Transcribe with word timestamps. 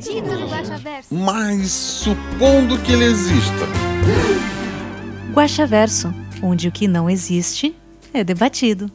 Guaxaverso. 0.00 1.14
Mas 1.14 1.70
supondo 1.70 2.78
que 2.82 2.92
ele 2.92 3.04
exista. 3.04 3.66
Guaxaverso, 5.34 6.12
onde 6.42 6.68
o 6.68 6.72
que 6.72 6.88
não 6.88 7.08
existe 7.08 7.76
é 8.12 8.24
debatido. 8.24 8.90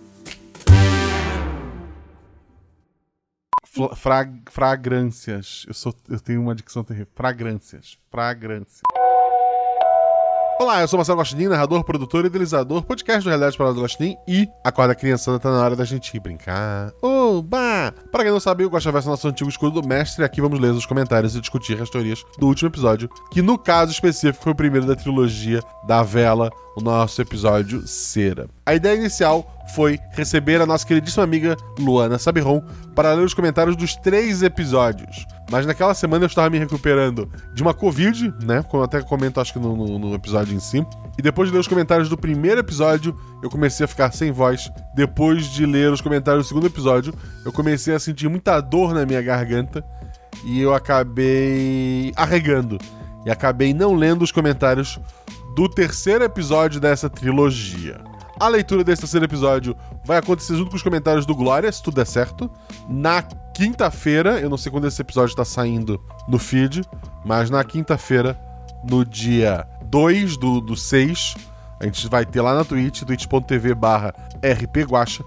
Fra- 3.95 4.29
fragrâncias. 4.49 5.65
Eu, 5.67 5.73
sou, 5.73 5.93
eu 6.09 6.19
tenho 6.19 6.41
uma 6.41 6.55
dicção 6.55 6.83
terrível. 6.83 7.07
Fragrâncias. 7.13 7.97
Fragrâncias. 8.09 8.81
Olá, 10.57 10.79
eu 10.79 10.87
sou 10.87 10.97
Marcelo 10.97 11.17
Gostin, 11.17 11.47
narrador, 11.47 11.83
produtor 11.83 12.23
e 12.23 12.27
idealizador, 12.27 12.81
podcast 12.81 13.21
do 13.21 13.27
Realidade 13.27 13.57
para 13.57 13.71
o 13.71 13.73
Gostin 13.73 14.15
e 14.25 14.47
Acorda 14.63 14.95
Criançada 14.95 15.37
tá 15.37 15.51
na 15.51 15.61
hora 15.61 15.75
da 15.75 15.83
gente 15.83 16.15
ir 16.15 16.19
brincar. 16.21 16.93
Oba! 17.01 17.93
Para 18.09 18.23
quem 18.23 18.31
não 18.31 18.39
sabe, 18.39 18.63
o 18.63 18.69
Guaxaverso 18.69 19.09
é 19.09 19.11
nosso 19.11 19.27
antigo 19.27 19.49
escudo 19.49 19.81
do 19.81 19.87
mestre 19.87 20.23
aqui 20.23 20.39
vamos 20.39 20.57
ler 20.57 20.71
os 20.71 20.85
comentários 20.85 21.35
e 21.35 21.41
discutir 21.41 21.81
as 21.81 21.89
teorias 21.89 22.23
do 22.39 22.47
último 22.47 22.69
episódio, 22.69 23.09
que 23.29 23.41
no 23.41 23.57
caso 23.57 23.91
específico 23.91 24.45
foi 24.45 24.53
o 24.53 24.55
primeiro 24.55 24.87
da 24.87 24.95
trilogia 24.95 25.59
da 25.85 26.01
Vela, 26.03 26.49
o 26.77 26.81
nosso 26.81 27.21
episódio 27.21 27.85
Cera. 27.85 28.47
A 28.65 28.73
ideia 28.73 28.95
inicial 28.95 29.45
foi 29.75 29.99
receber 30.11 30.61
a 30.61 30.65
nossa 30.65 30.87
queridíssima 30.87 31.25
amiga 31.25 31.57
Luana 31.77 32.17
Sabiron 32.17 32.63
para 32.95 33.11
ler 33.11 33.25
os 33.25 33.33
comentários 33.33 33.75
dos 33.75 33.93
três 33.97 34.41
episódios. 34.41 35.25
Mas 35.51 35.65
naquela 35.65 35.93
semana 35.93 36.23
eu 36.23 36.27
estava 36.27 36.49
me 36.49 36.57
recuperando 36.57 37.29
de 37.53 37.61
uma 37.61 37.73
Covid, 37.73 38.33
né? 38.43 38.63
Como 38.63 38.81
eu 38.81 38.85
até 38.85 39.01
comento, 39.01 39.39
acho 39.39 39.53
que 39.53 39.59
no, 39.59 39.75
no- 39.75 39.99
no 39.99 40.13
episódio 40.15 40.55
em 40.55 40.59
si. 40.59 40.85
E 41.17 41.21
depois 41.21 41.49
de 41.49 41.53
ler 41.53 41.59
os 41.59 41.67
comentários 41.67 42.09
do 42.09 42.17
primeiro 42.17 42.59
episódio, 42.59 43.15
eu 43.43 43.49
comecei 43.49 43.83
a 43.83 43.87
ficar 43.87 44.11
sem 44.11 44.31
voz. 44.31 44.71
Depois 44.95 45.45
de 45.45 45.65
ler 45.65 45.91
os 45.91 46.01
comentários 46.01 46.45
do 46.45 46.47
segundo 46.47 46.65
episódio, 46.65 47.13
eu 47.45 47.51
comecei 47.51 47.93
a 47.93 47.99
sentir 47.99 48.27
muita 48.27 48.59
dor 48.59 48.93
na 48.93 49.05
minha 49.05 49.21
garganta. 49.21 49.83
E 50.43 50.59
eu 50.59 50.73
acabei 50.73 52.11
arregando. 52.15 52.77
E 53.25 53.31
acabei 53.31 53.73
não 53.73 53.93
lendo 53.93 54.23
os 54.23 54.31
comentários 54.31 54.99
do 55.55 55.69
terceiro 55.69 56.23
episódio 56.23 56.79
dessa 56.81 57.09
trilogia. 57.09 58.01
A 58.39 58.47
leitura 58.47 58.83
desse 58.83 59.01
terceiro 59.01 59.25
episódio 59.25 59.75
vai 60.03 60.17
acontecer 60.17 60.55
junto 60.55 60.69
com 60.69 60.75
os 60.75 60.83
comentários 60.83 61.25
do 61.25 61.33
Glória, 61.33 61.71
se 61.71 61.81
tudo 61.81 61.95
der 61.95 62.05
certo. 62.05 62.51
Na 62.87 63.21
quinta-feira, 63.53 64.39
eu 64.39 64.49
não 64.49 64.57
sei 64.57 64.71
quando 64.71 64.87
esse 64.87 65.01
episódio 65.01 65.31
está 65.31 65.45
saindo 65.45 66.01
no 66.27 66.37
feed, 66.37 66.83
mas 67.23 67.49
na 67.49 67.63
quinta-feira, 67.63 68.37
no 68.83 69.05
dia 69.05 69.65
2 69.85 70.37
do, 70.37 70.59
do 70.59 70.75
6, 70.75 71.35
a 71.79 71.85
gente 71.85 72.07
vai 72.09 72.25
ter 72.25 72.41
lá 72.41 72.53
na 72.53 72.65
Twitch, 72.65 73.03
twitch.tv 73.03 73.73
barra 73.73 74.13
rpguacha, 74.43 75.23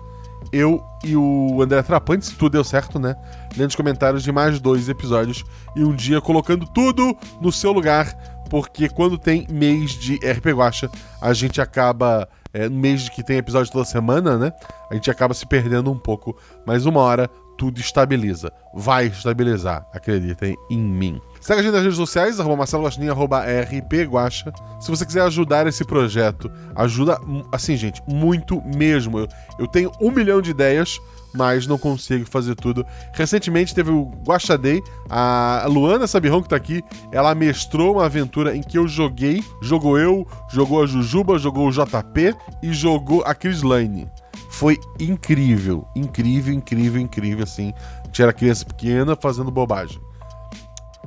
eu 0.52 0.82
e 1.04 1.16
o 1.16 1.60
André 1.62 1.82
Trapante, 1.82 2.26
se 2.26 2.34
tudo 2.34 2.52
deu 2.52 2.64
certo, 2.64 2.98
né? 2.98 3.14
Lendo 3.56 3.70
os 3.70 3.76
comentários 3.76 4.22
de 4.22 4.32
mais 4.32 4.60
dois 4.60 4.88
episódios 4.88 5.44
e 5.76 5.84
um 5.84 5.94
dia 5.94 6.20
colocando 6.20 6.66
tudo 6.66 7.16
no 7.40 7.52
seu 7.52 7.72
lugar, 7.72 8.14
porque 8.48 8.88
quando 8.88 9.18
tem 9.18 9.46
mês 9.50 9.92
de 9.92 10.14
RP 10.16 10.46
Guacha, 10.54 10.90
a 11.20 11.32
gente 11.32 11.60
acaba. 11.60 12.28
É, 12.52 12.68
no 12.68 12.76
mês 12.76 13.08
que 13.08 13.22
tem 13.22 13.36
episódio 13.36 13.70
toda 13.70 13.84
semana, 13.84 14.38
né? 14.38 14.52
A 14.90 14.94
gente 14.94 15.10
acaba 15.10 15.34
se 15.34 15.46
perdendo 15.46 15.90
um 15.90 15.98
pouco, 15.98 16.36
mas 16.66 16.86
uma 16.86 17.00
hora 17.00 17.30
tudo 17.58 17.80
estabiliza. 17.80 18.52
Vai 18.72 19.06
estabilizar, 19.08 19.84
acreditem 19.92 20.56
em 20.70 20.78
mim. 20.78 21.20
Segue 21.40 21.60
a 21.60 21.62
gente 21.62 21.72
nas 21.72 21.82
redes 21.82 21.96
sociais, 21.96 22.38
arroba 22.38 22.56
Marcelo 22.56 22.84
Guaxinim, 22.84 23.08
arroba 23.08 23.42
rpguacha. 23.44 24.52
Se 24.80 24.88
você 24.88 25.04
quiser 25.04 25.22
ajudar 25.22 25.66
esse 25.66 25.84
projeto, 25.84 26.50
ajuda, 26.76 27.18
assim, 27.52 27.76
gente, 27.76 28.00
muito 28.06 28.62
mesmo. 28.62 29.18
Eu, 29.18 29.28
eu 29.58 29.66
tenho 29.66 29.90
um 30.00 30.10
milhão 30.10 30.40
de 30.40 30.52
ideias, 30.52 30.98
mas 31.34 31.66
não 31.66 31.78
consigo 31.78 32.26
fazer 32.26 32.54
tudo. 32.54 32.84
Recentemente 33.12 33.74
teve 33.74 33.90
o 33.90 34.10
Guaxa 34.26 34.56
Day, 34.56 34.82
a 35.08 35.64
Luana 35.68 36.06
Sabirrão, 36.06 36.42
que 36.42 36.48
tá 36.48 36.56
aqui, 36.56 36.82
ela 37.12 37.34
mestrou 37.34 37.94
uma 37.94 38.06
aventura 38.06 38.56
em 38.56 38.62
que 38.62 38.78
eu 38.78 38.88
joguei, 38.88 39.42
jogou 39.62 39.98
eu, 39.98 40.26
jogou 40.50 40.82
a 40.82 40.86
Jujuba, 40.86 41.38
jogou 41.38 41.68
o 41.68 41.72
JP 41.72 42.34
e 42.62 42.72
jogou 42.72 43.22
a 43.24 43.34
Chris 43.34 43.62
Lane. 43.62 44.08
Foi 44.50 44.78
incrível, 44.98 45.86
incrível, 45.94 46.54
incrível, 46.54 47.00
incrível, 47.00 47.44
assim. 47.44 47.72
Tinha 48.10 48.32
criança 48.32 48.64
pequena 48.64 49.14
fazendo 49.14 49.50
bobagem. 49.50 50.00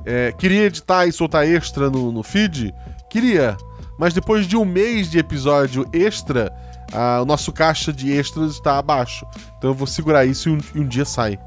É, 0.04 0.32
queria 0.32 0.64
editar 0.64 1.06
e 1.06 1.12
soltar 1.12 1.46
extra 1.46 1.90
no, 1.90 2.10
no 2.10 2.22
feed? 2.22 2.74
Queria. 3.10 3.56
Mas 3.98 4.14
depois 4.14 4.46
de 4.46 4.56
um 4.56 4.64
mês 4.64 5.10
de 5.10 5.18
episódio 5.18 5.86
extra, 5.92 6.52
ah, 6.92 7.20
o 7.22 7.24
nosso 7.24 7.52
caixa 7.52 7.92
de 7.92 8.12
extras 8.12 8.52
está 8.52 8.78
abaixo. 8.78 9.26
Então 9.58 9.70
eu 9.70 9.74
vou 9.74 9.86
segurar 9.86 10.24
isso 10.24 10.48
e 10.48 10.52
um, 10.52 10.58
e 10.74 10.80
um 10.80 10.86
dia 10.86 11.04
sai. 11.04 11.38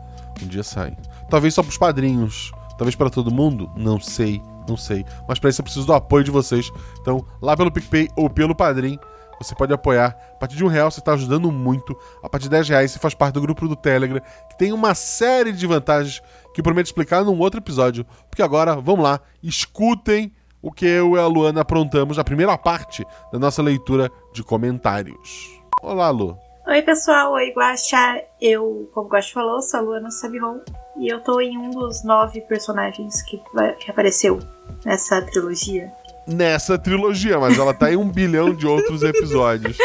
Um 0.42 0.48
dia 0.48 0.64
sai. 0.64 0.96
Talvez 1.30 1.54
só 1.54 1.62
pros 1.62 1.78
padrinhos. 1.78 2.52
Talvez 2.78 2.96
para 2.96 3.10
todo 3.10 3.32
mundo? 3.32 3.72
Não 3.76 4.00
sei. 4.00 4.42
Não 4.68 4.76
sei. 4.76 5.06
Mas 5.28 5.40
para 5.40 5.50
isso 5.50 5.62
eu 5.62 5.64
preciso 5.64 5.86
do 5.86 5.94
apoio 5.94 6.24
de 6.24 6.32
vocês. 6.32 6.72
Então, 7.00 7.26
lá 7.42 7.56
pelo 7.56 7.72
PicPay 7.72 8.10
ou 8.16 8.30
pelo 8.30 8.56
Padrim, 8.56 9.00
você 9.40 9.54
pode 9.56 9.74
apoiar. 9.74 10.18
A 10.34 10.38
partir 10.38 10.56
de 10.56 10.64
um 10.64 10.68
real 10.68 10.90
você 10.90 11.00
está 11.00 11.14
ajudando 11.14 11.52
muito. 11.52 11.98
A 12.24 12.30
partir 12.30 12.46
de 12.46 12.52
10 12.52 12.70
reais 12.70 12.92
você 12.92 13.00
faz 13.00 13.14
parte 13.14 13.36
do 13.36 13.42
grupo 13.42 13.68
do 13.68 13.76
Telegram, 13.76 14.22
que 14.50 14.58
tem 14.58 14.74
uma 14.74 14.96
série 14.96 15.52
de 15.52 15.68
vantagens 15.68 16.22
que 16.54 16.64
prometo 16.64 16.88
explicar 16.88 17.24
num 17.24 17.38
outro 17.38 17.60
episódio. 17.60 18.06
Porque 18.30 18.42
agora, 18.42 18.76
vamos 18.76 19.04
lá, 19.04 19.20
escutem 19.44 20.34
o 20.66 20.72
que 20.72 20.84
eu 20.84 21.16
e 21.16 21.20
a 21.20 21.28
Luana 21.28 21.62
aprontamos 21.62 22.18
na 22.18 22.24
primeira 22.24 22.58
parte 22.58 23.06
da 23.32 23.38
nossa 23.38 23.62
leitura 23.62 24.12
de 24.34 24.44
comentários. 24.44 25.62
Olá, 25.84 26.10
Lu. 26.10 26.36
Oi, 26.66 26.82
pessoal. 26.82 27.34
Oi, 27.34 27.54
Guaxa. 27.56 28.24
Eu, 28.42 28.90
como 28.92 29.06
o 29.06 29.10
Guaxa 29.12 29.32
falou, 29.32 29.62
sou 29.62 29.80
a 29.80 29.84
Luana 29.84 30.10
Sabiron. 30.10 30.60
E 30.98 31.08
eu 31.08 31.20
tô 31.20 31.40
em 31.40 31.56
um 31.56 31.70
dos 31.70 32.04
nove 32.04 32.42
personagens 32.42 33.22
que, 33.22 33.40
que 33.80 33.92
apareceu 33.92 34.40
nessa 34.84 35.22
trilogia. 35.22 35.92
Nessa 36.28 36.80
trilogia, 36.80 37.40
mas 37.40 37.60
ela 37.60 37.72
tá 37.72 37.94
em 37.94 37.98
um 37.98 38.10
bilhão 38.10 38.52
de 38.52 38.66
outros 38.66 39.04
episódios. 39.04 39.78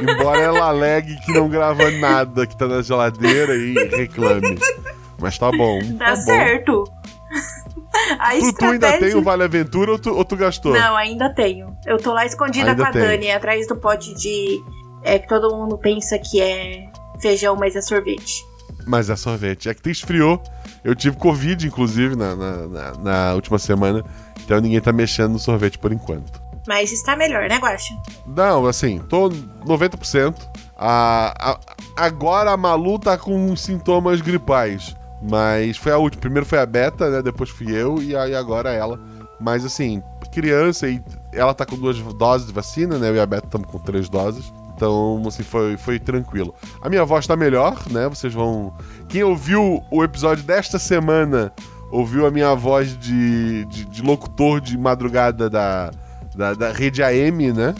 Embora 0.00 0.40
ela 0.40 0.64
alegue 0.68 1.14
que 1.26 1.32
não 1.34 1.46
grava 1.46 1.90
nada, 1.90 2.46
que 2.46 2.56
tá 2.56 2.66
na 2.66 2.80
geladeira 2.80 3.54
e 3.54 3.74
reclame. 3.88 4.58
Mas 5.20 5.36
tá 5.36 5.50
bom. 5.50 5.78
Dá 5.98 6.16
tá 6.16 6.64
bom. 6.64 7.01
A 8.18 8.30
Tu, 8.32 8.52
tu 8.52 8.64
ainda 8.64 8.86
estratégia... 8.86 8.98
tem 9.08 9.14
o 9.16 9.22
Vale 9.22 9.42
Aventura 9.44 9.92
ou 9.92 9.98
tu, 9.98 10.14
ou 10.14 10.24
tu 10.24 10.36
gastou? 10.36 10.72
Não, 10.72 10.96
ainda 10.96 11.30
tenho. 11.30 11.76
Eu 11.86 11.98
tô 11.98 12.12
lá 12.12 12.24
escondida 12.26 12.70
Ainda 12.70 12.82
com 12.82 12.88
a 12.88 12.92
tem. 12.92 13.02
Dani, 13.02 13.30
atrás 13.30 13.66
do 13.66 13.76
pote 13.76 14.14
de. 14.14 14.62
É 15.02 15.18
que 15.18 15.28
todo 15.28 15.54
mundo 15.56 15.76
pensa 15.78 16.18
que 16.18 16.40
é 16.40 16.88
feijão, 17.20 17.56
mas 17.56 17.74
é 17.76 17.80
sorvete. 17.82 18.44
Mas 18.86 19.10
é 19.10 19.16
sorvete. 19.16 19.68
É 19.68 19.74
que 19.74 19.90
esfriou. 19.90 20.42
Eu 20.84 20.94
tive 20.94 21.16
Covid, 21.16 21.66
inclusive, 21.66 22.16
na, 22.16 22.34
na, 22.34 22.56
na- 22.68 22.92
na 22.98 23.34
última 23.34 23.58
semana. 23.58 24.04
Então 24.44 24.60
ninguém 24.60 24.80
tá 24.80 24.92
mexendo 24.92 25.32
no 25.32 25.38
sorvete 25.38 25.78
por 25.78 25.92
enquanto. 25.92 26.40
Mas 26.66 26.92
está 26.92 27.16
melhor, 27.16 27.48
né, 27.48 27.58
Guaxa? 27.58 27.94
Não, 28.26 28.66
assim, 28.66 29.00
tô 29.08 29.28
90%. 29.28 30.34
A, 30.76 31.34
a- 31.52 31.60
agora 31.96 32.50
a 32.52 32.56
Malu 32.56 32.98
tá 32.98 33.16
com 33.18 33.54
sintomas 33.56 34.20
gripais. 34.20 34.96
Mas 35.22 35.76
foi 35.76 35.92
a 35.92 35.98
última. 35.98 36.20
Primeiro 36.20 36.46
foi 36.46 36.58
a 36.58 36.66
Beta, 36.66 37.08
né? 37.10 37.22
Depois 37.22 37.50
fui 37.50 37.70
eu 37.70 38.02
e 38.02 38.16
aí 38.16 38.34
agora 38.34 38.70
ela. 38.70 38.98
Mas 39.40 39.64
assim, 39.64 40.02
criança 40.32 40.88
e 40.88 41.02
ela 41.32 41.54
tá 41.54 41.64
com 41.64 41.76
duas 41.76 41.98
doses 41.98 42.46
de 42.46 42.52
vacina, 42.52 42.98
né? 42.98 43.10
Eu 43.10 43.16
e 43.16 43.20
a 43.20 43.26
Beta 43.26 43.46
estamos 43.46 43.68
com 43.68 43.78
três 43.78 44.08
doses. 44.08 44.52
Então, 44.74 45.22
assim, 45.26 45.42
foi, 45.42 45.76
foi 45.76 45.98
tranquilo. 46.00 46.54
A 46.80 46.88
minha 46.88 47.04
voz 47.04 47.26
tá 47.26 47.36
melhor, 47.36 47.78
né? 47.90 48.08
Vocês 48.08 48.32
vão. 48.32 48.74
Quem 49.08 49.22
ouviu 49.22 49.82
o 49.90 50.02
episódio 50.02 50.42
desta 50.42 50.78
semana 50.78 51.52
ouviu 51.90 52.26
a 52.26 52.30
minha 52.30 52.54
voz 52.54 52.98
de, 52.98 53.64
de, 53.66 53.84
de 53.84 54.02
locutor 54.02 54.60
de 54.60 54.76
madrugada 54.78 55.48
da, 55.48 55.90
da, 56.34 56.54
da 56.54 56.72
rede 56.72 57.02
AM, 57.02 57.52
né? 57.52 57.74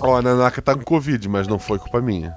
Ó, 0.00 0.16
a 0.16 0.22
Nanaka 0.22 0.60
tá 0.60 0.74
com 0.74 0.82
Covid, 0.82 1.28
mas 1.28 1.48
não 1.48 1.58
foi 1.58 1.78
culpa 1.78 2.00
minha. 2.00 2.36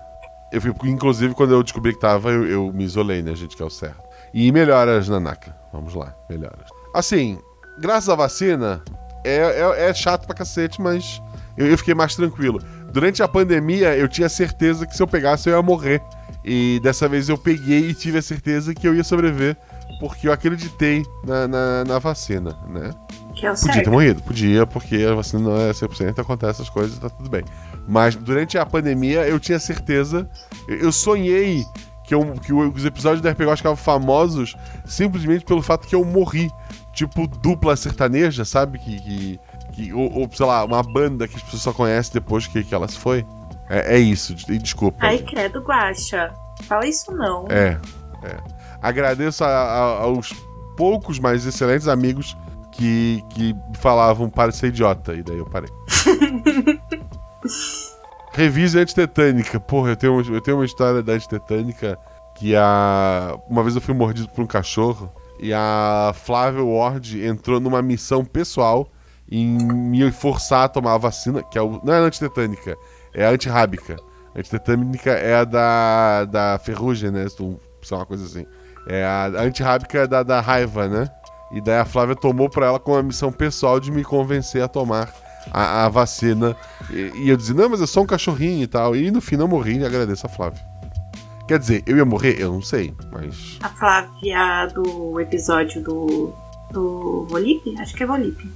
Eu 0.52 0.62
inclusive, 0.86 1.34
quando 1.34 1.52
eu 1.52 1.62
descobri 1.62 1.94
que 1.94 2.00
tava, 2.00 2.32
eu, 2.32 2.48
eu 2.48 2.74
me 2.74 2.86
isolei, 2.86 3.22
né, 3.22 3.36
gente, 3.36 3.58
que 3.58 3.62
é 3.62 3.66
o 3.66 3.70
certo. 3.70 4.07
E 4.34 4.52
melhoras, 4.52 5.08
Nanaka. 5.08 5.56
Vamos 5.72 5.94
lá, 5.94 6.16
melhoras. 6.30 6.70
Assim, 6.94 7.40
graças 7.80 8.10
à 8.10 8.16
vacina, 8.16 8.84
é, 9.24 9.36
é, 9.36 9.90
é 9.90 9.94
chato 9.94 10.26
pra 10.26 10.36
cacete, 10.36 10.82
mas 10.82 11.22
eu, 11.58 11.68
eu 11.68 11.78
fiquei 11.78 11.94
mais 11.94 12.16
tranquilo. 12.16 12.62
Durante 12.92 13.22
a 13.22 13.28
pandemia, 13.28 13.96
eu 13.96 14.08
tinha 14.08 14.30
certeza 14.30 14.86
que 14.86 14.96
se 14.96 15.02
eu 15.02 15.08
pegasse, 15.08 15.50
eu 15.50 15.56
ia 15.56 15.62
morrer. 15.62 16.02
E 16.44 16.80
dessa 16.82 17.10
vez 17.10 17.28
eu 17.28 17.38
peguei 17.38 17.90
e 17.90 17.94
tive 17.94 18.20
a 18.20 18.22
certeza 18.22 18.74
que 18.74 18.88
eu 18.88 18.96
ia 18.96 19.04
sobreviver, 19.04 19.58
porque 20.00 20.28
eu 20.28 20.32
acreditei 20.32 21.04
na, 21.26 21.48
na, 21.48 21.84
na 21.84 22.00
vacina, 22.00 22.58
né? 22.70 22.92
Que 23.36 23.46
é 23.46 23.52
o 23.52 23.56
Podia 23.56 23.84
ter 23.84 23.90
morrido, 23.90 24.24
podia, 24.24 24.66
porque 24.66 24.96
a 25.04 25.14
vacina 25.14 25.44
não 25.44 25.58
é 25.58 25.72
100%, 25.72 26.20
acontece 26.20 26.62
essas 26.62 26.70
coisas, 26.70 26.98
tá 26.98 27.10
tudo 27.10 27.30
bem. 27.30 27.44
Mas 27.88 28.16
durante 28.16 28.58
a 28.58 28.66
pandemia 28.66 29.28
eu 29.28 29.40
tinha 29.40 29.60
certeza, 29.60 30.28
eu 30.68 30.92
sonhei 30.92 31.66
que, 32.08 32.16
eu, 32.16 32.34
que 32.44 32.52
os 32.54 32.86
episódios 32.86 33.22
da 33.22 33.30
RPG 33.32 33.58
ficavam 33.58 33.76
famosos 33.76 34.56
simplesmente 34.86 35.46
pelo 35.46 35.62
fato 35.62 35.88
que 35.88 35.94
eu 35.94 36.04
morri. 36.04 36.50
Tipo 36.94 37.28
dupla 37.28 37.76
sertaneja, 37.76 38.44
sabe? 38.44 38.80
Que, 38.80 39.00
que, 39.00 39.40
que- 39.74 39.94
ou, 39.94 40.12
ou, 40.22 40.30
sei 40.34 40.46
lá, 40.48 40.64
uma 40.66 40.82
banda 40.82 41.28
que 41.28 41.36
as 41.36 41.44
pessoas 41.44 41.62
só 41.62 41.72
conhecem 41.74 42.14
depois 42.14 42.48
que, 42.48 42.64
que 42.64 42.74
ela 42.74 42.88
se 42.88 42.98
foi. 42.98 43.24
É, 43.70 43.98
é 43.98 44.00
isso, 44.00 44.34
e 44.50 44.58
desculpa. 44.58 45.06
Ai, 45.06 45.20
credo, 45.20 45.60
Guaxa. 45.62 46.34
Fala 46.64 46.88
isso 46.88 47.12
não. 47.12 47.46
É, 47.50 47.78
é. 48.24 48.38
Agradeço 48.82 49.44
a- 49.44 49.48
a- 49.48 50.02
aos 50.02 50.34
poucos, 50.76 51.20
mas 51.20 51.46
excelentes 51.46 51.88
amigos 51.88 52.36
que, 52.72 53.22
que 53.32 53.56
falavam 53.80 54.28
para 54.30 54.52
ser 54.52 54.68
idiota, 54.68 55.14
e 55.14 55.22
daí 55.22 55.38
eu 55.38 55.46
parei. 55.46 55.70
Revise 58.38 58.78
a 58.78 58.84
antitetânica. 58.84 59.60
Porra, 59.60 59.90
eu 59.90 59.96
tenho, 59.96 60.36
eu 60.36 60.40
tenho 60.40 60.58
uma 60.58 60.66
história 60.66 61.02
da 61.02 61.14
antitetânica 61.14 61.98
que 62.36 62.56
a. 62.56 63.36
Uma 63.50 63.64
vez 63.64 63.74
eu 63.74 63.82
fui 63.82 63.96
mordido 63.96 64.30
por 64.30 64.44
um 64.44 64.46
cachorro 64.46 65.12
e 65.40 65.52
a 65.52 66.14
Flávia 66.14 66.64
Ward 66.64 67.26
entrou 67.26 67.60
numa 67.60 67.82
missão 67.82 68.24
pessoal 68.24 68.92
em 69.28 69.58
me 69.58 70.12
forçar 70.12 70.66
a 70.66 70.70
tomar 70.70 70.94
a 70.94 70.98
vacina, 71.00 71.42
que 71.42 71.58
é 71.58 71.62
o, 71.64 71.82
não 71.84 71.92
é 71.92 71.98
a 71.98 72.02
antitetânica, 72.02 72.78
é 73.12 73.26
a 73.26 73.32
antirrábica. 73.32 73.98
A 74.36 74.40
antitetânica 74.40 75.10
é 75.14 75.38
a 75.38 75.44
da, 75.44 76.26
da 76.26 76.60
ferrugem, 76.60 77.10
né? 77.10 77.28
Se 77.28 77.42
é 77.42 77.96
uma 77.96 78.06
coisa 78.06 78.24
assim. 78.24 78.46
É 78.88 79.04
a, 79.04 79.32
a 79.36 79.42
antirrábica 79.42 80.08
da, 80.08 80.22
da 80.22 80.42
raiva, 80.42 80.88
né? 80.88 81.10
E 81.52 81.60
daí 81.60 81.80
a 81.80 81.86
Flávia 81.86 82.16
tomou 82.16 82.48
pra 82.48 82.68
ela 82.68 82.80
com 82.80 82.96
a 82.96 83.02
missão 83.02 83.32
pessoal 83.32 83.80
de 83.80 83.92
me 83.92 84.04
convencer 84.04 84.62
a 84.62 84.68
tomar 84.68 85.12
a, 85.52 85.86
a 85.86 85.90
vacina. 85.90 86.56
E, 86.90 87.12
e 87.16 87.30
eu 87.30 87.38
dizia, 87.38 87.56
não, 87.56 87.70
mas 87.70 87.82
eu 87.82 87.88
sou 87.88 88.04
um 88.04 88.08
cachorrinho 88.08 88.64
e 88.64 88.68
tal. 88.68 88.96
E 88.96 89.10
no 89.12 89.22
fim 89.22 89.36
não 89.36 89.48
morri 89.48 89.78
e 89.78 89.86
agradeço 89.86 90.26
a 90.26 90.30
Flávia. 90.30 90.62
Quer 91.48 91.60
dizer, 91.60 91.84
eu 91.88 91.96
ia 91.96 92.06
morrer? 92.06 92.36
Eu 92.40 92.52
não 92.52 92.62
sei, 92.62 92.94
mas. 93.12 93.58
A 93.62 93.70
Flávia 93.70 94.68
do 94.74 95.20
episódio 95.20 95.82
do. 95.82 96.34
do 96.72 97.26
Volipe? 97.30 97.76
Acho 97.80 97.96
que 97.96 98.04
é 98.04 98.06
Volipe. 98.06 98.52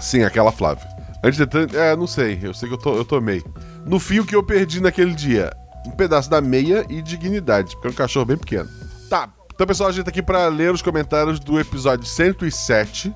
Sim, 0.00 0.22
aquela 0.22 0.52
Flávia. 0.52 0.86
Antitetânica, 1.24 1.76
é, 1.76 1.96
não 1.96 2.06
sei. 2.06 2.38
Eu 2.42 2.54
sei 2.54 2.68
que 2.68 2.74
eu, 2.74 2.78
to, 2.78 2.90
eu 2.90 3.04
tomei. 3.04 3.42
No 3.84 3.98
fim, 3.98 4.20
o 4.20 4.26
que 4.26 4.36
eu 4.36 4.42
perdi 4.42 4.80
naquele 4.80 5.14
dia? 5.14 5.52
Um 5.86 5.90
pedaço 5.90 6.30
da 6.30 6.40
meia 6.40 6.86
e 6.88 7.02
dignidade, 7.02 7.74
porque 7.74 7.88
é 7.88 7.90
um 7.90 7.94
cachorro 7.94 8.26
bem 8.26 8.36
pequeno. 8.36 8.68
Tá, 9.10 9.28
então 9.54 9.66
pessoal, 9.66 9.88
a 9.88 9.92
gente 9.92 10.04
tá 10.04 10.10
aqui 10.10 10.22
pra 10.22 10.48
ler 10.48 10.72
os 10.72 10.82
comentários 10.82 11.38
do 11.38 11.60
episódio 11.60 12.04
107, 12.04 13.14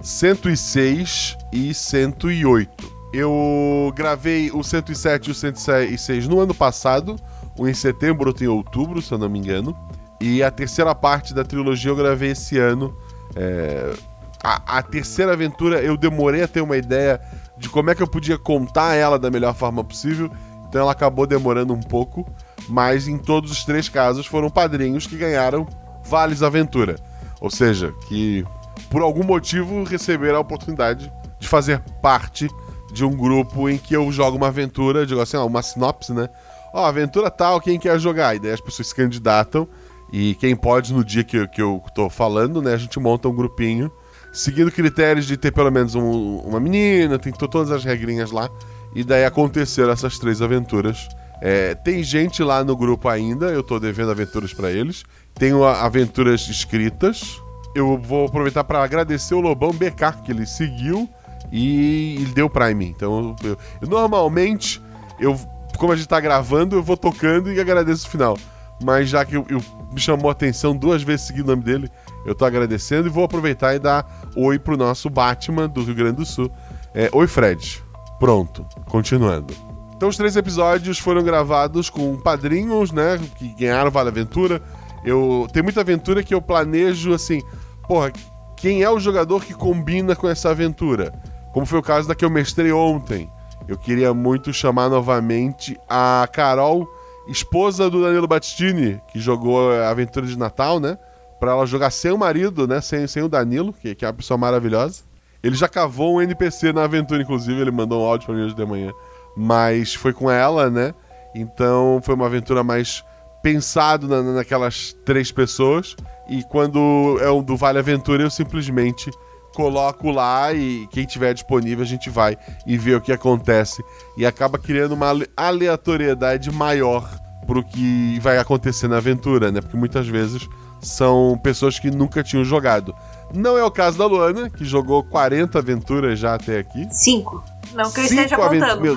106 0.00 1.36
e 1.52 1.74
108. 1.74 2.98
Eu 3.12 3.92
gravei 3.96 4.50
o 4.50 4.62
107 4.62 5.28
e 5.28 5.30
o 5.30 5.34
106 5.34 6.28
no 6.28 6.40
ano 6.40 6.54
passado, 6.54 7.16
um 7.58 7.66
em 7.66 7.74
setembro, 7.74 8.28
outro 8.28 8.44
em 8.44 8.48
outubro, 8.48 9.00
se 9.02 9.12
eu 9.12 9.18
não 9.18 9.28
me 9.28 9.38
engano. 9.38 9.76
E 10.20 10.42
a 10.42 10.50
terceira 10.50 10.94
parte 10.94 11.32
da 11.32 11.44
trilogia 11.44 11.90
eu 11.90 11.96
gravei 11.96 12.30
esse 12.30 12.58
ano. 12.58 12.96
É, 13.34 13.94
a, 14.42 14.78
a 14.78 14.82
terceira 14.82 15.32
aventura 15.32 15.82
eu 15.82 15.96
demorei 15.96 16.42
a 16.42 16.48
ter 16.48 16.60
uma 16.60 16.76
ideia 16.76 17.20
de 17.56 17.68
como 17.68 17.90
é 17.90 17.94
que 17.94 18.02
eu 18.02 18.06
podia 18.06 18.38
contar 18.38 18.94
ela 18.94 19.18
da 19.18 19.30
melhor 19.30 19.54
forma 19.54 19.82
possível, 19.82 20.30
então 20.68 20.82
ela 20.82 20.92
acabou 20.92 21.26
demorando 21.26 21.74
um 21.74 21.80
pouco, 21.80 22.26
mas 22.68 23.08
em 23.08 23.18
todos 23.18 23.50
os 23.50 23.64
três 23.64 23.88
casos 23.88 24.26
foram 24.26 24.48
padrinhos 24.48 25.06
que 25.06 25.16
ganharam 25.16 25.66
vales 26.04 26.42
aventura. 26.42 26.96
Ou 27.40 27.50
seja, 27.50 27.92
que 28.08 28.44
por 28.78 29.02
algum 29.02 29.24
motivo 29.24 29.82
receberam 29.84 30.36
a 30.38 30.40
oportunidade 30.40 31.12
de 31.38 31.48
fazer 31.48 31.80
parte 32.02 32.48
de 32.92 33.04
um 33.04 33.10
grupo 33.16 33.68
em 33.68 33.76
que 33.76 33.94
eu 33.94 34.10
jogo 34.10 34.36
uma 34.36 34.48
aventura, 34.48 35.04
digo 35.06 35.20
assim, 35.20 35.36
uma 35.36 35.62
sinopse, 35.62 36.12
né? 36.12 36.28
Ó, 36.72 36.84
aventura 36.86 37.30
tal, 37.30 37.60
quem 37.60 37.78
quer 37.78 37.98
jogar? 37.98 38.34
E 38.34 38.38
daí 38.38 38.52
as 38.52 38.60
pessoas 38.60 38.88
se 38.88 38.94
candidatam 38.94 39.68
e 40.12 40.34
quem 40.36 40.56
pode 40.56 40.92
no 40.92 41.04
dia 41.04 41.22
que, 41.24 41.36
eu- 41.36 41.48
que 41.48 41.60
eu 41.60 41.82
tô 41.94 42.08
falando, 42.08 42.62
né? 42.62 42.74
A 42.74 42.78
gente 42.78 42.98
monta 42.98 43.28
um 43.28 43.34
grupinho 43.34 43.90
seguindo 44.32 44.70
critérios 44.70 45.26
de 45.26 45.36
ter 45.36 45.52
pelo 45.52 45.70
menos 45.70 45.94
um- 45.94 46.38
uma 46.38 46.60
menina, 46.60 47.18
tem 47.18 47.32
to- 47.32 47.48
todas 47.48 47.70
as 47.70 47.84
regrinhas 47.84 48.30
lá. 48.30 48.48
E 48.94 49.04
daí 49.04 49.24
aconteceram 49.24 49.90
essas 49.92 50.18
três 50.18 50.40
aventuras. 50.40 51.08
É, 51.40 51.74
tem 51.74 52.02
gente 52.02 52.42
lá 52.42 52.64
no 52.64 52.76
grupo 52.76 53.08
ainda, 53.08 53.46
eu 53.46 53.62
tô 53.62 53.78
devendo 53.78 54.10
aventuras 54.10 54.52
pra 54.52 54.70
eles. 54.70 55.04
Tenho 55.34 55.62
aventuras 55.64 56.48
escritas. 56.48 57.40
Eu 57.74 57.98
vou 57.98 58.26
aproveitar 58.26 58.64
pra 58.64 58.82
agradecer 58.82 59.34
o 59.34 59.40
Lobão 59.40 59.70
BK, 59.70 60.22
que 60.24 60.32
ele 60.32 60.46
seguiu 60.46 61.08
e 61.52 62.16
ele 62.20 62.32
deu 62.32 62.48
Prime. 62.50 62.86
Então, 62.86 63.36
eu, 63.44 63.50
eu- 63.82 63.88
normalmente, 63.88 64.82
eu, 65.20 65.38
como 65.76 65.92
a 65.92 65.96
gente 65.96 66.08
tá 66.08 66.18
gravando, 66.20 66.76
eu 66.76 66.82
vou 66.82 66.96
tocando 66.96 67.52
e 67.52 67.60
agradeço 67.60 68.06
o 68.06 68.10
final. 68.10 68.36
Mas 68.82 69.08
já 69.08 69.24
que 69.24 69.36
eu, 69.36 69.44
eu- 69.48 69.60
me 69.92 70.00
chamou 70.00 70.28
a 70.28 70.32
atenção 70.32 70.74
duas 70.76 71.02
vezes 71.02 71.26
seguindo 71.26 71.44
o 71.46 71.50
nome 71.50 71.62
dele, 71.62 71.90
eu 72.26 72.34
tô 72.34 72.44
agradecendo 72.44 73.08
e 73.08 73.10
vou 73.10 73.24
aproveitar 73.24 73.74
e 73.74 73.78
dar 73.78 74.06
oi 74.36 74.58
pro 74.58 74.76
nosso 74.76 75.08
Batman 75.10 75.68
do 75.68 75.82
Rio 75.82 75.94
Grande 75.94 76.16
do 76.16 76.26
Sul. 76.26 76.50
É, 76.94 77.08
oi, 77.12 77.26
Fred. 77.26 77.82
Pronto, 78.18 78.66
continuando. 78.86 79.54
Então, 79.96 80.08
os 80.08 80.16
três 80.16 80.36
episódios 80.36 80.98
foram 80.98 81.22
gravados 81.24 81.90
com 81.90 82.16
padrinhos, 82.16 82.92
né? 82.92 83.18
Que 83.36 83.48
ganharam 83.54 83.90
Vale 83.90 84.10
Aventura. 84.10 84.62
Eu 85.04 85.46
tem 85.52 85.62
muita 85.62 85.80
aventura 85.80 86.22
que 86.22 86.34
eu 86.34 86.42
planejo 86.42 87.12
assim, 87.14 87.40
porra, 87.86 88.12
quem 88.56 88.82
é 88.82 88.90
o 88.90 88.98
jogador 88.98 89.44
que 89.44 89.54
combina 89.54 90.16
com 90.16 90.28
essa 90.28 90.50
aventura? 90.50 91.12
Como 91.52 91.64
foi 91.64 91.78
o 91.78 91.82
caso 91.82 92.08
da 92.08 92.14
que 92.14 92.24
eu 92.24 92.30
mestrei 92.30 92.72
ontem. 92.72 93.30
Eu 93.66 93.76
queria 93.76 94.14
muito 94.14 94.52
chamar 94.52 94.88
novamente 94.88 95.78
a 95.88 96.26
Carol, 96.32 96.88
esposa 97.28 97.90
do 97.90 98.02
Danilo 98.02 98.26
Battistini, 98.26 99.00
que 99.12 99.20
jogou 99.20 99.72
a 99.72 99.90
aventura 99.90 100.26
de 100.26 100.38
Natal, 100.38 100.80
né? 100.80 100.98
Pra 101.38 101.52
ela 101.52 101.66
jogar 101.66 101.90
sem 101.90 102.10
o 102.10 102.18
marido, 102.18 102.66
né? 102.66 102.80
Sem, 102.80 103.06
sem 103.06 103.22
o 103.22 103.28
Danilo, 103.28 103.72
que, 103.72 103.94
que 103.94 104.04
é 104.04 104.08
uma 104.08 104.14
pessoa 104.14 104.38
maravilhosa. 104.38 105.02
Ele 105.42 105.54
já 105.54 105.68
cavou 105.68 106.16
um 106.16 106.22
NPC 106.22 106.72
na 106.72 106.84
aventura, 106.84 107.22
inclusive, 107.22 107.60
ele 107.60 107.70
mandou 107.70 108.02
um 108.02 108.06
áudio 108.06 108.26
pra 108.26 108.34
mim 108.34 108.42
hoje 108.42 108.54
de 108.54 108.64
manhã. 108.64 108.92
Mas 109.36 109.94
foi 109.94 110.12
com 110.12 110.30
ela, 110.30 110.68
né? 110.68 110.94
Então 111.34 112.00
foi 112.02 112.14
uma 112.14 112.26
aventura 112.26 112.64
mais 112.64 113.04
pensado 113.52 114.06
na- 114.06 114.22
naquelas 114.22 114.94
três 115.04 115.32
pessoas. 115.32 115.96
E 116.28 116.42
quando 116.44 117.18
é 117.22 117.30
um 117.30 117.42
do 117.42 117.56
Vale 117.56 117.78
Aventura, 117.78 118.22
eu 118.22 118.30
simplesmente 118.30 119.10
coloco 119.54 120.10
lá 120.10 120.52
e 120.52 120.86
quem 120.90 121.04
tiver 121.06 121.32
disponível 121.34 121.82
a 121.82 121.86
gente 121.88 122.10
vai 122.10 122.36
e 122.66 122.76
vê 122.76 122.94
o 122.94 123.00
que 123.00 123.10
acontece. 123.12 123.82
E 124.16 124.26
acaba 124.26 124.58
criando 124.58 124.92
uma 124.92 125.08
ale- 125.08 125.28
aleatoriedade 125.36 126.50
maior 126.52 127.08
pro 127.46 127.64
que 127.64 128.18
vai 128.20 128.36
acontecer 128.38 128.88
na 128.88 128.98
aventura, 128.98 129.50
né? 129.50 129.60
Porque 129.62 129.76
muitas 129.76 130.06
vezes 130.06 130.46
são 130.82 131.40
pessoas 131.42 131.78
que 131.78 131.90
nunca 131.90 132.22
tinham 132.22 132.44
jogado. 132.44 132.94
Não 133.34 133.56
é 133.56 133.64
o 133.64 133.70
caso 133.70 133.96
da 133.98 134.06
Luana, 134.06 134.50
que 134.50 134.64
jogou 134.64 135.02
40 135.02 135.58
aventuras 135.58 136.18
já 136.18 136.34
até 136.34 136.58
aqui. 136.58 136.86
Cinco. 136.92 137.42
Não 137.74 137.90
que 137.90 138.00
eu 138.00 138.04
Cinco 138.04 138.22
esteja 138.22 138.36
contando. 138.36 138.80
Meu- 138.80 138.96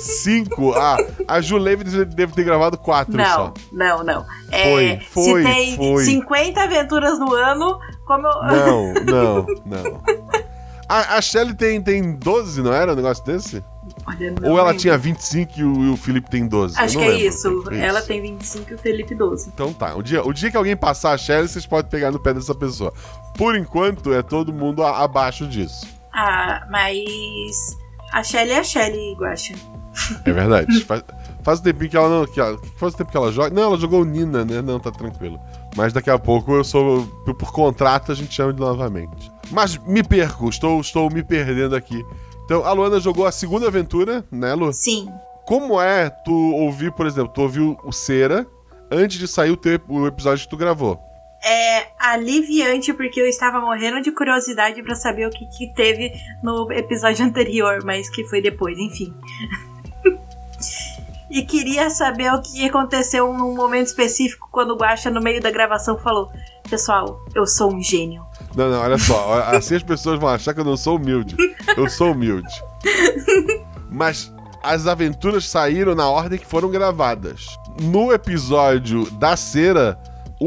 Cinco? 0.00 0.72
Ah, 0.74 0.96
a 1.28 1.40
Juleve 1.40 1.84
deve 2.04 2.32
ter 2.32 2.44
gravado 2.44 2.76
quatro 2.78 3.16
Não, 3.16 3.24
só. 3.24 3.54
não, 3.72 4.02
não. 4.04 4.24
É, 4.50 4.98
Foi, 5.00 5.00
foi, 5.10 5.42
se 5.42 5.48
tem 5.52 5.76
foi. 5.76 6.04
50 6.04 6.62
aventuras 6.62 7.18
no 7.18 7.32
ano, 7.34 7.78
como 8.06 8.26
eu. 8.26 8.42
Não, 8.42 8.94
não, 9.04 9.46
não. 9.64 10.02
A, 10.88 11.16
a 11.16 11.22
Shelly 11.22 11.54
tem, 11.54 11.80
tem 11.80 12.12
12, 12.16 12.60
não 12.62 12.72
era 12.72 12.92
um 12.92 12.96
negócio 12.96 13.24
desse? 13.24 13.64
Olha, 14.06 14.30
não 14.40 14.50
Ou 14.50 14.58
ela 14.58 14.68
lembro. 14.68 14.80
tinha 14.82 14.98
25 14.98 15.52
e 15.58 15.64
o, 15.64 15.84
e 15.84 15.90
o 15.90 15.96
Felipe 15.96 16.28
tem 16.28 16.46
12? 16.46 16.78
Acho 16.78 16.98
que 16.98 17.04
é 17.04 17.14
isso. 17.16 17.64
É 17.70 17.86
Ela 17.86 18.02
tem 18.02 18.20
25 18.20 18.70
e 18.70 18.74
o 18.74 18.78
Felipe 18.78 19.14
12. 19.14 19.48
Então 19.54 19.72
tá, 19.72 19.94
o 19.94 20.02
dia, 20.02 20.22
o 20.22 20.32
dia 20.32 20.50
que 20.50 20.56
alguém 20.56 20.76
passar 20.76 21.12
a 21.12 21.18
Shelly, 21.18 21.48
vocês 21.48 21.64
podem 21.66 21.90
pegar 21.90 22.10
no 22.10 22.20
pé 22.20 22.34
dessa 22.34 22.54
pessoa. 22.54 22.92
Por 23.36 23.56
enquanto, 23.56 24.12
é 24.12 24.22
todo 24.22 24.52
mundo 24.52 24.82
a- 24.84 25.02
abaixo 25.02 25.46
disso. 25.46 25.86
Ah, 26.12 26.66
mas. 26.70 27.76
A 28.12 28.22
Shelly 28.22 28.52
é 28.52 28.58
a 28.58 28.64
Shelly, 28.64 29.14
Guaxa. 29.14 29.54
É 30.24 30.32
verdade. 30.32 30.80
faz, 30.84 31.02
faz 31.42 31.60
um 31.60 31.62
tempinho 31.62 31.90
que 31.90 31.96
ela 31.96 32.08
não. 32.08 32.26
Que 32.26 32.40
ela, 32.40 32.58
faz 32.76 32.94
um 32.94 32.96
tempo 32.98 33.10
que 33.10 33.16
ela 33.16 33.32
joga. 33.32 33.50
Não, 33.50 33.62
ela 33.62 33.78
jogou 33.78 34.04
Nina, 34.04 34.44
né? 34.44 34.60
Não, 34.60 34.78
tá 34.78 34.90
tranquilo. 34.90 35.40
Mas 35.76 35.92
daqui 35.92 36.10
a 36.10 36.18
pouco 36.18 36.52
eu 36.52 36.64
sou. 36.64 37.06
Por, 37.24 37.34
por 37.34 37.52
contrato 37.52 38.12
a 38.12 38.14
gente 38.14 38.34
chama 38.34 38.52
de 38.52 38.60
novamente. 38.60 39.30
Mas 39.50 39.76
me 39.78 40.02
perco, 40.02 40.48
estou, 40.48 40.80
estou 40.80 41.10
me 41.10 41.22
perdendo 41.22 41.76
aqui. 41.76 42.02
Então, 42.44 42.64
a 42.64 42.72
Luana 42.72 42.98
jogou 42.98 43.26
a 43.26 43.32
segunda 43.32 43.68
aventura, 43.68 44.24
né, 44.30 44.54
Lu? 44.54 44.72
Sim. 44.72 45.08
Como 45.46 45.80
é 45.80 46.08
tu 46.08 46.32
ouvir, 46.32 46.92
por 46.92 47.06
exemplo, 47.06 47.32
tu 47.32 47.42
ouviu 47.42 47.78
o 47.84 47.92
Cera 47.92 48.46
antes 48.90 49.18
de 49.18 49.28
sair 49.28 49.50
o, 49.50 49.56
teu, 49.56 49.80
o 49.88 50.06
episódio 50.06 50.44
que 50.44 50.50
tu 50.50 50.56
gravou? 50.56 50.98
É 51.44 51.88
aliviante 51.98 52.92
porque 52.92 53.20
eu 53.20 53.26
estava 53.26 53.60
morrendo 53.60 54.00
de 54.00 54.12
curiosidade 54.12 54.82
pra 54.82 54.94
saber 54.94 55.26
o 55.26 55.30
que, 55.30 55.46
que 55.46 55.74
teve 55.74 56.12
no 56.42 56.70
episódio 56.70 57.24
anterior, 57.24 57.80
mas 57.84 58.08
que 58.08 58.24
foi 58.28 58.40
depois, 58.40 58.78
enfim. 58.78 59.12
e 61.28 61.42
queria 61.42 61.90
saber 61.90 62.32
o 62.32 62.40
que 62.40 62.64
aconteceu 62.64 63.32
num 63.32 63.56
momento 63.56 63.86
específico 63.86 64.48
quando 64.52 64.72
o 64.72 64.76
Guaxa, 64.76 65.10
no 65.10 65.20
meio 65.20 65.40
da 65.40 65.50
gravação, 65.50 65.98
falou: 65.98 66.30
Pessoal, 66.68 67.20
eu 67.34 67.46
sou 67.46 67.74
um 67.74 67.82
gênio. 67.82 68.24
Não, 68.54 68.70
não, 68.70 68.80
olha 68.80 68.98
só. 68.98 69.42
Assim 69.48 69.74
as 69.76 69.82
pessoas 69.82 70.20
vão 70.20 70.28
achar 70.28 70.54
que 70.54 70.60
eu 70.60 70.64
não 70.64 70.76
sou 70.76 70.96
humilde. 70.96 71.36
Eu 71.76 71.88
sou 71.88 72.12
humilde. 72.12 72.52
Mas 73.90 74.32
as 74.62 74.86
aventuras 74.86 75.48
saíram 75.48 75.94
na 75.94 76.08
ordem 76.08 76.38
que 76.38 76.46
foram 76.46 76.70
gravadas. 76.70 77.46
No 77.80 78.12
episódio 78.12 79.10
da 79.12 79.36
cera, 79.36 79.98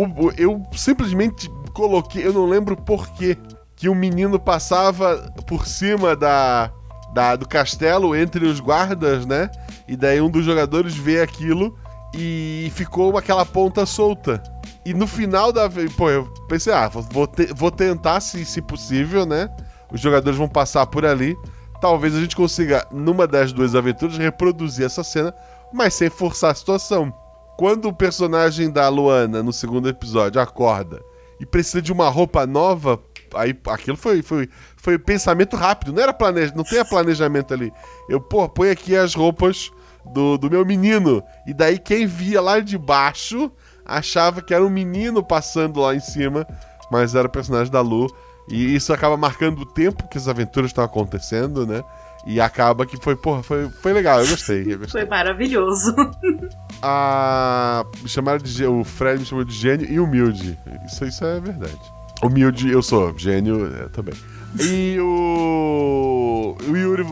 o- 0.03 0.31
eu 0.37 0.61
simplesmente 0.73 1.49
coloquei, 1.73 2.25
eu 2.25 2.33
não 2.33 2.45
lembro 2.45 2.75
porquê, 2.75 3.37
que 3.75 3.89
o 3.89 3.95
menino 3.95 4.39
passava 4.39 5.31
por 5.45 5.67
cima 5.67 6.15
da, 6.15 6.71
da- 7.13 7.35
do 7.35 7.47
castelo 7.47 8.15
entre 8.15 8.45
os 8.45 8.59
guardas, 8.59 9.25
né? 9.25 9.49
E 9.87 9.95
daí 9.95 10.19
um 10.21 10.29
dos 10.29 10.45
jogadores 10.45 10.95
vê 10.95 11.21
aquilo 11.21 11.77
e 12.13 12.71
ficou 12.73 13.17
aquela 13.17 13.45
ponta 13.45 13.85
solta. 13.85 14.41
E 14.85 14.93
no 14.93 15.05
final 15.07 15.51
da. 15.51 15.69
Pô, 15.97 16.09
eu 16.09 16.25
pensei, 16.47 16.71
ah, 16.73 16.87
vou, 16.87 17.27
te- 17.27 17.53
vou 17.53 17.69
tentar, 17.71 18.19
se, 18.21 18.45
se 18.45 18.61
possível, 18.61 19.25
né? 19.25 19.49
Os 19.91 19.99
jogadores 19.99 20.37
vão 20.37 20.47
passar 20.47 20.85
por 20.87 21.05
ali. 21.05 21.35
Talvez 21.81 22.15
a 22.15 22.21
gente 22.21 22.35
consiga, 22.35 22.87
numa 22.91 23.27
das 23.27 23.51
duas 23.51 23.75
aventuras, 23.75 24.17
reproduzir 24.17 24.85
essa 24.85 25.03
cena, 25.03 25.33
mas 25.73 25.93
sem 25.93 26.09
forçar 26.09 26.51
a 26.51 26.55
situação. 26.55 27.13
Quando 27.57 27.87
o 27.87 27.93
personagem 27.93 28.69
da 28.69 28.87
Luana, 28.89 29.41
no 29.41 29.53
segundo 29.53 29.87
episódio, 29.87 30.41
acorda 30.41 31.01
e 31.39 31.45
precisa 31.45 31.81
de 31.81 31.91
uma 31.91 32.09
roupa 32.09 32.45
nova, 32.45 32.99
aí 33.33 33.57
aquilo 33.67 33.95
foi, 33.95 34.21
foi, 34.21 34.49
foi 34.75 34.97
pensamento 34.97 35.55
rápido, 35.55 35.93
não 35.93 36.01
era 36.01 36.13
planeja, 36.13 36.53
não 36.55 36.63
tem 36.63 36.83
planejamento 36.83 37.53
ali. 37.53 37.71
Eu, 38.09 38.19
pô, 38.19 38.47
põe 38.49 38.69
aqui 38.69 38.95
as 38.95 39.13
roupas 39.13 39.71
do, 40.13 40.37
do 40.37 40.49
meu 40.49 40.65
menino. 40.65 41.23
E 41.47 41.53
daí 41.53 41.79
quem 41.79 42.05
via 42.05 42.41
lá 42.41 42.59
de 42.59 42.77
baixo 42.77 43.51
achava 43.85 44.41
que 44.41 44.53
era 44.53 44.65
um 44.65 44.69
menino 44.69 45.23
passando 45.23 45.79
lá 45.79 45.95
em 45.95 45.99
cima, 45.99 46.45
mas 46.91 47.15
era 47.15 47.27
o 47.27 47.31
personagem 47.31 47.71
da 47.71 47.81
Lu. 47.81 48.13
E 48.49 48.75
isso 48.75 48.93
acaba 48.93 49.17
marcando 49.17 49.61
o 49.61 49.65
tempo 49.65 50.07
que 50.07 50.17
as 50.17 50.27
aventuras 50.27 50.69
estão 50.69 50.83
acontecendo, 50.83 51.65
né? 51.65 51.83
E 52.27 52.39
acaba 52.39 52.85
que 52.85 52.97
foi, 52.97 53.15
porra, 53.15 53.41
foi, 53.41 53.69
foi 53.69 53.93
legal, 53.93 54.19
eu 54.19 54.27
gostei. 54.27 54.73
Eu 54.73 54.79
gostei. 54.79 55.01
Foi 55.01 55.09
maravilhoso. 55.09 55.95
A... 56.81 57.85
Me 58.01 58.09
chamaram 58.09 58.39
de 58.39 58.65
o 58.65 58.83
Fred 58.83 59.19
me 59.19 59.25
chamou 59.25 59.43
de 59.43 59.53
gênio 59.53 59.89
e 59.89 59.99
humilde. 59.99 60.57
Isso, 60.85 61.05
isso 61.05 61.23
é 61.25 61.39
verdade. 61.39 61.79
Humilde 62.23 62.69
eu 62.69 62.81
sou, 62.81 63.17
gênio 63.17 63.73
é, 63.75 63.89
também. 63.89 64.13
E 64.59 64.97
o. 64.99 66.55
O 66.67 66.75
Yuri, 66.75 67.05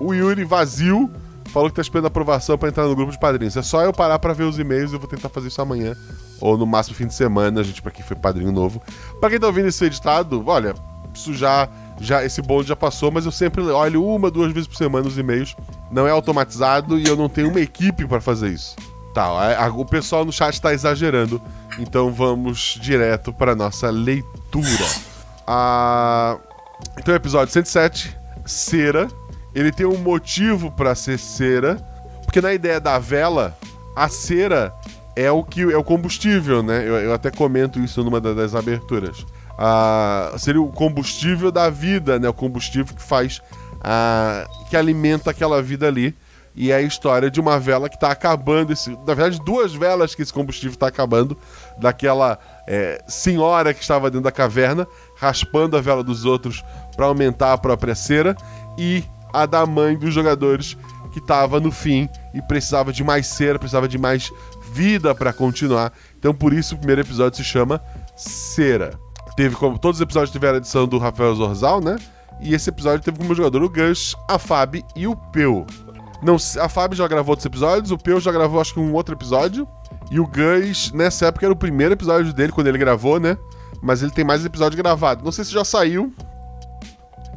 o 0.00 0.14
Yuri 0.14 0.44
vazio 0.44 1.10
falou 1.46 1.68
que 1.68 1.76
tá 1.76 1.82
esperando 1.82 2.06
aprovação 2.06 2.56
pra 2.56 2.68
entrar 2.68 2.86
no 2.86 2.94
grupo 2.94 3.12
de 3.12 3.18
padrinhos. 3.18 3.56
É 3.56 3.62
só 3.62 3.82
eu 3.82 3.92
parar 3.92 4.18
pra 4.18 4.32
ver 4.32 4.44
os 4.44 4.58
e-mails 4.58 4.92
eu 4.92 4.98
vou 4.98 5.08
tentar 5.08 5.28
fazer 5.28 5.48
isso 5.48 5.60
amanhã. 5.60 5.96
Ou 6.40 6.56
no 6.56 6.66
máximo 6.66 6.96
fim 6.96 7.06
de 7.06 7.14
semana, 7.14 7.62
gente, 7.62 7.82
pra 7.82 7.90
quem 7.90 8.04
foi 8.04 8.16
padrinho 8.16 8.52
novo. 8.52 8.82
Pra 9.20 9.30
quem 9.30 9.38
tá 9.38 9.46
ouvindo 9.46 9.68
esse 9.68 9.84
editado, 9.84 10.42
olha, 10.46 10.74
isso 11.14 11.34
já. 11.34 11.68
já 12.00 12.24
esse 12.24 12.42
bonde 12.42 12.68
já 12.68 12.76
passou, 12.76 13.10
mas 13.10 13.24
eu 13.24 13.32
sempre 13.32 13.62
olho 13.62 14.04
uma, 14.04 14.30
duas 14.30 14.52
vezes 14.52 14.68
por 14.68 14.76
semana 14.76 15.06
os 15.06 15.18
e-mails. 15.18 15.56
Não 15.90 16.06
é 16.06 16.10
automatizado 16.10 16.98
e 16.98 17.06
eu 17.06 17.16
não 17.16 17.28
tenho 17.28 17.50
uma 17.50 17.60
equipe 17.60 18.06
pra 18.06 18.20
fazer 18.20 18.50
isso. 18.50 18.74
A- 19.22 19.64
a- 19.66 19.68
o 19.68 19.84
pessoal 19.84 20.24
no 20.24 20.32
chat 20.32 20.60
tá 20.60 20.72
exagerando. 20.72 21.40
Então 21.78 22.12
vamos 22.12 22.78
direto 22.80 23.32
para 23.32 23.54
nossa 23.54 23.90
leitura. 23.90 24.86
Ah, 25.46 26.36
então, 26.98 27.14
episódio 27.14 27.52
107, 27.52 28.16
cera. 28.44 29.08
Ele 29.54 29.70
tem 29.70 29.86
um 29.86 29.98
motivo 29.98 30.70
pra 30.70 30.94
ser 30.94 31.18
cera, 31.18 31.76
porque 32.24 32.40
na 32.40 32.52
ideia 32.52 32.80
da 32.80 32.98
vela, 32.98 33.56
a 33.94 34.08
cera 34.08 34.72
é 35.14 35.30
o 35.30 35.44
que 35.44 35.60
é 35.62 35.76
o 35.76 35.84
combustível, 35.84 36.62
né? 36.62 36.80
Eu, 36.86 36.94
eu 36.96 37.14
até 37.14 37.30
comento 37.30 37.78
isso 37.78 38.02
numa 38.02 38.20
da- 38.20 38.32
das 38.34 38.54
aberturas. 38.54 39.24
Seria 40.38 40.60
o 40.60 40.68
combustível 40.72 41.52
da 41.52 41.70
vida, 41.70 42.18
né? 42.18 42.28
O 42.28 42.32
combustível 42.34 42.94
que 42.94 43.02
faz, 43.02 43.40
que 44.68 44.76
alimenta 44.76 45.30
aquela 45.30 45.62
vida 45.62 45.86
ali. 45.86 46.14
E 46.54 46.70
é 46.70 46.76
a 46.76 46.82
história 46.82 47.30
de 47.30 47.40
uma 47.40 47.58
vela 47.58 47.88
que 47.88 47.98
tá 47.98 48.10
acabando. 48.10 48.72
Esse, 48.72 48.90
na 48.90 49.14
verdade, 49.14 49.40
duas 49.44 49.74
velas 49.74 50.14
que 50.14 50.22
esse 50.22 50.32
combustível 50.32 50.76
tá 50.76 50.86
acabando. 50.86 51.36
Daquela 51.78 52.38
é, 52.66 53.02
senhora 53.08 53.74
que 53.74 53.82
estava 53.82 54.10
dentro 54.10 54.24
da 54.24 54.32
caverna, 54.32 54.86
raspando 55.16 55.76
a 55.76 55.80
vela 55.80 56.04
dos 56.04 56.24
outros 56.24 56.64
para 56.96 57.06
aumentar 57.06 57.52
a 57.52 57.58
própria 57.58 57.94
cera. 57.94 58.36
E 58.78 59.02
a 59.32 59.46
da 59.46 59.66
mãe 59.66 59.96
dos 59.96 60.14
jogadores, 60.14 60.76
que 61.12 61.18
estava 61.18 61.58
no 61.60 61.72
fim 61.72 62.08
e 62.32 62.40
precisava 62.42 62.92
de 62.92 63.02
mais 63.02 63.26
cera, 63.26 63.58
precisava 63.58 63.88
de 63.88 63.98
mais 63.98 64.30
vida 64.72 65.14
para 65.14 65.32
continuar. 65.32 65.92
Então, 66.18 66.32
por 66.34 66.52
isso, 66.52 66.74
o 66.74 66.78
primeiro 66.78 67.00
episódio 67.00 67.36
se 67.36 67.44
chama 67.44 67.80
Cera. 68.16 68.98
Teve 69.36 69.56
como. 69.56 69.78
Todos 69.78 69.98
os 69.98 70.02
episódios 70.02 70.30
tiveram 70.30 70.54
a 70.54 70.58
edição 70.58 70.86
do 70.86 70.98
Rafael 70.98 71.34
Zorzal, 71.34 71.80
né? 71.80 71.96
E 72.40 72.54
esse 72.54 72.68
episódio 72.68 73.04
teve 73.04 73.18
como 73.18 73.34
jogador 73.34 73.62
o 73.62 73.68
Gus, 73.68 74.14
a 74.28 74.38
Fab 74.38 74.84
e 74.94 75.06
o 75.06 75.16
Peu. 75.16 75.66
Não, 76.24 76.36
a 76.58 76.68
Fábio 76.68 76.96
já 76.96 77.06
gravou 77.06 77.32
outros 77.32 77.44
episódios, 77.44 77.90
o 77.90 77.98
Peu 77.98 78.18
já 78.18 78.32
gravou 78.32 78.60
acho 78.60 78.72
que 78.72 78.80
um 78.80 78.94
outro 78.94 79.14
episódio. 79.14 79.68
E 80.10 80.18
o 80.18 80.26
Gus, 80.26 80.90
nessa 80.92 81.26
época, 81.26 81.46
era 81.46 81.52
o 81.52 81.56
primeiro 81.56 81.92
episódio 81.92 82.32
dele, 82.32 82.52
quando 82.52 82.66
ele 82.66 82.78
gravou, 82.78 83.20
né? 83.20 83.36
Mas 83.82 84.02
ele 84.02 84.10
tem 84.10 84.24
mais 84.24 84.44
episódio 84.44 84.76
gravado. 84.76 85.24
Não 85.24 85.30
sei 85.30 85.44
se 85.44 85.52
já 85.52 85.64
saiu. 85.64 86.12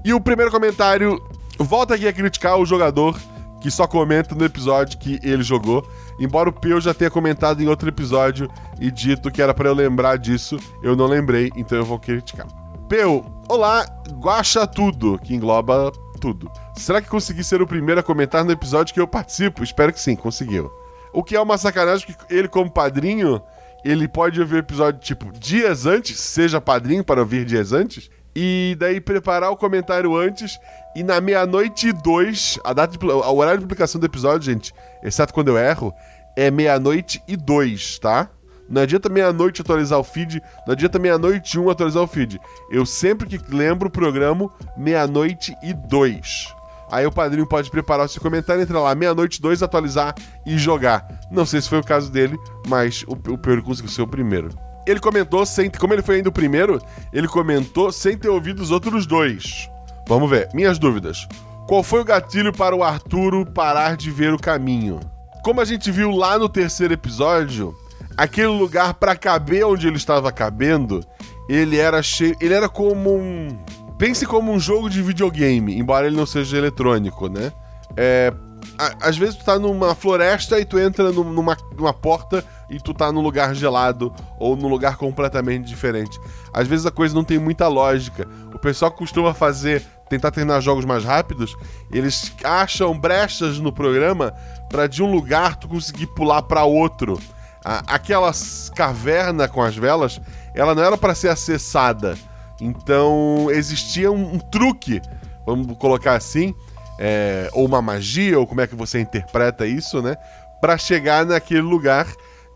E 0.06 0.14
o 0.14 0.22
primeiro 0.22 0.50
comentário 0.50 1.22
volta 1.60 1.96
aqui 1.96 2.08
a 2.08 2.14
criticar 2.14 2.58
o 2.58 2.66
jogador 2.66 3.20
que 3.60 3.72
só 3.72 3.88
comenta 3.88 4.36
no 4.36 4.46
episódio 4.46 4.98
que 4.98 5.20
ele 5.22 5.44
jogou. 5.44 5.86
Embora 6.20 6.50
o 6.50 6.54
Peu 6.54 6.80
já 6.80 6.94
tenha 6.94 7.12
comentado 7.12 7.62
em 7.62 7.68
outro 7.68 7.90
episódio 7.90 8.50
e 8.80 8.90
dito 8.90 9.30
que 9.30 9.42
era 9.42 9.54
pra 9.54 9.68
eu 9.68 9.74
lembrar 9.74 10.18
disso, 10.18 10.58
eu 10.82 10.96
não 10.96 11.08
lembrei, 11.08 11.52
então 11.56 11.78
eu 11.78 11.86
vou 11.86 12.00
criticar. 12.00 12.48
Peu, 12.88 13.26
olá, 13.50 13.86
guacha 14.14 14.66
tudo, 14.66 15.20
que 15.20 15.36
engloba 15.36 15.92
tudo. 16.22 16.50
Será 16.78 17.02
que 17.02 17.10
consegui 17.10 17.44
ser 17.44 17.62
o 17.62 17.68
primeiro 17.68 18.00
a 18.00 18.04
comentar 18.04 18.46
no 18.46 18.52
episódio 18.52 18.94
que 18.94 19.00
eu 19.00 19.08
participo? 19.08 19.64
Espero 19.64 19.92
que 19.92 20.00
sim, 20.00 20.16
conseguiu. 20.16 20.72
O 21.12 21.24
que 21.24 21.36
é 21.36 21.42
uma 21.42 21.58
sacanagem, 21.58 22.06
porque 22.06 22.34
ele, 22.34 22.48
como 22.48 22.70
padrinho, 22.70 23.42
ele 23.84 24.08
pode 24.08 24.40
ouvir 24.40 24.56
o 24.56 24.60
episódio, 24.60 25.00
tipo, 25.00 25.32
dias 25.32 25.86
antes, 25.86 26.20
seja 26.20 26.62
padrinho 26.62 27.04
para 27.04 27.22
ouvir 27.22 27.46
dias 27.46 27.74
antes, 27.74 28.10
e 28.36 28.76
daí 28.80 29.02
preparar 29.02 29.50
o 29.50 29.58
comentário 29.58 30.16
antes, 30.16 30.60
e 30.96 31.04
na 31.04 31.20
meia-noite 31.20 31.90
e 31.90 31.94
dois, 31.94 32.60
a 32.64 32.74
data 32.74 32.96
de, 32.96 33.06
o 33.06 33.36
horário 33.36 33.60
de 33.60 33.66
publicação 33.66 34.00
do 34.00 34.06
episódio, 34.06 34.52
gente, 34.52 34.74
exceto 35.02 35.34
quando 35.34 35.48
eu 35.48 35.58
erro, 35.58 35.92
é 36.36 36.52
meia-noite 36.52 37.22
e 37.28 37.36
dois, 37.36 37.98
tá? 37.98 38.30
Não 38.70 38.82
adianta 38.82 39.10
meia-noite 39.10 39.62
atualizar 39.62 39.98
o 39.98 40.04
feed, 40.04 40.42
não 40.66 40.74
adianta 40.74 41.00
meia-noite 41.00 41.58
um 41.58 41.70
atualizar 41.70 42.04
o 42.04 42.08
feed. 42.08 42.40
Eu 42.70 42.86
sempre 42.86 43.28
que 43.28 43.40
lembro 43.56 43.88
o 43.88 43.92
programa, 43.92 44.50
meia-noite 44.78 45.56
e 45.64 45.74
dois. 45.74 46.54
Aí 46.92 47.06
o 47.06 47.12
padrinho 47.12 47.46
pode 47.46 47.70
preparar 47.70 48.06
o 48.06 48.10
seu 48.10 48.22
comentário, 48.22 48.62
entra 48.62 48.80
lá, 48.80 48.96
meia-noite, 48.96 49.42
dois, 49.42 49.62
atualizar 49.62 50.16
e 50.46 50.58
jogar. 50.58 51.06
Não 51.30 51.46
sei 51.46 51.62
se 51.62 51.70
foi 51.70 51.80
o 51.80 51.84
caso 51.84 52.12
dele, 52.12 52.38
mas 52.68 53.04
o, 53.04 53.12
o 53.12 53.38
Pedro 53.38 53.64
conseguiu 53.64 53.92
ser 53.92 54.02
o 54.02 54.08
primeiro. 54.08 54.50
Ele 54.88 55.00
comentou 55.00 55.46
sem. 55.46 55.70
Como 55.70 55.94
ele 55.94 56.02
foi 56.02 56.16
ainda 56.16 56.30
o 56.30 56.32
primeiro, 56.32 56.82
ele 57.12 57.28
comentou 57.28 57.92
sem 57.92 58.18
ter 58.18 58.30
ouvido 58.30 58.62
os 58.62 58.72
outros 58.72 59.06
dois. 59.06 59.70
Vamos 60.08 60.30
ver. 60.30 60.48
Minhas 60.54 60.80
dúvidas. 60.80 61.28
Qual 61.68 61.84
foi 61.84 62.00
o 62.00 62.06
gatilho 62.06 62.54
para 62.54 62.74
o 62.74 62.82
Arturo 62.82 63.46
parar 63.46 63.98
de 63.98 64.10
ver 64.10 64.34
o 64.34 64.40
caminho? 64.40 65.02
Como 65.44 65.60
a 65.60 65.66
gente 65.66 65.92
viu 65.92 66.12
lá 66.12 66.40
no 66.40 66.48
terceiro 66.48 66.94
episódio, 66.94 67.76
aquele 68.16 68.48
lugar 68.48 68.94
para 68.94 69.18
caber 69.18 69.66
onde 69.66 69.86
ele 69.86 69.98
estava 69.98 70.32
cabendo, 70.32 71.04
ele 71.50 71.78
era 71.78 72.02
cheio. 72.02 72.38
Ele 72.40 72.54
era 72.54 72.70
como 72.70 73.18
um. 73.18 73.60
Pense 73.98 74.26
como 74.26 74.52
um 74.52 74.60
jogo 74.60 74.90
de 74.90 75.02
videogame, 75.02 75.78
embora 75.78 76.06
ele 76.08 76.16
não 76.16 76.26
seja 76.26 76.58
eletrônico, 76.58 77.28
né? 77.28 77.52
É, 77.96 78.32
a- 78.78 79.08
às 79.10 79.18
vezes 79.18 79.36
tu 79.36 79.44
tá 79.46 79.58
numa 79.58 79.96
floresta 79.96 80.60
e 80.60 80.66
tu 80.66 80.78
entra 80.78 81.12
num- 81.12 81.24
numa, 81.32 81.58
numa 81.76 81.94
porta 81.94 82.46
e 82.70 82.80
tu 82.80 82.94
tá 82.94 83.12
num 83.12 83.22
lugar 83.22 83.56
gelado 83.56 84.14
ou 84.38 84.56
num 84.56 84.68
lugar 84.68 84.98
completamente 84.98 85.66
diferente. 85.66 86.20
Às 86.54 86.68
vezes 86.68 86.86
a 86.86 86.92
coisa 86.92 87.16
não 87.16 87.24
tem 87.24 87.40
muita 87.40 87.68
lógica. 87.68 88.28
O 88.54 88.60
pessoal 88.60 88.92
costuma 88.92 89.34
fazer, 89.34 89.84
tentar 90.10 90.30
terminar 90.30 90.62
jogos 90.62 90.86
mais 90.86 91.04
rápidos, 91.04 91.56
eles 91.92 92.32
acham 92.44 92.98
brechas 92.98 93.58
no 93.58 93.72
programa 93.74 94.32
pra 94.70 94.86
de 94.86 95.02
um 95.02 95.12
lugar 95.12 95.56
tu 95.56 95.68
conseguir 95.68 96.08
pular 96.08 96.44
pra 96.44 96.64
outro. 96.66 97.20
Aquela 97.64 98.32
caverna 98.76 99.48
com 99.48 99.62
as 99.62 99.76
velas, 99.76 100.22
ela 100.54 100.76
não 100.76 100.84
era 100.84 100.98
pra 100.98 101.16
ser 101.16 101.30
acessada. 101.30 102.16
Então 102.60 103.48
existia 103.52 104.12
um, 104.12 104.36
um 104.36 104.40
truque, 104.40 105.02
vamos 105.46 105.78
colocar 105.78 106.16
assim, 106.16 106.54
é, 107.00 107.50
ou 107.54 107.66
uma 107.66 107.82
magia, 107.82 108.40
ou 108.40 108.48
como 108.48 108.62
é 108.62 108.68
que 108.68 108.76
você 108.76 109.00
interpreta 109.00 109.66
isso, 109.66 110.02
né? 110.02 110.16
Pra 110.60 110.78
chegar 110.78 111.26
naquele 111.26 111.62
lugar 111.62 112.08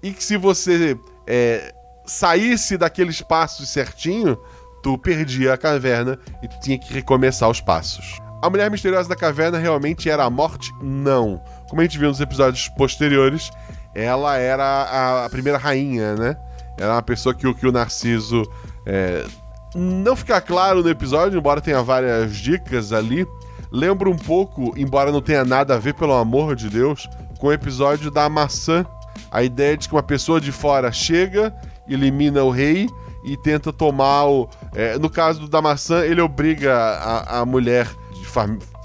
e 0.02 0.12
que 0.12 0.24
se 0.24 0.38
você 0.38 0.98
é, 1.28 1.74
saísse 2.06 2.78
daquele 2.78 3.12
espaço 3.12 3.66
certinho, 3.66 4.38
tu 4.82 4.98
perdia 4.98 5.54
a 5.54 5.58
caverna 5.58 6.18
e 6.42 6.48
tu 6.48 6.60
tinha 6.60 6.78
que 6.80 6.92
recomeçar 6.92 7.48
os 7.50 7.62
passos. 7.62 8.20
A 8.42 8.50
mulher 8.50 8.72
misteriosa 8.72 9.08
da 9.08 9.16
caverna 9.16 9.60
realmente 9.60 10.10
era 10.10 10.24
a 10.24 10.30
morte? 10.32 10.74
Não. 10.82 11.40
Como 11.70 11.80
a 11.80 11.84
gente 11.84 12.00
viu 12.00 12.08
nos 12.10 12.20
episódios 12.20 12.68
posteriores, 12.70 13.52
ela 13.94 14.36
era 14.38 14.64
a, 14.64 15.26
a 15.26 15.30
primeira 15.30 15.60
rainha, 15.60 16.16
né? 16.16 16.36
Era 16.80 16.94
uma 16.94 17.04
pessoa 17.04 17.36
que, 17.36 17.46
o- 17.46 17.54
que 17.54 17.68
o 17.68 17.72
Narciso 17.72 18.42
é, 18.88 19.24
não 19.76 20.16
fica 20.16 20.40
claro 20.42 20.84
no 20.84 20.90
episódio, 20.90 21.40
embora 21.40 21.62
tenha 21.62 21.82
várias 21.82 22.36
dicas 22.36 22.92
ali, 22.92 23.26
lembra 23.72 24.10
um 24.10 24.18
pouco, 24.18 24.74
embora 24.78 25.12
não 25.12 25.22
tenha 25.22 25.46
nada 25.46 25.76
a 25.76 25.80
ver, 25.80 25.94
pelo 25.94 26.14
amor 26.14 26.56
de 26.56 26.70
Deus, 26.70 27.08
com 27.40 27.48
o 27.48 27.54
episódio 27.54 28.12
da 28.12 28.28
maçã. 28.30 28.86
A 29.32 29.44
ideia 29.44 29.78
de 29.78 29.88
que 29.88 29.96
uma 29.96 30.04
pessoa 30.04 30.42
de 30.42 30.52
fora 30.52 30.92
chega, 30.92 31.56
elimina 31.88 32.44
o 32.44 32.50
rei 32.50 32.88
e 33.24 33.38
tenta 33.38 33.72
tomar 33.72 34.26
o. 34.26 34.50
é, 34.74 34.98
no 34.98 35.10
caso 35.10 35.48
da 35.48 35.62
maçã, 35.62 36.04
ele 36.04 36.22
obriga 36.22 36.74
a, 36.76 37.40
a 37.40 37.46
mulher 37.46 37.88
de 38.14 38.26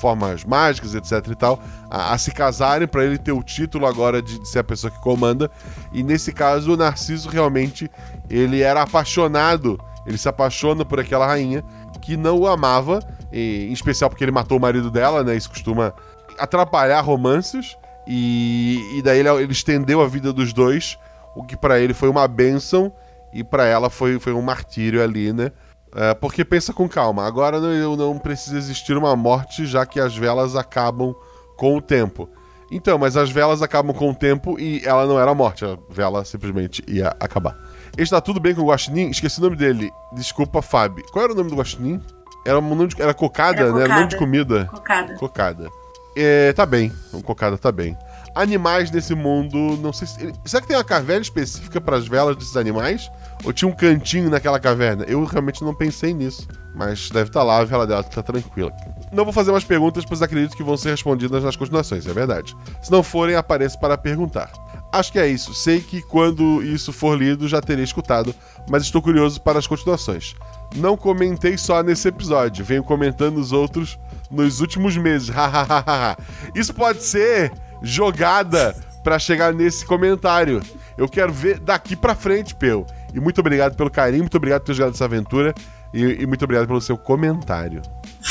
formas 0.00 0.44
mágicas, 0.44 0.94
etc 0.94 1.26
e 1.30 1.34
tal, 1.34 1.60
a, 1.90 2.12
a 2.12 2.18
se 2.18 2.30
casarem 2.30 2.86
para 2.86 3.04
ele 3.04 3.18
ter 3.18 3.32
o 3.32 3.42
título 3.42 3.86
agora 3.86 4.22
de, 4.22 4.38
de 4.38 4.48
ser 4.48 4.60
a 4.60 4.64
pessoa 4.64 4.90
que 4.90 5.00
comanda. 5.00 5.50
E 5.92 6.02
nesse 6.02 6.32
caso, 6.32 6.74
o 6.74 6.76
Narciso 6.76 7.28
realmente 7.28 7.90
ele 8.28 8.62
era 8.62 8.82
apaixonado, 8.82 9.78
ele 10.06 10.16
se 10.18 10.28
apaixona 10.28 10.84
por 10.84 11.00
aquela 11.00 11.26
rainha 11.26 11.62
que 12.00 12.16
não 12.16 12.38
o 12.38 12.46
amava, 12.46 13.00
e- 13.32 13.66
em 13.68 13.72
especial 13.72 14.08
porque 14.08 14.22
ele 14.22 14.30
matou 14.30 14.58
o 14.58 14.60
marido 14.60 14.90
dela, 14.90 15.24
né? 15.24 15.34
Isso 15.36 15.48
costuma 15.50 15.92
atrapalhar 16.38 17.00
romances. 17.00 17.76
E, 18.06 18.98
e 18.98 19.02
daí 19.02 19.18
ele, 19.18 19.28
ele 19.28 19.52
estendeu 19.52 20.00
a 20.00 20.06
vida 20.06 20.32
dos 20.32 20.52
dois, 20.52 20.96
o 21.34 21.42
que 21.42 21.56
pra 21.56 21.80
ele 21.80 21.92
foi 21.92 22.08
uma 22.08 22.28
bênção 22.28 22.92
e 23.32 23.42
pra 23.42 23.66
ela 23.66 23.90
foi, 23.90 24.20
foi 24.20 24.32
um 24.32 24.40
martírio 24.42 25.02
ali, 25.02 25.32
né? 25.32 25.50
É, 25.94 26.14
porque 26.14 26.44
pensa 26.44 26.72
com 26.72 26.88
calma, 26.88 27.26
agora 27.26 27.58
não, 27.60 27.96
não 27.96 28.18
precisa 28.18 28.56
existir 28.58 28.96
uma 28.96 29.16
morte, 29.16 29.66
já 29.66 29.84
que 29.84 29.98
as 29.98 30.16
velas 30.16 30.54
acabam 30.54 31.14
com 31.56 31.76
o 31.76 31.80
tempo. 31.82 32.28
Então, 32.70 32.98
mas 32.98 33.16
as 33.16 33.30
velas 33.30 33.62
acabam 33.62 33.94
com 33.94 34.10
o 34.10 34.14
tempo 34.14 34.58
e 34.60 34.82
ela 34.84 35.06
não 35.06 35.18
era 35.18 35.34
morte, 35.34 35.64
a 35.64 35.76
vela 35.88 36.24
simplesmente 36.24 36.82
ia 36.86 37.08
acabar. 37.20 37.56
Está 37.96 38.20
tudo 38.20 38.38
bem 38.38 38.54
com 38.54 38.62
o 38.62 38.66
Guaxinim? 38.66 39.08
Esqueci 39.10 39.38
o 39.38 39.42
nome 39.42 39.56
dele. 39.56 39.90
Desculpa, 40.12 40.60
Fábio. 40.60 41.04
Qual 41.10 41.24
era 41.24 41.32
o 41.32 41.36
nome 41.36 41.50
do 41.50 41.56
Guaxinim? 41.56 42.00
Era, 42.44 42.58
um 42.58 42.74
nome 42.74 42.88
de, 42.88 43.00
era 43.00 43.14
cocada, 43.14 43.62
Era 43.62 43.72
né? 43.72 43.82
Era 43.82 43.94
nome 43.94 44.08
de 44.08 44.16
comida. 44.16 44.66
Cocada. 44.66 45.14
Cocada. 45.14 45.70
É, 46.14 46.52
tá 46.52 46.64
bem. 46.64 46.92
O 47.12 47.22
cocada 47.22 47.58
tá 47.58 47.72
bem. 47.72 47.96
Animais 48.34 48.90
nesse 48.90 49.14
mundo, 49.14 49.78
não 49.80 49.92
sei 49.92 50.06
se. 50.06 50.32
Será 50.44 50.60
que 50.60 50.68
tem 50.68 50.76
uma 50.76 50.84
caverna 50.84 51.22
específica 51.22 51.80
para 51.80 51.96
as 51.96 52.06
velas 52.06 52.36
desses 52.36 52.56
animais? 52.56 53.10
Ou 53.44 53.52
tinha 53.52 53.68
um 53.68 53.72
cantinho 53.72 54.30
naquela 54.30 54.60
caverna? 54.60 55.04
Eu 55.04 55.24
realmente 55.24 55.62
não 55.62 55.74
pensei 55.74 56.14
nisso. 56.14 56.46
Mas 56.74 57.10
deve 57.10 57.30
estar 57.30 57.42
lá, 57.42 57.58
a 57.58 57.64
vela 57.64 57.86
dela 57.86 58.02
tá 58.02 58.22
tranquila. 58.22 58.72
Não 59.12 59.24
vou 59.24 59.32
fazer 59.32 59.50
mais 59.52 59.64
perguntas, 59.64 60.04
pois 60.04 60.20
acredito 60.20 60.56
que 60.56 60.62
vão 60.62 60.76
ser 60.76 60.90
respondidas 60.90 61.42
nas 61.42 61.56
continuações, 61.56 62.06
é 62.06 62.12
verdade. 62.12 62.54
Se 62.82 62.90
não 62.90 63.02
forem, 63.02 63.34
apareça 63.34 63.78
para 63.78 63.96
perguntar. 63.96 64.50
Acho 64.92 65.12
que 65.12 65.18
é 65.18 65.26
isso. 65.26 65.52
Sei 65.54 65.80
que 65.80 66.00
quando 66.02 66.62
isso 66.62 66.92
for 66.92 67.18
lido 67.18 67.48
já 67.48 67.60
terei 67.60 67.84
escutado, 67.84 68.34
mas 68.68 68.82
estou 68.82 69.02
curioso 69.02 69.40
para 69.40 69.58
as 69.58 69.66
continuações. 69.66 70.34
Não 70.74 70.96
comentei 70.96 71.56
só 71.56 71.82
nesse 71.82 72.08
episódio, 72.08 72.64
venho 72.64 72.82
comentando 72.82 73.38
os 73.38 73.52
outros 73.52 73.98
nos 74.30 74.60
últimos 74.60 74.96
meses. 74.96 75.30
Isso 76.54 76.74
pode 76.74 77.02
ser 77.02 77.52
jogada 77.82 78.74
para 79.04 79.18
chegar 79.18 79.54
nesse 79.54 79.84
comentário. 79.84 80.60
Eu 80.98 81.08
quero 81.08 81.32
ver 81.32 81.60
daqui 81.60 81.94
pra 81.94 82.14
frente, 82.14 82.54
Peu. 82.54 82.84
E 83.14 83.20
muito 83.20 83.40
obrigado 83.40 83.76
pelo 83.76 83.90
carinho, 83.90 84.22
muito 84.22 84.36
obrigado 84.36 84.62
por 84.62 84.66
ter 84.66 84.74
jogado 84.74 84.94
essa 84.94 85.04
aventura 85.04 85.54
e, 85.94 86.22
e 86.22 86.26
muito 86.26 86.44
obrigado 86.44 86.66
pelo 86.66 86.80
seu 86.80 86.98
comentário. 86.98 87.80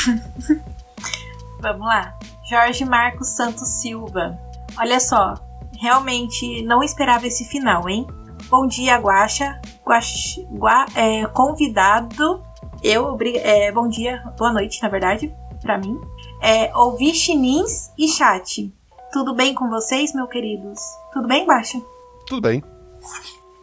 Vamos 1.60 1.86
lá. 1.86 2.14
Jorge 2.48 2.84
Marcos 2.84 3.28
Santos 3.34 3.68
Silva. 3.80 4.38
Olha 4.78 5.00
só, 5.00 5.34
realmente 5.80 6.62
não 6.64 6.82
esperava 6.82 7.26
esse 7.26 7.44
final, 7.44 7.88
hein? 7.88 8.06
Bom 8.48 8.66
dia, 8.66 8.96
Guaxa. 8.96 9.60
Guax, 9.84 10.36
Gua- 10.50 10.86
é, 10.94 11.26
convidado. 11.26 12.42
Eu, 12.82 13.16
é, 13.42 13.72
bom 13.72 13.88
dia, 13.88 14.22
boa 14.38 14.52
noite, 14.52 14.82
na 14.82 14.88
verdade, 14.88 15.34
pra 15.62 15.78
mim. 15.78 15.98
É, 16.42 16.70
ouvi 16.76 17.14
chinins 17.14 17.90
e 17.98 18.06
chat. 18.08 18.72
Tudo 19.12 19.34
bem 19.34 19.54
com 19.54 19.68
vocês, 19.70 20.12
meus 20.14 20.28
queridos? 20.28 20.78
Tudo 21.12 21.26
bem, 21.26 21.46
Guaxa? 21.46 21.80
Tudo 22.26 22.42
bem. 22.42 22.62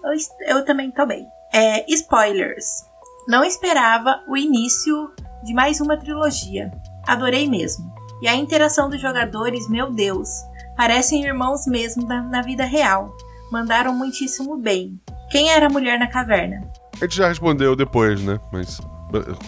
Eu, 0.03 0.57
eu 0.57 0.65
também 0.65 0.91
tô 0.91 1.05
bem. 1.05 1.25
É, 1.53 1.85
spoilers. 1.93 2.85
Não 3.27 3.43
esperava 3.43 4.21
o 4.27 4.35
início 4.35 5.11
de 5.43 5.53
mais 5.53 5.79
uma 5.79 5.95
trilogia. 5.97 6.71
Adorei 7.07 7.47
mesmo. 7.47 7.93
E 8.21 8.27
a 8.27 8.35
interação 8.35 8.89
dos 8.89 8.99
jogadores, 9.01 9.69
meu 9.69 9.91
Deus, 9.91 10.29
parecem 10.75 11.23
irmãos 11.23 11.65
mesmo 11.67 12.05
da- 12.07 12.21
na 12.21 12.41
vida 12.41 12.63
real. 12.65 13.15
Mandaram 13.51 13.93
muitíssimo 13.93 14.57
bem. 14.57 14.99
Quem 15.29 15.49
era 15.49 15.67
a 15.67 15.69
mulher 15.69 15.99
na 15.99 16.07
caverna? 16.07 16.63
A 17.01 17.05
gente 17.05 17.17
já 17.17 17.27
respondeu 17.27 17.75
depois, 17.75 18.21
né? 18.21 18.39
Mas. 18.51 18.79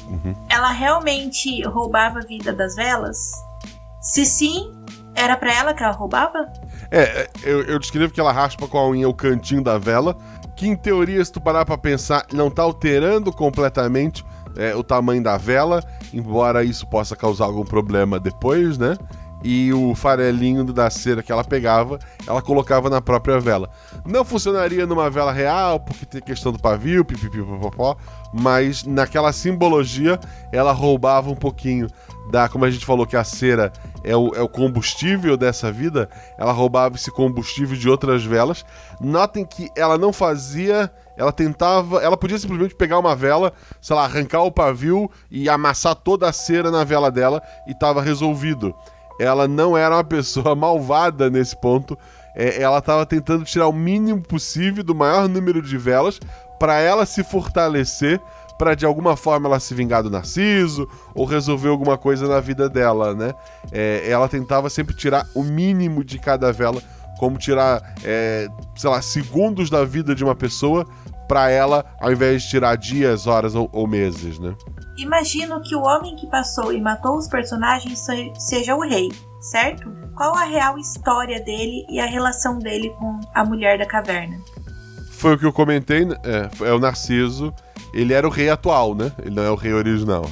Uhum. 0.08 0.36
Ela 0.50 0.70
realmente 0.72 1.64
roubava 1.64 2.20
a 2.20 2.24
vida 2.24 2.54
das 2.54 2.76
velas? 2.76 3.18
Se 4.00 4.24
sim, 4.26 4.72
era 5.16 5.36
pra 5.36 5.52
ela 5.54 5.74
que 5.74 5.82
ela 5.84 5.94
roubava? 5.94 6.52
É, 6.92 7.02
é, 7.02 7.30
eu, 7.44 7.64
eu 7.64 7.80
descrevo 7.80 8.14
que 8.14 8.20
ela 8.20 8.32
raspa 8.32 8.68
com 8.68 8.78
a 8.78 8.88
unha 8.88 9.10
o 9.10 9.14
cantinho 9.14 9.64
da 9.64 9.78
vela, 9.80 10.16
que 10.56 10.68
em 10.68 10.76
teoria, 10.76 11.24
se 11.26 11.32
tu 11.32 11.42
parar 11.42 11.66
pra 11.66 11.78
pensar, 11.78 12.26
não 12.32 12.52
tá 12.52 12.62
alterando 12.62 13.32
completamente 13.32 14.24
é, 14.56 14.76
o 14.76 14.84
tamanho 14.84 15.24
da 15.24 15.36
vela, 15.36 15.84
embora 16.14 16.64
isso 16.64 16.86
possa 16.88 17.16
causar 17.16 17.46
algum 17.46 17.66
problema 17.66 18.20
depois, 18.20 18.78
né? 18.78 18.96
E 19.48 19.72
o 19.72 19.94
farelinho 19.94 20.64
da 20.64 20.90
cera 20.90 21.22
que 21.22 21.32
ela 21.32 21.44
pegava, 21.44 22.00
ela 22.26 22.42
colocava 22.42 22.90
na 22.90 23.00
própria 23.00 23.40
vela. 23.40 23.70
Não 24.04 24.26
funcionaria 24.26 24.88
numa 24.88 25.08
vela 25.08 25.32
real, 25.32 25.80
porque 25.80 26.04
tem 26.04 26.20
questão 26.20 26.52
do 26.52 26.58
pavio, 26.58 27.06
pipipipopopó, 27.06 27.96
mas 28.34 28.84
naquela 28.84 29.32
simbologia 29.32 30.20
ela 30.52 30.72
roubava 30.72 31.30
um 31.30 31.36
pouquinho 31.36 31.88
da, 32.32 32.50
como 32.50 32.66
a 32.66 32.72
gente 32.72 32.88
falou 32.88 33.06
que 33.06 33.16
a 33.16 33.24
cera 33.24 33.72
é 34.04 34.16
o, 34.16 34.34
é 34.34 34.42
o 34.42 34.50
combustível 34.50 35.38
dessa 35.38 35.72
vida, 35.72 36.10
ela 36.40 36.52
roubava 36.52 36.96
esse 36.96 37.12
combustível 37.12 37.78
de 37.78 37.88
outras 37.88 38.26
velas. 38.26 38.66
Notem 39.00 39.46
que 39.46 39.70
ela 39.76 39.96
não 39.96 40.12
fazia, 40.12 40.92
ela 41.16 41.32
tentava, 41.32 42.02
ela 42.02 42.18
podia 42.18 42.40
simplesmente 42.40 42.74
pegar 42.74 42.98
uma 42.98 43.16
vela, 43.16 43.54
sei 43.80 43.96
lá, 43.96 44.06
arrancar 44.06 44.42
o 44.42 44.52
pavio 44.52 45.10
e 45.30 45.48
amassar 45.48 45.94
toda 45.94 46.28
a 46.28 46.34
cera 46.34 46.72
na 46.72 46.84
vela 46.84 47.12
dela 47.12 47.44
e 47.68 47.76
tava 47.76 48.02
resolvido. 48.02 48.74
Ela 49.20 49.48
não 49.48 49.78
era 49.78 49.96
uma 49.96 50.04
pessoa 50.04 50.54
malvada 50.56 51.30
nesse 51.30 51.56
ponto. 51.56 51.98
É, 52.36 52.62
ela 52.62 52.80
estava 52.80 53.06
tentando 53.06 53.46
tirar 53.46 53.68
o 53.68 53.74
mínimo 53.74 54.22
possível 54.22 54.84
do 54.84 54.94
maior 54.94 55.28
número 55.30 55.62
de 55.62 55.78
velas 55.78 56.20
para 56.60 56.80
ela 56.80 57.06
se 57.06 57.24
fortalecer, 57.24 58.20
para 58.58 58.76
de 58.76 58.86
alguma 58.86 59.16
forma 59.16 59.48
ela 59.48 59.60
se 59.60 59.74
vingar 59.74 60.04
do 60.04 60.10
Narciso 60.10 60.88
ou 61.14 61.26
resolver 61.26 61.70
alguma 61.70 61.98
coisa 61.98 62.28
na 62.28 62.40
vida 62.40 62.70
dela, 62.70 63.14
né? 63.14 63.34
É, 63.72 64.10
ela 64.10 64.28
tentava 64.28 64.70
sempre 64.70 64.96
tirar 64.96 65.28
o 65.34 65.44
mínimo 65.44 66.04
de 66.04 66.18
cada 66.20 66.52
vela, 66.52 66.82
como 67.20 67.38
tirar, 67.38 67.96
é, 68.04 68.48
sei 68.76 68.90
lá, 68.90 69.02
segundos 69.02 69.70
da 69.70 69.84
vida 69.84 70.16
de 70.16 70.24
uma 70.24 70.36
pessoa 70.36 70.86
para 71.28 71.50
ela, 71.50 71.84
ao 72.00 72.12
invés 72.12 72.44
de 72.44 72.50
tirar 72.50 72.76
dias, 72.76 73.28
horas 73.28 73.56
ou, 73.56 73.70
ou 73.74 73.88
meses, 73.88 74.40
né? 74.40 74.56
Imagino 74.98 75.62
que 75.62 75.76
o 75.76 75.82
homem 75.82 76.16
que 76.16 76.28
passou 76.28 76.72
e 76.72 76.80
matou 76.82 77.18
os 77.18 77.28
personagens 77.28 78.00
se- 78.00 78.32
seja 78.38 78.76
o 78.76 78.82
rei, 78.82 79.10
certo? 79.42 79.92
Qual 80.16 80.34
a 80.36 80.46
real 80.46 80.78
história 80.78 81.42
dele 81.44 81.86
e 81.90 82.00
a 82.00 82.06
relação 82.06 82.58
dele 82.60 82.90
com 82.92 83.20
a 83.34 83.44
mulher 83.44 83.78
da 83.78 83.86
caverna? 83.86 84.38
Foi 85.12 85.34
o 85.36 85.38
que 85.38 85.46
eu 85.46 85.52
comentei, 85.54 86.06
né? 86.06 86.16
é, 86.24 86.68
é 86.68 86.74
o 86.74 86.80
Narciso. 86.80 87.54
Ele 87.94 88.14
era 88.14 88.28
o 88.28 88.30
rei 88.32 88.50
atual, 88.50 88.94
né? 88.96 89.12
Ele 89.20 89.36
não 89.36 89.44
é 89.44 89.50
o 89.50 89.56
rei 89.56 89.74
original. 89.74 90.24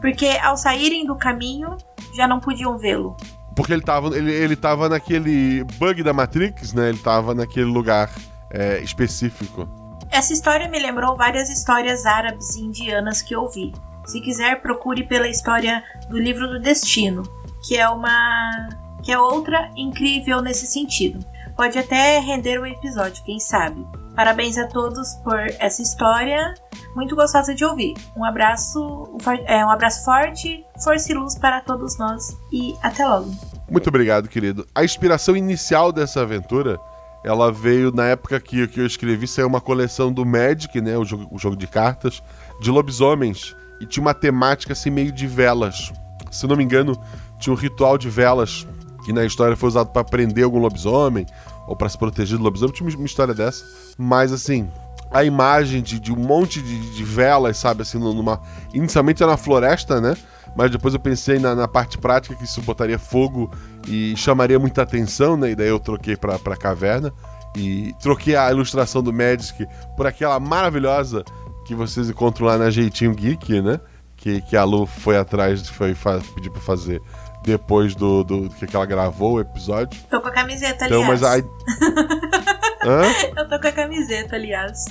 Porque 0.00 0.26
ao 0.42 0.56
saírem 0.56 1.06
do 1.06 1.16
caminho 1.16 1.76
já 2.14 2.26
não 2.28 2.40
podiam 2.40 2.78
vê-lo. 2.78 3.16
Porque 3.56 3.72
ele 3.72 3.82
tava, 3.82 4.16
ele, 4.16 4.32
ele 4.32 4.56
tava 4.56 4.88
naquele 4.88 5.62
bug 5.78 6.02
da 6.02 6.12
Matrix, 6.12 6.72
né? 6.72 6.88
Ele 6.88 6.98
tava 6.98 7.34
naquele 7.34 7.66
lugar 7.66 8.10
é, 8.50 8.80
específico. 8.80 9.68
Essa 10.10 10.32
história 10.32 10.68
me 10.68 10.78
lembrou 10.78 11.16
várias 11.16 11.48
histórias 11.48 12.04
árabes 12.06 12.54
e 12.56 12.62
indianas 12.62 13.22
que 13.22 13.34
ouvi. 13.36 13.72
Se 14.06 14.20
quiser, 14.20 14.60
procure 14.60 15.04
pela 15.04 15.28
história 15.28 15.82
do 16.08 16.18
livro 16.18 16.48
do 16.48 16.60
destino, 16.60 17.22
que 17.66 17.76
é 17.76 17.88
uma 17.88 18.68
que 19.02 19.10
é 19.10 19.18
outra 19.18 19.70
incrível 19.76 20.40
nesse 20.40 20.66
sentido. 20.66 21.18
Pode 21.56 21.78
até 21.78 22.18
render 22.20 22.60
um 22.60 22.66
episódio, 22.66 23.22
quem 23.24 23.38
sabe. 23.40 23.84
Parabéns 24.14 24.58
a 24.58 24.66
todos 24.66 25.14
por 25.24 25.38
essa 25.58 25.82
história, 25.82 26.54
muito 26.94 27.16
gostosa 27.16 27.54
de 27.54 27.64
ouvir. 27.64 27.94
Um 28.16 28.24
abraço, 28.24 29.16
é, 29.46 29.64
um 29.64 29.70
abraço 29.70 30.04
forte, 30.04 30.64
força 30.82 31.12
e 31.12 31.14
luz 31.14 31.38
para 31.38 31.60
todos 31.60 31.98
nós 31.98 32.36
e 32.52 32.74
até 32.82 33.06
logo. 33.06 33.30
Muito 33.70 33.88
obrigado, 33.88 34.28
querido. 34.28 34.66
A 34.74 34.84
inspiração 34.84 35.34
inicial 35.34 35.92
dessa 35.92 36.20
aventura, 36.20 36.78
ela 37.24 37.50
veio 37.50 37.90
na 37.90 38.06
época 38.06 38.38
que, 38.38 38.66
que 38.68 38.80
eu 38.80 38.86
escrevi, 38.86 39.26
saiu 39.26 39.46
uma 39.46 39.60
coleção 39.60 40.12
do 40.12 40.26
Magic, 40.26 40.78
né? 40.80 40.96
O 40.98 41.04
jogo, 41.04 41.26
o 41.30 41.38
jogo 41.38 41.56
de 41.56 41.66
cartas, 41.66 42.22
de 42.60 42.70
lobisomens. 42.70 43.56
E 43.82 43.86
tinha 43.86 44.00
uma 44.00 44.14
temática 44.14 44.72
assim 44.74 44.90
meio 44.90 45.10
de 45.10 45.26
velas. 45.26 45.92
Se 46.30 46.46
não 46.46 46.56
me 46.56 46.62
engano, 46.62 46.96
tinha 47.38 47.52
um 47.52 47.56
ritual 47.56 47.98
de 47.98 48.08
velas 48.08 48.64
que 49.04 49.12
na 49.12 49.24
história 49.24 49.56
foi 49.56 49.68
usado 49.68 49.90
para 49.90 50.04
prender 50.04 50.44
algum 50.44 50.60
lobisomem 50.60 51.26
ou 51.66 51.74
para 51.74 51.88
se 51.88 51.98
proteger 51.98 52.38
do 52.38 52.44
lobisomem. 52.44 52.72
Tinha 52.72 52.88
uma 52.88 53.04
história 53.04 53.34
dessa. 53.34 53.64
Mas 53.98 54.32
assim, 54.32 54.70
a 55.10 55.24
imagem 55.24 55.82
de, 55.82 55.98
de 55.98 56.12
um 56.12 56.16
monte 56.16 56.62
de, 56.62 56.94
de 56.94 57.02
velas, 57.02 57.58
sabe, 57.58 57.82
assim, 57.82 57.98
numa. 57.98 58.40
Inicialmente 58.72 59.20
era 59.20 59.32
na 59.32 59.36
floresta, 59.36 60.00
né? 60.00 60.16
Mas 60.54 60.70
depois 60.70 60.94
eu 60.94 61.00
pensei 61.00 61.40
na, 61.40 61.54
na, 61.54 61.66
parte 61.66 61.98
prática 61.98 62.36
que 62.36 62.44
isso 62.44 62.62
botaria 62.62 63.00
fogo 63.00 63.50
e 63.88 64.14
chamaria 64.16 64.60
muita 64.60 64.82
atenção, 64.82 65.36
né? 65.36 65.50
E 65.50 65.56
daí 65.56 65.68
eu 65.68 65.80
troquei 65.80 66.16
pra 66.16 66.56
caverna. 66.56 67.12
E 67.56 67.94
troquei 68.00 68.36
a 68.36 68.50
ilustração 68.50 69.02
do 69.02 69.12
Magic 69.12 69.66
por 69.96 70.06
aquela 70.06 70.38
maravilhosa 70.40 71.24
que 71.64 71.74
vocês 71.74 72.08
encontram 72.10 72.46
lá 72.46 72.58
na 72.58 72.70
Jeitinho 72.70 73.14
Geek, 73.14 73.60
né? 73.60 73.80
Que, 74.16 74.40
que 74.42 74.56
a 74.56 74.64
Lu 74.64 74.86
foi 74.86 75.16
atrás, 75.16 75.68
foi 75.68 75.96
pedir 76.34 76.50
pra 76.50 76.60
fazer 76.60 77.02
depois 77.42 77.94
do, 77.94 78.22
do 78.22 78.48
que 78.50 78.74
ela 78.74 78.86
gravou 78.86 79.34
o 79.34 79.40
episódio. 79.40 80.00
Tô 80.08 80.20
com 80.20 80.28
a 80.28 80.30
camiseta, 80.30 80.86
então, 80.86 81.02
aliás. 81.02 81.20
Mas 81.20 81.30
aí... 81.30 81.44
Hã? 82.84 83.02
Eu 83.36 83.48
tô 83.48 83.60
com 83.60 83.66
a 83.66 83.72
camiseta, 83.72 84.36
aliás. 84.36 84.84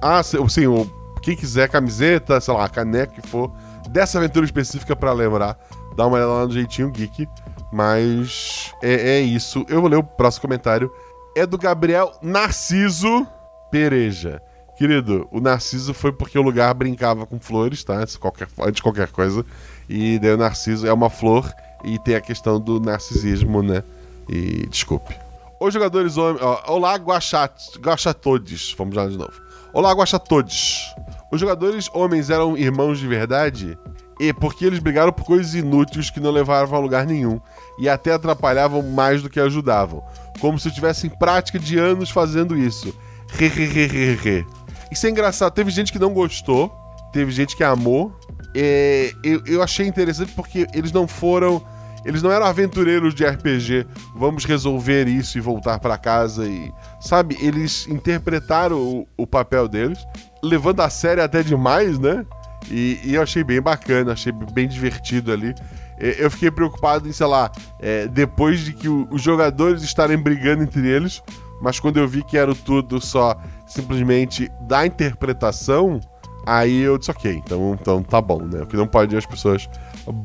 Ah, 0.00 0.22
sim, 0.22 0.66
o, 0.66 0.90
quem 1.22 1.36
quiser 1.36 1.68
camiseta, 1.68 2.40
sei 2.40 2.54
lá, 2.54 2.68
caneca 2.68 3.20
que 3.20 3.26
for, 3.26 3.52
dessa 3.90 4.18
aventura 4.18 4.44
específica 4.44 4.96
para 4.96 5.12
lembrar, 5.12 5.58
dá 5.96 6.06
uma 6.06 6.16
olhada 6.16 6.32
lá 6.32 6.46
no 6.46 6.52
Jeitinho 6.52 6.90
Geek. 6.90 7.28
Mas 7.72 8.72
é, 8.82 9.18
é 9.18 9.20
isso. 9.20 9.66
Eu 9.68 9.80
vou 9.80 9.90
ler 9.90 9.96
o 9.96 10.02
próximo 10.02 10.42
comentário. 10.42 10.90
É 11.36 11.44
do 11.44 11.58
Gabriel 11.58 12.12
Narciso 12.22 13.26
Pereja. 13.70 14.40
Querido, 14.78 15.26
o 15.32 15.40
Narciso 15.40 15.92
foi 15.92 16.12
porque 16.12 16.38
o 16.38 16.42
lugar 16.42 16.72
brincava 16.72 17.26
com 17.26 17.40
flores, 17.40 17.82
tá? 17.82 17.94
Antes 17.94 18.14
de 18.14 18.20
qualquer, 18.20 18.46
antes 18.60 18.76
de 18.76 18.82
qualquer 18.82 19.08
coisa. 19.08 19.44
E 19.88 20.20
daí 20.20 20.32
o 20.32 20.36
Narciso 20.36 20.86
é 20.86 20.92
uma 20.92 21.10
flor 21.10 21.52
e 21.82 21.98
tem 21.98 22.14
a 22.14 22.20
questão 22.20 22.60
do 22.60 22.78
narcisismo, 22.78 23.60
né? 23.60 23.82
E 24.28 24.68
desculpe. 24.68 25.16
Os 25.60 25.74
jogadores 25.74 26.16
homens. 26.16 26.40
Olá, 26.68 26.94
Guachatodes. 26.94 28.72
Vamos 28.78 28.94
lá 28.94 29.08
de 29.08 29.18
novo. 29.18 29.32
Olá, 29.72 29.92
Guachatodes. 29.92 30.94
Os 31.32 31.40
jogadores 31.40 31.90
homens 31.92 32.30
eram 32.30 32.56
irmãos 32.56 33.00
de 33.00 33.08
verdade? 33.08 33.76
E 34.20 34.32
porque 34.32 34.64
eles 34.64 34.78
brigaram 34.78 35.12
por 35.12 35.24
coisas 35.24 35.54
inúteis 35.54 36.08
que 36.08 36.20
não 36.20 36.30
levavam 36.30 36.78
a 36.78 36.80
lugar 36.80 37.04
nenhum 37.04 37.40
e 37.80 37.88
até 37.88 38.12
atrapalhavam 38.12 38.80
mais 38.82 39.22
do 39.22 39.28
que 39.28 39.40
ajudavam. 39.40 40.04
Como 40.40 40.56
se 40.56 40.70
tivessem 40.70 41.10
prática 41.10 41.58
de 41.58 41.76
anos 41.78 42.10
fazendo 42.10 42.56
isso. 42.56 42.94
Hehehehe. 43.40 44.46
Isso 44.90 45.06
é 45.06 45.10
engraçado. 45.10 45.52
Teve 45.52 45.70
gente 45.70 45.92
que 45.92 45.98
não 45.98 46.12
gostou, 46.12 46.72
teve 47.12 47.30
gente 47.30 47.56
que 47.56 47.64
amou. 47.64 48.16
É, 48.54 49.12
eu, 49.22 49.42
eu 49.46 49.62
achei 49.62 49.86
interessante 49.86 50.32
porque 50.32 50.66
eles 50.72 50.92
não 50.92 51.06
foram. 51.06 51.62
Eles 52.04 52.22
não 52.22 52.30
eram 52.30 52.46
aventureiros 52.46 53.14
de 53.14 53.26
RPG. 53.26 53.86
Vamos 54.16 54.44
resolver 54.44 55.08
isso 55.08 55.36
e 55.36 55.40
voltar 55.40 55.78
para 55.78 55.98
casa 55.98 56.46
e. 56.46 56.72
Sabe? 57.00 57.36
Eles 57.40 57.86
interpretaram 57.88 58.78
o, 58.78 59.08
o, 59.16 59.26
papel 59.26 59.68
deles, 59.68 59.98
levando 60.42 60.80
a 60.80 60.88
sério 60.88 61.22
até 61.22 61.42
demais, 61.42 61.98
né? 61.98 62.24
E, 62.70 62.98
e 63.04 63.14
eu 63.14 63.22
achei 63.22 63.44
bem 63.44 63.60
bacana, 63.60 64.12
achei 64.12 64.32
bem 64.32 64.68
divertido 64.68 65.32
ali. 65.32 65.54
Eu 66.00 66.30
fiquei 66.30 66.50
preocupado 66.50 67.08
em, 67.08 67.12
sei 67.12 67.26
lá, 67.26 67.50
é, 67.80 68.06
depois 68.06 68.60
de 68.60 68.72
que 68.72 68.88
o, 68.88 69.08
os 69.10 69.20
jogadores 69.20 69.82
estarem 69.82 70.16
brigando 70.16 70.62
entre 70.62 70.86
eles, 70.86 71.20
mas 71.60 71.80
quando 71.80 71.98
eu 71.98 72.06
vi 72.06 72.22
que 72.22 72.38
era 72.38 72.54
tudo 72.54 73.00
só 73.00 73.36
simplesmente 73.68 74.50
da 74.62 74.86
interpretação, 74.86 76.00
aí 76.46 76.80
eu 76.80 76.98
disse, 76.98 77.10
ok, 77.10 77.42
então, 77.44 77.76
então 77.80 78.02
tá 78.02 78.20
bom, 78.20 78.42
né? 78.42 78.62
O 78.62 78.66
que 78.66 78.76
não 78.76 78.86
pode 78.86 79.14
é 79.14 79.18
as 79.18 79.26
pessoas 79.26 79.68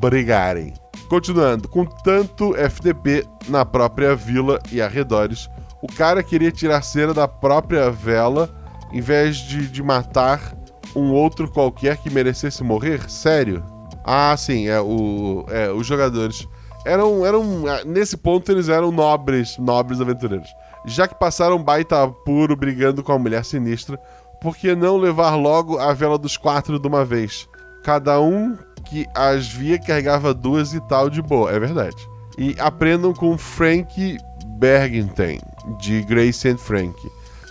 brigarem. 0.00 0.72
Continuando, 1.08 1.68
com 1.68 1.84
tanto 1.84 2.56
FDP 2.56 3.24
na 3.48 3.64
própria 3.64 4.16
vila 4.16 4.58
e 4.72 4.80
arredores, 4.80 5.48
o 5.82 5.86
cara 5.86 6.22
queria 6.22 6.50
tirar 6.50 6.82
cera 6.82 7.12
da 7.12 7.28
própria 7.28 7.90
vela 7.90 8.48
em 8.92 9.00
vez 9.00 9.36
de, 9.36 9.68
de 9.68 9.82
matar 9.82 10.56
um 10.96 11.12
outro 11.12 11.50
qualquer 11.50 11.98
que 11.98 12.08
merecesse 12.08 12.62
morrer? 12.62 13.10
Sério? 13.10 13.62
Ah, 14.04 14.34
sim, 14.36 14.68
é, 14.68 14.80
o, 14.80 15.44
é, 15.48 15.70
os 15.70 15.86
jogadores 15.86 16.46
eram, 16.84 17.24
eram. 17.24 17.64
Nesse 17.86 18.16
ponto, 18.16 18.50
eles 18.52 18.68
eram 18.68 18.92
nobres, 18.92 19.56
nobres 19.58 20.00
aventureiros. 20.00 20.48
Já 20.84 21.08
que 21.08 21.14
passaram 21.14 21.62
baita 21.62 22.06
puro 22.08 22.56
brigando 22.56 23.02
com 23.02 23.12
a 23.12 23.18
mulher 23.18 23.44
sinistra, 23.44 23.98
por 24.40 24.56
que 24.56 24.74
não 24.74 24.98
levar 24.98 25.34
logo 25.34 25.78
a 25.78 25.92
vela 25.94 26.18
dos 26.18 26.36
quatro 26.36 26.78
de 26.78 26.86
uma 26.86 27.04
vez? 27.04 27.48
Cada 27.82 28.20
um 28.20 28.56
que 28.84 29.06
as 29.14 29.48
via 29.48 29.78
carregava 29.78 30.34
duas 30.34 30.74
e 30.74 30.80
tal 30.80 31.08
de 31.08 31.22
boa, 31.22 31.50
é 31.50 31.58
verdade. 31.58 31.96
E 32.36 32.54
aprendam 32.58 33.14
com 33.14 33.38
Frank 33.38 34.18
Bergenten, 34.58 35.40
de 35.78 36.02
Grace 36.02 36.46
and 36.48 36.58
Frank. 36.58 36.94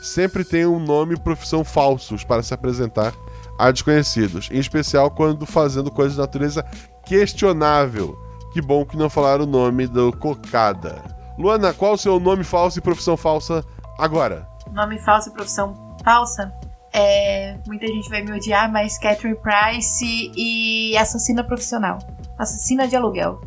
Sempre 0.01 0.43
tem 0.43 0.65
um 0.65 0.79
nome 0.79 1.15
e 1.15 1.19
profissão 1.19 1.63
falsos 1.63 2.23
para 2.23 2.43
se 2.43 2.53
apresentar 2.53 3.13
a 3.57 3.71
desconhecidos, 3.71 4.49
em 4.51 4.59
especial 4.59 5.09
quando 5.09 5.45
fazendo 5.45 5.89
coisas 5.89 6.13
de 6.13 6.19
natureza 6.19 6.63
questionável. 7.05 8.17
Que 8.53 8.61
bom 8.61 8.85
que 8.85 8.97
não 8.97 9.09
falaram 9.09 9.45
o 9.45 9.47
nome 9.47 9.87
do 9.87 10.11
Cocada. 10.11 11.22
Luana, 11.37 11.73
qual 11.73 11.93
o 11.93 11.97
seu 11.97 12.19
nome 12.19 12.43
falso 12.43 12.77
e 12.77 12.81
profissão 12.81 13.17
falsa 13.17 13.65
agora? 13.97 14.47
Nome 14.71 14.99
falso 14.99 15.29
e 15.29 15.31
profissão 15.33 15.95
falsa? 16.03 16.53
É, 16.91 17.57
muita 17.65 17.87
gente 17.87 18.07
vai 18.09 18.21
me 18.21 18.31
odiar, 18.31 18.71
mas 18.71 18.99
Catherine 18.99 19.35
Price 19.35 20.31
e 20.35 20.95
assassina 20.95 21.43
profissional. 21.43 21.97
Assassina 22.37 22.87
de 22.87 22.95
aluguel. 22.95 23.41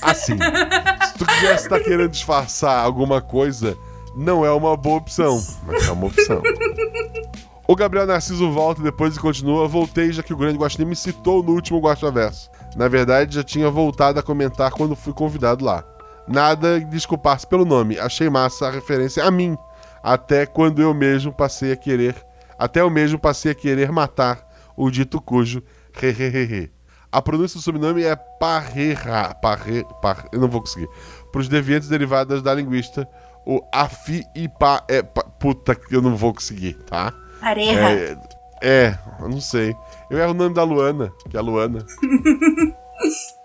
Assim, 0.00 0.36
se 0.38 1.18
tu 1.18 1.26
quisesse 1.26 1.64
estar 1.64 1.80
querendo 1.80 2.08
disfarçar 2.08 2.82
alguma 2.82 3.20
coisa, 3.20 3.76
não 4.16 4.44
é 4.44 4.50
uma 4.50 4.76
boa 4.76 4.96
opção, 4.96 5.38
mas 5.66 5.86
é 5.86 5.92
uma 5.92 6.06
opção. 6.06 6.40
O 7.68 7.76
Gabriel 7.76 8.06
Narciso 8.06 8.50
volta 8.50 8.82
depois 8.82 9.14
e 9.14 9.20
continua. 9.20 9.68
Voltei, 9.68 10.10
já 10.10 10.22
que 10.22 10.32
o 10.32 10.36
grande 10.36 10.58
Guaxinim 10.58 10.88
me 10.88 10.96
citou 10.96 11.42
no 11.42 11.52
último 11.52 11.78
Guaxa 11.78 12.10
Verso. 12.10 12.50
Na 12.74 12.88
verdade, 12.88 13.36
já 13.36 13.44
tinha 13.44 13.70
voltado 13.70 14.18
a 14.18 14.22
comentar 14.22 14.72
quando 14.72 14.96
fui 14.96 15.12
convidado 15.12 15.64
lá. 15.64 15.84
Nada 16.26 16.80
desculpar-se 16.80 17.46
pelo 17.46 17.64
nome, 17.64 17.98
achei 17.98 18.28
massa 18.30 18.68
a 18.68 18.70
referência 18.70 19.24
a 19.24 19.30
mim. 19.30 19.56
Até 20.02 20.46
quando 20.46 20.80
eu 20.80 20.94
mesmo 20.94 21.32
passei 21.32 21.72
a 21.72 21.76
querer. 21.76 22.14
Até 22.58 22.80
eu 22.80 22.90
mesmo 22.90 23.18
passei 23.18 23.52
a 23.52 23.54
querer 23.54 23.90
matar 23.90 24.46
o 24.76 24.90
dito 24.90 25.20
cujo. 25.20 25.62
Hehehehe. 26.00 26.70
A 27.12 27.20
pronúncia 27.20 27.58
do 27.58 27.62
sobrenome 27.62 28.04
é 28.04 28.14
Parreira. 28.14 29.34
Parre, 29.34 29.84
par, 30.00 30.28
eu 30.32 30.40
não 30.40 30.48
vou 30.48 30.60
conseguir. 30.60 30.88
Para 31.32 31.40
os 31.40 31.48
deviantes 31.48 31.88
derivadas 31.88 32.40
da 32.40 32.54
linguista, 32.54 33.08
o 33.44 33.60
afi 33.72 34.24
e 34.34 34.48
pa 34.48 34.84
é. 34.88 35.02
Pa, 35.02 35.22
puta, 35.24 35.76
eu 35.90 36.00
não 36.00 36.16
vou 36.16 36.32
conseguir, 36.32 36.74
tá? 36.84 37.12
Pareja. 37.40 37.80
É, 37.80 38.16
é, 38.62 38.98
eu 39.20 39.28
não 39.28 39.40
sei. 39.40 39.74
Eu 40.08 40.18
erro 40.18 40.30
o 40.30 40.34
nome 40.34 40.54
da 40.54 40.62
Luana, 40.62 41.12
que 41.28 41.36
é 41.36 41.40
a 41.40 41.42
Luana. 41.42 41.84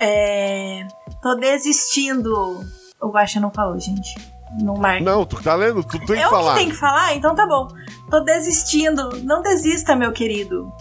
é. 0.00 0.86
Tô 1.22 1.34
desistindo. 1.34 2.64
O 3.00 3.08
Guaxa 3.08 3.38
não 3.38 3.50
falou, 3.50 3.78
gente. 3.78 4.14
Não 4.60 4.74
marca. 4.74 5.04
Não, 5.04 5.24
tu 5.24 5.40
tá 5.42 5.54
lendo, 5.54 5.84
tu 5.84 5.98
tem 5.98 6.16
que 6.16 6.22
eu 6.22 6.30
falar. 6.30 6.52
Eu 6.52 6.54
que 6.54 6.58
tenho 6.58 6.70
que 6.70 6.76
falar? 6.76 7.14
Então 7.14 7.34
tá 7.34 7.46
bom. 7.46 7.68
Tô 8.10 8.20
desistindo. 8.20 9.10
Não 9.22 9.42
desista, 9.42 9.94
meu 9.94 10.12
querido. 10.12 10.72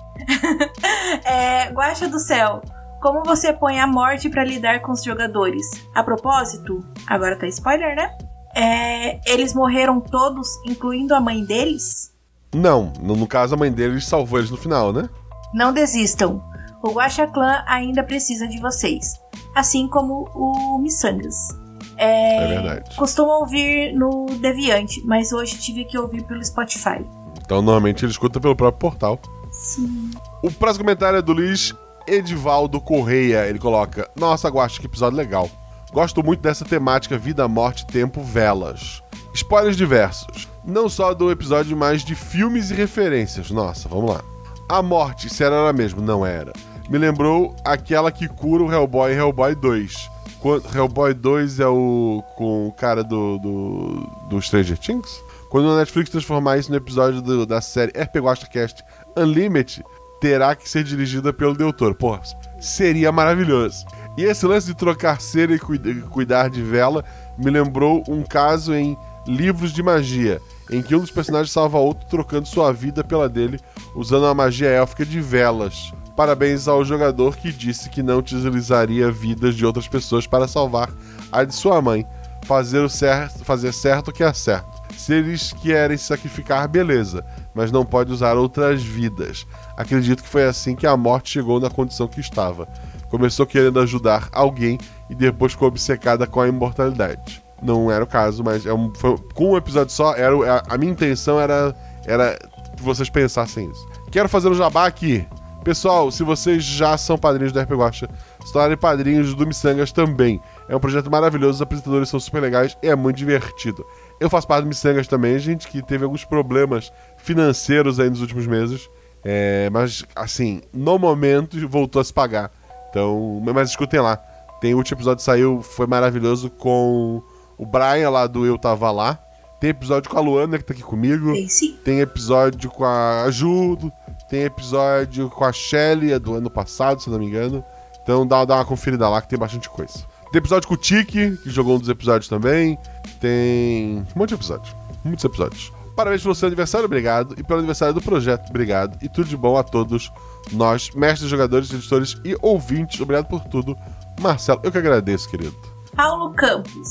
é, 1.23 1.69
Guaxa 1.71 2.07
do 2.07 2.19
céu. 2.19 2.61
Como 3.01 3.23
você 3.23 3.53
põe 3.53 3.79
a 3.79 3.87
morte 3.87 4.29
para 4.29 4.43
lidar 4.43 4.81
com 4.81 4.91
os 4.91 5.03
jogadores? 5.03 5.65
A 5.95 6.03
propósito, 6.03 6.83
agora 7.07 7.37
tá 7.37 7.47
spoiler, 7.47 7.95
né? 7.95 8.11
É, 8.55 9.31
eles 9.31 9.53
morreram 9.53 10.01
todos, 10.01 10.49
incluindo 10.65 11.13
a 11.13 11.21
mãe 11.21 11.45
deles? 11.45 12.13
Não, 12.53 12.91
no 12.99 13.27
caso 13.27 13.53
a 13.53 13.57
mãe 13.57 13.71
deles 13.71 14.05
salvou 14.05 14.39
eles 14.39 14.51
no 14.51 14.57
final, 14.57 14.91
né? 14.91 15.07
Não 15.53 15.71
desistam. 15.71 16.43
O 16.81 16.91
Guaxa 16.91 17.27
Clã 17.27 17.63
ainda 17.67 18.03
precisa 18.03 18.47
de 18.47 18.59
vocês. 18.59 19.19
Assim 19.55 19.87
como 19.87 20.29
o 20.33 20.77
Missangas. 20.79 21.57
É, 21.97 22.43
é 22.43 22.47
verdade. 22.47 22.95
Costumo 22.95 23.31
ouvir 23.31 23.93
no 23.93 24.25
Deviante, 24.39 25.01
mas 25.05 25.33
hoje 25.33 25.57
tive 25.57 25.83
que 25.83 25.97
ouvir 25.97 26.23
pelo 26.23 26.43
Spotify. 26.43 27.05
Então 27.43 27.61
normalmente 27.61 28.05
ele 28.05 28.11
escuta 28.11 28.39
pelo 28.39 28.55
próprio 28.55 28.79
portal. 28.79 29.19
Sim. 29.51 30.11
O 30.41 30.49
próximo 30.51 30.85
comentário 30.85 31.19
é 31.19 31.21
do 31.21 31.33
Luiz 31.33 31.73
Edivaldo 32.07 32.79
Correia. 32.79 33.47
Ele 33.47 33.59
coloca: 33.59 34.09
Nossa, 34.15 34.47
Guaxa, 34.47 34.79
que 34.79 34.85
episódio 34.85 35.17
legal. 35.17 35.49
Gosto 35.91 36.23
muito 36.23 36.41
dessa 36.41 36.63
temática 36.63 37.17
vida, 37.17 37.47
morte, 37.47 37.85
tempo, 37.85 38.21
velas. 38.21 39.03
Spoilers 39.33 39.75
diversos. 39.75 40.47
Não 40.63 40.87
só 40.87 41.13
do 41.13 41.31
episódio, 41.31 41.75
mas 41.75 42.03
de 42.03 42.15
filmes 42.15 42.69
e 42.69 42.75
referências. 42.75 43.49
Nossa, 43.49 43.89
vamos 43.89 44.11
lá. 44.11 44.21
A 44.69 44.83
morte, 44.83 45.29
se 45.29 45.43
era 45.43 45.55
ela 45.55 45.73
mesmo, 45.73 46.01
não 46.01 46.23
era. 46.25 46.53
Me 46.89 46.97
lembrou 46.97 47.55
aquela 47.63 48.11
que 48.11 48.27
cura 48.27 48.63
o 48.63 48.71
Hellboy 48.71 49.13
Hellboy 49.13 49.53
2. 49.53 50.09
Quando, 50.39 50.75
Hellboy 50.75 51.13
2 51.13 51.59
é 51.59 51.67
o 51.67 52.23
com 52.35 52.67
o 52.67 52.71
cara 52.71 53.03
do, 53.03 53.37
do, 53.37 54.09
do 54.29 54.41
Stranger 54.41 54.77
Things? 54.77 55.23
Quando 55.49 55.69
a 55.69 55.77
Netflix 55.77 56.09
transformar 56.09 56.57
isso 56.57 56.71
no 56.71 56.77
episódio 56.77 57.21
do, 57.21 57.45
da 57.45 57.61
série 57.61 57.91
RP 57.91 58.15
Cast 58.51 58.83
Unlimited, 59.15 59.83
terá 60.19 60.55
que 60.55 60.67
ser 60.67 60.83
dirigida 60.83 61.31
pelo 61.31 61.53
Doutor. 61.53 61.93
Porra, 61.93 62.21
seria 62.59 63.11
maravilhoso. 63.11 63.85
E 64.17 64.23
esse 64.23 64.45
lance 64.45 64.67
de 64.67 64.75
trocar 64.75 65.21
cera 65.21 65.53
e 65.53 65.59
cuidar 65.59 66.49
de 66.49 66.61
vela 66.61 67.05
me 67.37 67.51
lembrou 67.51 68.03
um 68.07 68.23
caso 68.23 68.73
em 68.73 68.97
livros 69.27 69.71
de 69.71 69.83
magia, 69.83 70.41
em 70.71 70.81
que 70.81 70.95
um 70.95 70.99
dos 70.99 71.11
personagens 71.11 71.51
salva 71.51 71.77
outro 71.77 72.07
trocando 72.09 72.47
sua 72.47 72.71
vida 72.71 73.03
pela 73.03 73.29
dele, 73.29 73.59
usando 73.95 74.25
a 74.25 74.33
magia 74.33 74.69
élfica 74.69 75.05
de 75.05 75.21
velas. 75.21 75.93
Parabéns 76.19 76.67
ao 76.67 76.83
jogador 76.83 77.37
que 77.37 77.49
disse 77.49 77.89
que 77.89 78.03
não 78.03 78.17
utilizaria 78.17 79.09
vidas 79.09 79.55
de 79.55 79.65
outras 79.65 79.87
pessoas 79.87 80.27
para 80.27 80.49
salvar 80.49 80.89
a 81.31 81.45
de 81.45 81.55
sua 81.55 81.81
mãe. 81.81 82.05
Fazer, 82.43 82.79
o 82.79 82.89
certo, 82.89 83.45
fazer 83.45 83.71
certo 83.71 84.11
que 84.11 84.21
é 84.21 84.33
certo. 84.33 84.81
Se 84.97 85.13
eles 85.13 85.53
querem 85.53 85.95
sacrificar, 85.95 86.67
beleza, 86.67 87.25
mas 87.55 87.71
não 87.71 87.85
pode 87.85 88.11
usar 88.11 88.35
outras 88.35 88.83
vidas. 88.83 89.47
Acredito 89.77 90.21
que 90.21 90.27
foi 90.27 90.43
assim 90.43 90.75
que 90.75 90.85
a 90.85 90.97
morte 90.97 91.29
chegou 91.31 91.57
na 91.57 91.69
condição 91.69 92.05
que 92.05 92.19
estava. 92.19 92.67
Começou 93.09 93.45
querendo 93.45 93.79
ajudar 93.79 94.27
alguém 94.33 94.77
e 95.09 95.15
depois 95.15 95.53
ficou 95.53 95.69
obcecada 95.69 96.27
com 96.27 96.41
a 96.41 96.49
imortalidade. 96.49 97.41
Não 97.61 97.89
era 97.89 98.03
o 98.03 98.07
caso, 98.07 98.43
mas 98.43 98.65
é 98.65 98.73
um, 98.73 98.93
foi- 98.93 99.17
com 99.33 99.53
um 99.53 99.57
episódio 99.57 99.93
só, 99.93 100.13
era, 100.15 100.35
a, 100.57 100.75
a 100.75 100.77
minha 100.77 100.91
intenção 100.91 101.39
era, 101.39 101.73
era 102.05 102.37
que 102.75 102.83
vocês 102.83 103.09
pensassem 103.09 103.71
isso. 103.71 103.87
Quero 104.11 104.27
fazer 104.27 104.49
um 104.49 104.55
jabá 104.55 104.85
aqui. 104.85 105.25
Pessoal, 105.63 106.09
se 106.09 106.23
vocês 106.23 106.63
já 106.63 106.97
são 106.97 107.17
padrinhos 107.17 107.51
do 107.51 107.59
RP 107.59 107.71
Guacha, 107.71 108.09
se 108.45 108.53
tornarem 108.53 108.77
padrinhos 108.77 109.33
do 109.35 109.45
Missangas 109.45 109.91
também. 109.91 110.41
É 110.69 110.75
um 110.75 110.79
projeto 110.79 111.11
maravilhoso, 111.11 111.55
os 111.55 111.61
apresentadores 111.61 112.09
são 112.09 112.19
super 112.19 112.41
legais 112.41 112.77
e 112.81 112.87
é 112.87 112.95
muito 112.95 113.17
divertido. 113.17 113.85
Eu 114.19 114.29
faço 114.29 114.47
parte 114.47 114.63
do 114.63 114.69
Missangas 114.69 115.07
também, 115.07 115.37
gente, 115.37 115.67
que 115.67 115.81
teve 115.81 116.05
alguns 116.05 116.23
problemas 116.23 116.91
financeiros 117.17 117.99
aí 117.99 118.09
nos 118.09 118.21
últimos 118.21 118.47
meses. 118.47 118.89
É, 119.23 119.69
mas, 119.69 120.05
assim, 120.15 120.61
no 120.73 120.97
momento 120.97 121.67
voltou 121.67 122.01
a 122.01 122.05
se 122.05 122.13
pagar. 122.13 122.51
Então, 122.89 123.41
mas 123.53 123.69
escutem 123.69 123.99
lá. 123.99 124.17
Tem 124.61 124.73
o 124.73 124.77
último 124.77 124.97
episódio 124.97 125.17
que 125.17 125.23
saiu, 125.23 125.61
foi 125.61 125.87
maravilhoso 125.87 126.49
com 126.49 127.21
o 127.57 127.65
Brian 127.65 128.09
lá 128.09 128.27
do 128.27 128.45
Eu 128.45 128.57
Tava 128.57 128.91
Lá. 128.91 129.19
Tem 129.59 129.71
episódio 129.71 130.09
com 130.09 130.17
a 130.17 130.21
Luana 130.21 130.57
que 130.57 130.63
tá 130.63 130.73
aqui 130.73 130.81
comigo. 130.81 131.33
Tem 131.33 131.49
sim. 131.49 131.77
Tem 131.83 131.99
episódio 131.99 132.71
com 132.71 132.85
a 132.85 133.29
Judo. 133.29 133.91
Tem 134.29 134.43
episódio 134.43 135.29
com 135.29 135.43
a 135.43 135.51
Shelly, 135.51 136.13
é 136.13 136.19
do 136.19 136.35
ano 136.35 136.49
passado, 136.49 137.01
se 137.01 137.09
não 137.09 137.17
me 137.17 137.25
engano. 137.25 137.63
Então 138.03 138.25
dá, 138.25 138.45
dá 138.45 138.55
uma 138.55 138.65
conferida 138.65 139.09
lá 139.09 139.21
que 139.21 139.27
tem 139.27 139.39
bastante 139.39 139.69
coisa. 139.69 140.05
Tem 140.31 140.37
episódio 140.37 140.67
com 140.67 140.75
o 140.75 140.77
Tiki, 140.77 141.37
que 141.37 141.49
jogou 141.49 141.75
um 141.75 141.79
dos 141.79 141.89
episódios 141.89 142.29
também. 142.29 142.77
Tem 143.19 144.05
um 144.15 144.19
monte 144.19 144.29
de 144.29 144.35
episódios. 144.35 144.75
Muitos 145.03 145.25
episódios. 145.25 145.73
Parabéns 145.95 146.21
pelo 146.21 146.35
seu 146.35 146.47
aniversário, 146.47 146.85
obrigado. 146.85 147.35
E 147.37 147.43
pelo 147.43 147.59
aniversário 147.59 147.93
do 147.93 148.01
projeto, 148.01 148.49
obrigado. 148.49 148.97
E 149.03 149.09
tudo 149.09 149.27
de 149.27 149.35
bom 149.35 149.57
a 149.57 149.63
todos 149.63 150.11
nós, 150.51 150.91
mestres, 150.91 151.29
jogadores, 151.29 151.73
editores 151.73 152.15
e 152.23 152.37
ouvintes. 152.41 153.01
Obrigado 153.01 153.27
por 153.27 153.43
tudo. 153.45 153.75
Marcelo, 154.21 154.61
eu 154.63 154.71
que 154.71 154.77
agradeço, 154.77 155.29
querido. 155.29 155.55
Paulo 155.95 156.33
Campos. 156.33 156.89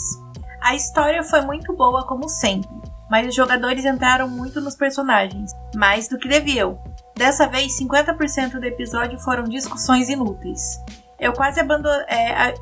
A 0.61 0.75
história 0.75 1.23
foi 1.23 1.41
muito 1.43 1.73
boa, 1.75 2.05
como 2.05 2.29
sempre, 2.29 2.69
mas 3.09 3.29
os 3.29 3.35
jogadores 3.35 3.85
entraram 3.85 4.29
muito 4.29 4.61
nos 4.61 4.75
personagens, 4.75 5.53
mais 5.75 6.09
do 6.09 6.19
que 6.19 6.29
deviam. 6.29 6.79
Dessa 7.19 7.49
vez, 7.49 7.77
50% 7.77 8.61
do 8.61 8.65
episódio 8.65 9.19
foram 9.19 9.43
discussões 9.43 10.09
inúteis. 10.09 10.79
Eu 11.19 11.33
quase 11.33 11.59
abandonei. 11.59 12.05
É, 12.07 12.31
a- 12.33 12.55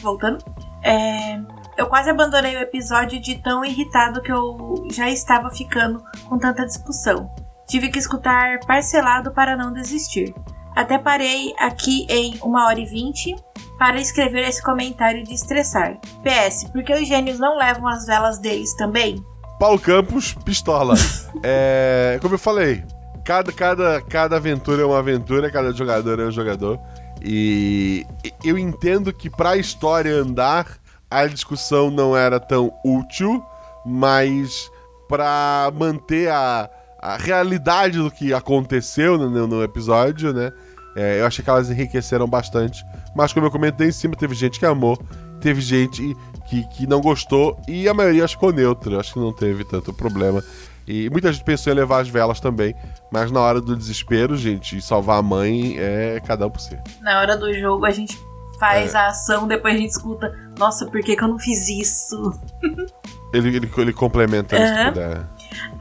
Voltando. 0.00 0.44
É, 0.82 1.38
eu 1.76 1.86
quase 1.86 2.10
abandonei 2.10 2.56
o 2.56 2.60
episódio 2.60 3.20
de 3.20 3.36
tão 3.40 3.64
irritado 3.64 4.20
que 4.20 4.32
eu 4.32 4.84
já 4.90 5.08
estava 5.08 5.48
ficando 5.50 6.02
com 6.28 6.36
tanta 6.38 6.66
discussão. 6.66 7.30
Tive 7.68 7.88
que 7.88 8.00
escutar 8.00 8.58
parcelado 8.66 9.30
para 9.30 9.56
não 9.56 9.72
desistir. 9.72 10.34
Até 10.74 10.98
parei 10.98 11.54
aqui 11.56 12.04
em 12.10 12.36
1 12.42 12.52
hora 12.66 12.80
e 12.80 12.84
20 12.84 13.36
para 13.78 14.00
escrever 14.00 14.48
esse 14.48 14.60
comentário 14.60 15.22
de 15.22 15.34
estressar. 15.34 15.98
PS, 16.24 16.64
por 16.72 16.82
que 16.82 16.92
os 16.92 17.06
gênios 17.06 17.38
não 17.38 17.56
levam 17.56 17.86
as 17.86 18.04
velas 18.06 18.40
deles 18.40 18.74
também? 18.76 19.24
Paulo 19.60 19.78
Campos, 19.78 20.34
pistola. 20.44 20.94
é, 21.44 22.18
como 22.20 22.34
eu 22.34 22.38
falei, 22.40 22.84
cada, 23.28 23.52
cada, 23.52 24.00
cada 24.00 24.36
aventura 24.36 24.80
é 24.80 24.86
uma 24.86 24.98
aventura, 24.98 25.50
cada 25.50 25.70
jogador 25.70 26.18
é 26.18 26.24
um 26.24 26.30
jogador. 26.30 26.80
E 27.22 28.06
eu 28.42 28.56
entendo 28.56 29.12
que 29.12 29.28
pra 29.28 29.58
história 29.58 30.14
andar, 30.14 30.78
a 31.10 31.26
discussão 31.26 31.90
não 31.90 32.16
era 32.16 32.40
tão 32.40 32.72
útil, 32.82 33.44
mas 33.84 34.70
pra 35.06 35.70
manter 35.74 36.30
a, 36.30 36.70
a 36.98 37.18
realidade 37.18 37.98
do 37.98 38.10
que 38.10 38.32
aconteceu 38.32 39.18
no, 39.18 39.46
no 39.46 39.62
episódio, 39.62 40.32
né? 40.32 40.50
é, 40.98 41.20
eu 41.20 41.26
achei 41.26 41.44
que 41.44 41.50
elas 41.50 41.70
enriqueceram 41.70 42.26
bastante. 42.26 42.84
Mas 43.14 43.32
como 43.32 43.46
eu 43.46 43.50
comentei 43.50 43.88
em 43.88 43.92
cima, 43.92 44.16
teve 44.16 44.34
gente 44.34 44.58
que 44.58 44.66
amou, 44.66 44.98
teve 45.40 45.60
gente 45.60 46.16
que, 46.48 46.66
que 46.70 46.86
não 46.86 47.00
gostou 47.00 47.60
e 47.68 47.88
a 47.88 47.94
maioria 47.94 48.24
acho 48.24 48.34
que 48.34 48.40
ficou 48.40 48.52
neutra. 48.52 48.98
Acho 48.98 49.12
que 49.12 49.20
não 49.20 49.32
teve 49.32 49.64
tanto 49.64 49.92
problema. 49.92 50.42
E 50.88 51.10
muita 51.10 51.30
gente 51.30 51.44
pensou 51.44 51.70
em 51.70 51.76
levar 51.76 52.00
as 52.00 52.08
velas 52.08 52.40
também, 52.40 52.74
mas 53.12 53.30
na 53.30 53.40
hora 53.40 53.60
do 53.60 53.76
desespero, 53.76 54.34
gente, 54.36 54.80
salvar 54.80 55.18
a 55.18 55.22
mãe 55.22 55.74
é 55.78 56.18
cada 56.26 56.46
um 56.46 56.50
por 56.50 56.60
si. 56.60 56.78
Na 57.02 57.20
hora 57.20 57.36
do 57.36 57.52
jogo 57.52 57.84
a 57.84 57.90
gente 57.90 58.18
faz 58.58 58.94
É. 58.94 58.98
a 58.98 59.08
ação, 59.08 59.46
depois 59.46 59.74
a 59.74 59.78
gente 59.78 59.90
escuta, 59.90 60.32
nossa, 60.58 60.86
por 60.86 61.00
que, 61.02 61.14
que 61.14 61.22
eu 61.22 61.28
não 61.28 61.38
fiz 61.38 61.68
isso? 61.68 62.32
Ele, 63.30 63.54
ele, 63.54 63.70
ele 63.76 63.92
complementa 63.92 64.56
se 64.56 64.62
Aham. 64.72 64.88
puder. 64.88 65.26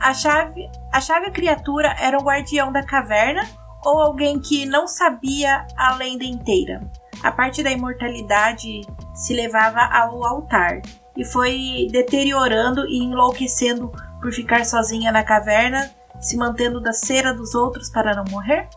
A 0.02 0.14
chave, 0.14 0.70
a 0.92 1.00
chave 1.00 1.32
criatura 1.32 1.96
era 1.98 2.18
o 2.18 2.22
guardião 2.22 2.74
da 2.74 2.84
caverna 2.84 3.42
ou 3.86 4.02
alguém 4.02 4.38
que 4.38 4.66
não 4.66 4.86
sabia 4.86 5.66
a 5.78 5.96
lenda 5.96 6.26
inteira. 6.26 6.82
A 7.24 7.32
parte 7.32 7.64
da 7.64 7.72
imortalidade 7.72 8.82
se 9.16 9.34
levava 9.34 9.80
ao 9.80 10.26
altar 10.26 10.82
e 11.16 11.24
foi 11.24 11.88
deteriorando 11.90 12.86
e 12.86 12.98
enlouquecendo 13.02 13.94
por 14.22 14.32
ficar 14.32 14.66
sozinha 14.66 15.12
na 15.12 15.24
caverna, 15.24 15.90
se 16.20 16.36
mantendo 16.38 16.82
da 16.82 16.94
cera 16.94 17.34
dos 17.34 17.54
outros 17.54 17.90
para 17.90 18.16
não 18.16 18.26
morrer. 18.30 18.68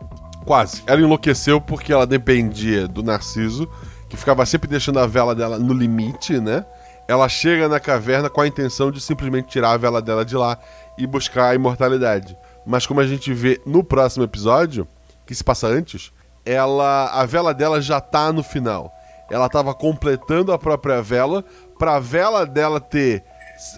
Quase. 0.45 0.83
Ela 0.87 1.01
enlouqueceu 1.01 1.61
porque 1.61 1.93
ela 1.93 2.07
dependia 2.07 2.87
do 2.87 3.03
Narciso, 3.03 3.69
que 4.09 4.17
ficava 4.17 4.45
sempre 4.45 4.69
deixando 4.69 4.99
a 4.99 5.07
vela 5.07 5.35
dela 5.35 5.59
no 5.59 5.73
limite, 5.73 6.39
né? 6.41 6.65
Ela 7.07 7.29
chega 7.29 7.69
na 7.69 7.81
caverna 7.81 8.31
com 8.31 8.41
a 8.41 8.47
intenção 8.47 8.91
de 8.91 9.01
simplesmente 9.01 9.49
tirar 9.49 9.73
a 9.73 9.77
vela 9.77 10.01
dela 10.01 10.25
de 10.25 10.37
lá 10.37 10.59
e 10.97 11.07
buscar 11.07 11.51
a 11.51 11.55
imortalidade. 11.55 12.37
Mas 12.67 12.87
como 12.87 13.01
a 13.01 13.07
gente 13.07 13.33
vê 13.33 13.61
no 13.67 13.83
próximo 13.83 14.25
episódio, 14.25 14.87
que 15.27 15.35
se 15.35 15.43
passa 15.43 15.67
antes, 15.67 16.13
ela 16.45 17.07
a 17.13 17.25
vela 17.27 17.53
dela 17.53 17.81
já 17.81 18.01
tá 18.01 18.33
no 18.33 18.43
final. 18.43 18.93
Ela 19.31 19.49
tava 19.49 19.75
completando 19.75 20.53
a 20.53 20.59
própria 20.59 21.01
vela 21.01 21.45
para 21.79 21.97
a 21.97 22.01
vela 22.01 22.45
dela 22.45 22.81
ter 22.81 23.25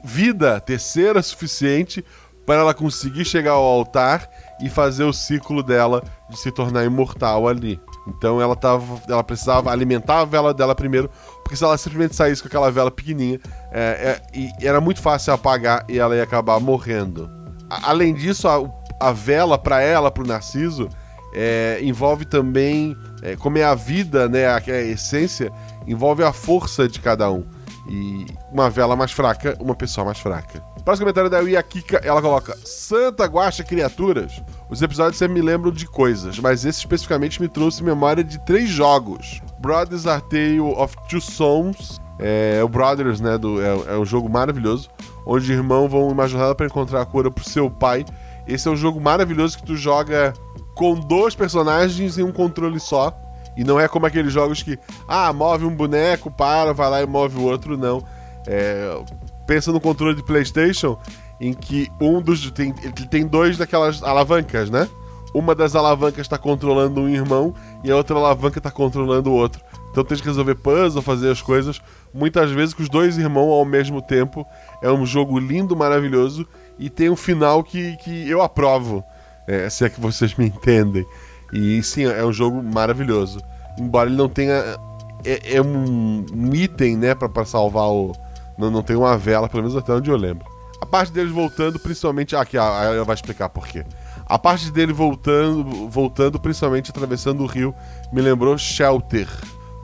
vida, 0.05 0.61
ter 0.61 0.79
cera 0.79 1.23
suficiente 1.23 2.05
para 2.47 2.57
ela 2.57 2.75
conseguir 2.75 3.25
chegar 3.25 3.53
ao 3.53 3.63
altar 3.63 4.29
e 4.61 4.69
fazer 4.69 5.05
o 5.05 5.13
ciclo 5.13 5.63
dela 5.63 6.03
de 6.29 6.39
se 6.39 6.51
tornar 6.51 6.85
imortal 6.85 7.47
ali. 7.47 7.81
Então 8.09 8.41
ela 8.41 8.57
tava, 8.57 9.01
ela 9.09 9.23
precisava 9.23 9.71
alimentar 9.71 10.21
a 10.21 10.25
vela 10.25 10.53
dela 10.53 10.75
primeiro, 10.75 11.09
porque 11.43 11.55
se 11.57 11.63
ela 11.63 11.79
simplesmente 11.79 12.17
saísse 12.17 12.43
com 12.43 12.49
aquela 12.49 12.71
vela 12.71 12.91
pequenininha, 12.91 13.41
é, 13.71 14.21
é, 14.35 14.67
era 14.67 14.81
muito 14.81 15.01
fácil 15.01 15.33
apagar 15.33 15.85
e 15.89 15.99
ela 15.99 16.17
ia 16.17 16.23
acabar 16.25 16.59
morrendo. 16.59 17.31
A- 17.71 17.91
além 17.91 18.13
disso, 18.13 18.49
a, 18.49 18.61
a 18.99 19.13
vela 19.13 19.57
para 19.57 19.81
ela, 19.81 20.11
para 20.11 20.25
o 20.25 20.27
Narciso, 20.27 20.89
é, 21.35 21.79
envolve 21.81 22.25
também, 22.25 22.97
é, 23.23 23.37
como 23.37 23.57
é 23.57 23.65
a 23.65 23.75
vida, 23.75 24.29
né, 24.29 24.47
a, 24.47 24.57
a 24.57 24.81
essência, 24.81 25.53
envolve 25.87 26.25
a 26.25 26.33
força 26.33 26.89
de 26.89 26.99
cada 26.99 27.31
um. 27.31 27.45
E 27.89 28.27
uma 28.53 28.71
vela 28.71 28.95
mais 28.95 29.11
fraca, 29.11 29.57
uma 29.61 29.75
pessoa 29.75 30.05
mais 30.05 30.19
fraca. 30.19 30.61
Próximo 30.85 31.05
comentário 31.05 31.31
da 31.31 31.43
Ia 31.43 31.63
Kika, 31.63 32.01
ela 32.05 32.23
coloca: 32.23 32.57
Santa 32.65 33.25
Guacha 33.27 33.65
Criaturas. 33.65 34.43
Os 34.71 34.83
episódios 34.83 35.17
sempre 35.19 35.35
me 35.35 35.43
lembram 35.43 35.73
de 35.73 35.87
coisas, 35.87 36.39
mas 36.39 36.65
esse 36.65 36.81
especificamente 36.81 37.41
me 37.41 37.49
trouxe 37.49 37.83
memória 37.83 38.23
de 38.23 38.39
três 38.45 38.69
jogos: 38.69 39.41
Brothers 39.61 40.07
Are 40.07 40.23
Tale 40.23 40.61
of 40.61 40.97
Two 41.09 41.21
Sons. 41.21 42.01
É, 42.19 42.61
o 42.63 42.69
Brothers, 42.69 43.21
né? 43.21 43.37
Do, 43.37 43.61
é, 43.61 43.95
é 43.95 43.99
um 43.99 44.05
jogo 44.05 44.29
maravilhoso, 44.29 44.89
onde 45.27 45.53
irmãos 45.53 45.89
vão 45.89 46.09
uma 46.09 46.29
jornada 46.29 46.55
para 46.55 46.67
encontrar 46.67 47.01
a 47.01 47.07
cura 47.07 47.31
pro 47.31 47.49
seu 47.49 47.71
pai. 47.71 48.05
Esse 48.47 48.69
é 48.69 48.71
um 48.71 48.77
jogo 48.77 49.01
maravilhoso 49.01 49.59
que 49.59 49.65
tu 49.65 49.77
joga 49.77 50.33
com 50.75 50.95
dois 50.95 51.35
personagens 51.35 52.19
em 52.19 52.23
um 52.23 52.33
controle 52.33 52.79
só. 52.81 53.13
E 53.57 53.65
não 53.65 53.79
é 53.79 53.87
como 53.87 54.07
aqueles 54.07 54.33
jogos 54.33 54.63
que, 54.63 54.79
ah, 55.07 55.33
move 55.33 55.65
um 55.65 55.75
boneco, 55.75 56.31
para, 56.31 56.73
vai 56.73 56.89
lá 56.89 57.03
e 57.03 57.07
move 57.07 57.39
o 57.39 57.43
outro, 57.43 57.77
não. 57.77 58.03
É, 58.47 58.99
pensa 59.47 59.71
no 59.71 59.81
controle 59.81 60.15
de 60.15 60.23
PlayStation, 60.23 60.99
em 61.41 61.53
que 61.53 61.91
um 62.01 62.21
dos. 62.21 62.51
Tem, 62.51 62.73
tem 62.73 63.27
dois 63.27 63.59
daquelas 63.59 64.03
alavancas, 64.03 64.71
né? 64.71 64.89
Uma 65.35 65.55
das 65.55 65.75
alavancas 65.75 66.21
está 66.21 66.37
controlando 66.37 67.01
um 67.01 67.09
irmão 67.09 67.55
e 67.83 67.91
a 67.91 67.97
outra 67.97 68.17
alavanca 68.17 68.59
está 68.59 68.71
controlando 68.71 69.31
o 69.31 69.35
outro. 69.35 69.63
Então 69.91 70.05
tem 70.05 70.17
que 70.17 70.25
resolver 70.25 70.55
puzzle, 70.57 71.03
fazer 71.03 71.31
as 71.31 71.41
coisas, 71.41 71.81
muitas 72.13 72.51
vezes 72.51 72.75
com 72.75 72.83
os 72.83 72.89
dois 72.89 73.19
irmãos 73.19 73.51
ao 73.51 73.65
mesmo 73.65 74.01
tempo. 74.01 74.47
É 74.83 74.91
um 74.91 75.05
jogo 75.07 75.39
lindo, 75.39 75.77
maravilhoso 75.77 76.47
e 76.79 76.91
tem 76.91 77.09
um 77.09 77.17
final 77.17 77.63
que, 77.63 77.97
que 77.99 78.29
eu 78.29 78.43
aprovo, 78.43 79.05
é, 79.47 79.69
se 79.71 79.85
é 79.85 79.89
que 79.89 80.01
vocês 80.01 80.35
me 80.35 80.47
entendem. 80.47 81.07
E 81.53 81.83
sim, 81.83 82.05
é 82.05 82.25
um 82.25 82.33
jogo 82.33 82.63
maravilhoso. 82.63 83.41
Embora 83.79 84.09
ele 84.09 84.17
não 84.17 84.29
tenha. 84.29 84.79
É, 85.25 85.57
é 85.57 85.63
um, 85.63 86.25
um 86.35 86.55
item, 86.55 86.97
né, 86.97 87.15
pra, 87.15 87.29
pra 87.29 87.45
salvar 87.45 87.89
o. 87.89 88.13
Não, 88.57 88.71
não 88.71 88.83
tem 88.83 88.97
uma 88.97 89.17
vela, 89.17 89.49
pelo 89.49 89.63
menos 89.63 89.77
até 89.77 89.93
onde 89.93 90.11
eu 90.11 90.17
lembro. 90.17 90.47
A 90.81 90.87
parte 90.87 91.13
deles 91.13 91.33
voltando, 91.33 91.79
principalmente. 91.79 92.35
Aqui, 92.35 92.59
ah, 92.59 92.93
ela 92.95 93.05
vai 93.05 93.15
explicar 93.15 93.49
por 93.49 93.67
quê. 93.67 93.85
A 94.27 94.39
parte 94.39 94.71
dele 94.71 94.93
voltando, 94.93 95.89
voltando, 95.89 96.41
principalmente 96.41 96.91
atravessando 96.91 97.43
o 97.43 97.47
rio, 97.47 97.75
me 98.13 98.23
lembrou 98.23 98.57
Shelter, 98.57 99.29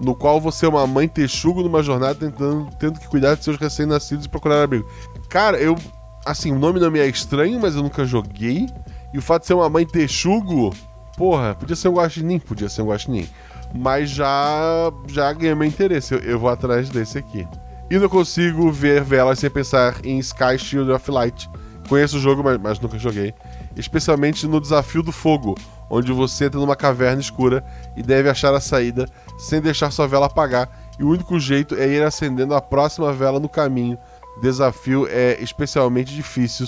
no 0.01 0.15
qual 0.15 0.41
você 0.41 0.65
é 0.65 0.69
uma 0.69 0.87
mãe 0.87 1.07
texugo 1.07 1.63
numa 1.63 1.83
jornada 1.83 2.15
tentando, 2.15 2.69
tendo 2.79 2.99
que 2.99 3.09
cuidar 3.09 3.35
de 3.35 3.45
seus 3.45 3.59
recém-nascidos 3.59 4.25
e 4.25 4.29
procurar 4.29 4.63
abrigo. 4.63 4.89
Cara, 5.29 5.59
eu. 5.59 5.77
Assim, 6.25 6.53
o 6.53 6.59
nome 6.59 6.81
não 6.81 6.91
me 6.91 6.99
é 6.99 7.07
estranho, 7.07 7.61
mas 7.61 7.75
eu 7.75 7.83
nunca 7.83 8.05
joguei. 8.05 8.67
E 9.13 9.19
o 9.19 9.23
fato 9.23 9.43
de 9.43 9.49
ser 9.49 9.55
uma 9.55 9.69
mãe 9.71 9.87
texugo, 9.87 10.75
porra, 11.19 11.57
podia 11.57 11.75
ser 11.75 11.89
um 11.89 11.95
guaxinim, 11.95 12.39
podia 12.39 12.69
ser 12.69 12.83
um 12.83 12.87
guaxinim. 12.87 13.29
Mas 13.75 14.09
já 14.09 14.91
já 15.09 15.31
ganhei 15.33 15.55
meu 15.55 15.67
interesse, 15.67 16.15
eu, 16.15 16.21
eu 16.21 16.39
vou 16.39 16.49
atrás 16.49 16.89
desse 16.89 17.19
aqui. 17.19 17.47
E 17.91 17.99
não 17.99 18.09
consigo 18.09 18.71
ver 18.71 19.03
velas 19.03 19.41
sem 19.41 19.51
pensar 19.51 19.97
em 20.05 20.19
Sky 20.19 20.57
Shield 20.57 20.93
of 20.93 21.11
Light. 21.11 21.51
Conheço 21.89 22.19
o 22.19 22.21
jogo, 22.21 22.45
mas, 22.45 22.59
mas 22.59 22.81
nunca 22.81 22.99
joguei. 22.99 23.35
Especialmente 23.77 24.47
no 24.47 24.61
Desafio 24.61 25.03
do 25.03 25.11
Fogo, 25.11 25.55
onde 25.91 26.13
você 26.13 26.45
entra 26.45 26.61
numa 26.61 26.77
caverna 26.77 27.21
escura 27.21 27.65
e 27.97 28.03
deve 28.03 28.29
achar 28.29 28.55
a 28.55 28.61
saída 28.61 29.07
sem 29.39 29.61
deixar 29.61 29.91
sua 29.91 30.07
vela 30.07 30.27
apagar. 30.27 30.69
E 30.99 31.03
o 31.03 31.09
único 31.09 31.41
jeito 31.41 31.75
é 31.75 31.89
ir 31.89 32.03
acendendo 32.03 32.55
a 32.55 32.61
próxima 32.61 33.13
vela 33.13 33.41
no 33.41 33.49
caminho. 33.49 33.99
Desafio 34.41 35.09
é 35.11 35.43
especialmente 35.43 36.15
difícil. 36.15 36.67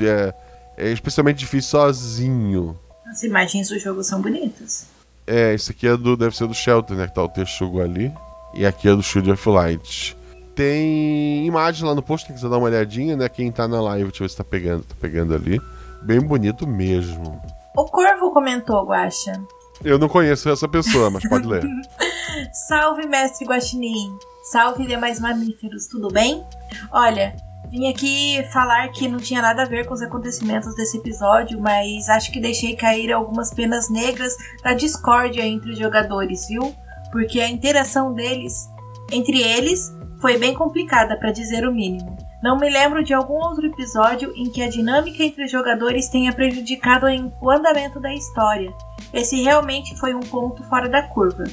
É, 0.00 0.34
é 0.76 0.92
especialmente 0.92 1.38
difícil 1.38 1.70
sozinho. 1.70 2.78
As 3.10 3.22
imagens 3.22 3.68
do 3.68 3.78
jogo 3.78 4.02
são 4.02 4.20
bonitas. 4.20 4.86
É, 5.26 5.54
esse 5.54 5.72
aqui 5.72 5.86
é 5.86 5.96
do, 5.96 6.16
deve 6.16 6.36
ser 6.36 6.46
do 6.46 6.54
Shelter, 6.54 6.96
né? 6.96 7.06
Que 7.06 7.14
tá 7.14 7.22
o 7.22 7.28
texugo 7.28 7.80
ali. 7.80 8.12
E 8.54 8.64
aqui 8.64 8.88
é 8.88 8.94
do 8.94 9.02
Shield 9.02 9.30
of 9.30 9.48
Light. 9.48 10.16
Tem 10.54 11.46
imagem 11.46 11.86
lá 11.86 11.94
no 11.94 12.02
post, 12.02 12.26
quem 12.26 12.34
quiser 12.34 12.48
dar 12.48 12.56
uma 12.56 12.66
olhadinha, 12.66 13.16
né? 13.16 13.28
Quem 13.28 13.52
tá 13.52 13.68
na 13.68 13.80
live, 13.80 14.10
deixa 14.10 14.24
eu 14.24 14.26
ver 14.26 14.30
se 14.30 14.36
tá 14.36 14.44
pegando, 14.44 14.84
tá 14.84 14.94
pegando 15.00 15.34
ali. 15.34 15.60
Bem 16.02 16.20
bonito 16.20 16.66
mesmo. 16.66 17.40
O 17.76 17.84
Corvo 17.84 18.32
comentou, 18.32 18.84
Guaxa. 18.86 19.40
Eu 19.84 19.98
não 19.98 20.08
conheço 20.08 20.48
essa 20.48 20.66
pessoa, 20.66 21.10
mas 21.10 21.28
pode 21.28 21.46
ler. 21.46 21.62
Salve, 22.52 23.06
mestre 23.06 23.46
Guaxinim. 23.46 24.16
Salve, 24.42 24.86
demais 24.86 25.20
mamíferos, 25.20 25.86
tudo 25.86 26.08
bem? 26.08 26.44
Olha, 26.90 27.36
vim 27.70 27.88
aqui 27.88 28.42
falar 28.52 28.88
que 28.88 29.08
não 29.08 29.18
tinha 29.18 29.42
nada 29.42 29.62
a 29.62 29.66
ver 29.66 29.86
com 29.86 29.94
os 29.94 30.02
acontecimentos 30.02 30.74
desse 30.74 30.98
episódio, 30.98 31.60
mas 31.60 32.08
acho 32.08 32.32
que 32.32 32.40
deixei 32.40 32.74
cair 32.74 33.12
algumas 33.12 33.52
penas 33.52 33.90
negras 33.90 34.34
da 34.62 34.72
discórdia 34.72 35.46
entre 35.46 35.72
os 35.72 35.78
jogadores, 35.78 36.48
viu? 36.48 36.74
Porque 37.12 37.40
a 37.40 37.48
interação 37.48 38.12
deles, 38.12 38.68
entre 39.12 39.40
eles, 39.40 39.92
foi 40.20 40.38
bem 40.38 40.54
complicada, 40.54 41.16
para 41.16 41.30
dizer 41.30 41.66
o 41.66 41.72
mínimo. 41.72 42.16
Não 42.42 42.56
me 42.56 42.70
lembro 42.70 43.02
de 43.02 43.12
algum 43.12 43.34
outro 43.34 43.66
episódio 43.66 44.32
em 44.36 44.50
que 44.50 44.62
a 44.62 44.68
dinâmica 44.68 45.22
entre 45.22 45.44
os 45.44 45.50
jogadores 45.50 46.08
tenha 46.08 46.32
prejudicado 46.32 47.06
o 47.40 47.50
andamento 47.50 47.98
da 48.00 48.14
história. 48.14 48.72
Esse 49.12 49.42
realmente 49.42 49.96
foi 49.96 50.14
um 50.14 50.20
ponto 50.20 50.62
fora 50.64 50.88
da 50.88 51.02
curva, 51.02 51.44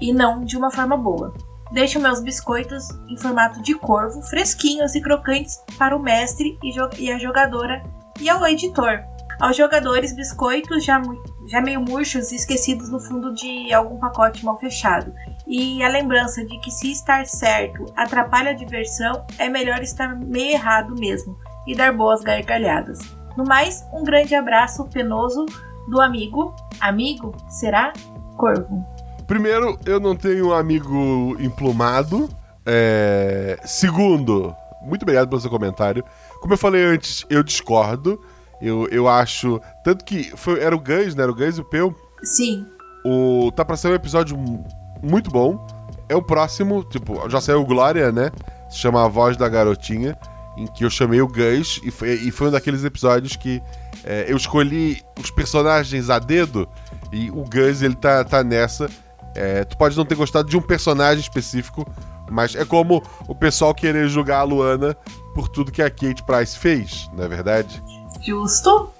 e 0.00 0.12
não 0.12 0.44
de 0.44 0.56
uma 0.56 0.70
forma 0.70 0.96
boa. 0.96 1.32
Deixo 1.72 1.98
meus 1.98 2.20
biscoitos 2.20 2.90
em 3.08 3.16
formato 3.16 3.62
de 3.62 3.74
corvo, 3.74 4.20
fresquinhos 4.22 4.94
e 4.94 5.00
crocantes 5.00 5.62
para 5.78 5.96
o 5.96 6.02
mestre 6.02 6.58
e, 6.98 7.10
a 7.10 7.18
jogadora 7.18 7.82
e 8.20 8.28
ao 8.28 8.46
editor. 8.46 9.00
Aos 9.40 9.56
jogadores, 9.56 10.14
biscoitos 10.14 10.84
já, 10.84 11.00
já 11.48 11.62
meio 11.62 11.80
murchos 11.80 12.30
e 12.30 12.36
esquecidos 12.36 12.90
no 12.90 13.00
fundo 13.00 13.32
de 13.32 13.72
algum 13.72 13.98
pacote 13.98 14.44
mal 14.44 14.58
fechado. 14.58 15.14
E 15.46 15.82
a 15.82 15.88
lembrança 15.88 16.44
de 16.44 16.60
que 16.60 16.70
se 16.70 16.92
estar 16.92 17.24
certo 17.26 17.86
atrapalha 17.96 18.50
a 18.50 18.54
diversão, 18.54 19.24
é 19.38 19.48
melhor 19.48 19.80
estar 19.82 20.14
meio 20.14 20.52
errado 20.52 20.94
mesmo 20.94 21.38
e 21.66 21.74
dar 21.74 21.92
boas 21.92 22.20
gargalhadas. 22.20 22.98
No 23.34 23.44
mais, 23.44 23.82
um 23.94 24.04
grande 24.04 24.34
abraço 24.34 24.84
penoso 24.90 25.46
do 25.88 26.02
amigo. 26.02 26.54
Amigo? 26.80 27.34
Será? 27.48 27.94
Corvo. 28.36 28.91
Primeiro, 29.32 29.78
eu 29.86 29.98
não 29.98 30.14
tenho 30.14 30.48
um 30.48 30.52
amigo 30.52 31.38
emplumado. 31.40 32.28
É... 32.66 33.58
Segundo, 33.64 34.54
muito 34.82 35.04
obrigado 35.04 35.26
pelo 35.26 35.40
seu 35.40 35.48
comentário. 35.48 36.04
Como 36.38 36.52
eu 36.52 36.58
falei 36.58 36.84
antes, 36.84 37.24
eu 37.30 37.42
discordo. 37.42 38.20
Eu, 38.60 38.86
eu 38.90 39.08
acho. 39.08 39.58
Tanto 39.82 40.04
que 40.04 40.24
foi, 40.36 40.60
era 40.60 40.76
o 40.76 40.78
Gans, 40.78 41.14
né? 41.14 41.22
Era 41.22 41.32
o 41.32 41.34
Gans 41.34 41.56
e 41.56 41.62
o 41.62 41.64
Peu. 41.64 41.96
Sim. 42.22 42.66
O, 43.06 43.50
tá 43.56 43.64
pra 43.64 43.74
ser 43.74 43.88
um 43.88 43.94
episódio 43.94 44.36
muito 45.02 45.30
bom. 45.30 45.66
É 46.10 46.14
o 46.14 46.20
próximo, 46.20 46.84
tipo, 46.84 47.26
já 47.30 47.40
saiu 47.40 47.64
Glória, 47.64 48.12
né? 48.12 48.30
Se 48.68 48.80
chama 48.80 49.02
A 49.02 49.08
Voz 49.08 49.34
da 49.38 49.48
Garotinha, 49.48 50.14
em 50.58 50.66
que 50.66 50.84
eu 50.84 50.90
chamei 50.90 51.22
o 51.22 51.26
Gus, 51.26 51.80
e 51.82 51.90
foi, 51.90 52.16
e 52.16 52.30
foi 52.30 52.48
um 52.48 52.50
daqueles 52.50 52.84
episódios 52.84 53.34
que 53.34 53.62
é, 54.04 54.26
eu 54.28 54.36
escolhi 54.36 55.00
os 55.18 55.30
personagens 55.30 56.10
a 56.10 56.18
dedo, 56.18 56.68
e 57.10 57.30
o 57.30 57.44
Gus, 57.48 57.80
ele 57.80 57.94
tá, 57.94 58.22
tá 58.24 58.44
nessa. 58.44 58.90
É, 59.34 59.64
tu 59.64 59.76
pode 59.76 59.96
não 59.96 60.04
ter 60.04 60.14
gostado 60.14 60.48
de 60.48 60.56
um 60.56 60.62
personagem 60.62 61.20
específico, 61.20 61.86
mas 62.30 62.54
é 62.54 62.64
como 62.64 63.02
o 63.26 63.34
pessoal 63.34 63.74
querer 63.74 64.08
julgar 64.08 64.40
a 64.40 64.44
Luana 64.44 64.96
por 65.34 65.48
tudo 65.48 65.72
que 65.72 65.82
a 65.82 65.90
Kate 65.90 66.22
Price 66.24 66.58
fez, 66.58 67.08
não 67.12 67.24
é 67.24 67.28
verdade? 67.28 67.82
Justo. 68.20 68.90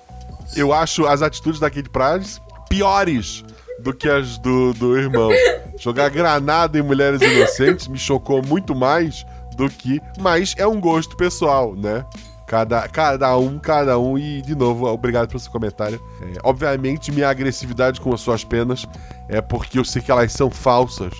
Eu 0.56 0.72
acho 0.72 1.06
as 1.06 1.22
atitudes 1.22 1.60
da 1.60 1.70
Kate 1.70 1.88
Price 1.88 2.40
piores 2.68 3.44
do 3.80 3.92
que 3.92 4.08
as 4.08 4.38
do, 4.38 4.72
do 4.74 4.96
irmão. 4.96 5.30
Jogar 5.78 6.08
granada 6.08 6.78
em 6.78 6.82
mulheres 6.82 7.20
inocentes 7.20 7.88
me 7.88 7.98
chocou 7.98 8.42
muito 8.42 8.74
mais 8.74 9.26
do 9.56 9.68
que. 9.68 10.00
Mas 10.18 10.54
é 10.56 10.66
um 10.66 10.80
gosto 10.80 11.16
pessoal, 11.16 11.74
né? 11.74 12.04
Cada, 12.52 12.86
cada 12.86 13.34
um, 13.38 13.58
cada 13.58 13.98
um. 13.98 14.18
E, 14.18 14.42
de 14.42 14.54
novo, 14.54 14.86
obrigado 14.86 15.26
pelo 15.26 15.40
seu 15.40 15.50
comentário. 15.50 15.98
É, 16.20 16.38
obviamente, 16.44 17.10
minha 17.10 17.30
agressividade 17.30 17.98
com 17.98 18.12
as 18.12 18.20
suas 18.20 18.44
penas 18.44 18.86
é 19.26 19.40
porque 19.40 19.78
eu 19.78 19.84
sei 19.86 20.02
que 20.02 20.12
elas 20.12 20.34
são 20.34 20.50
falsas. 20.50 21.14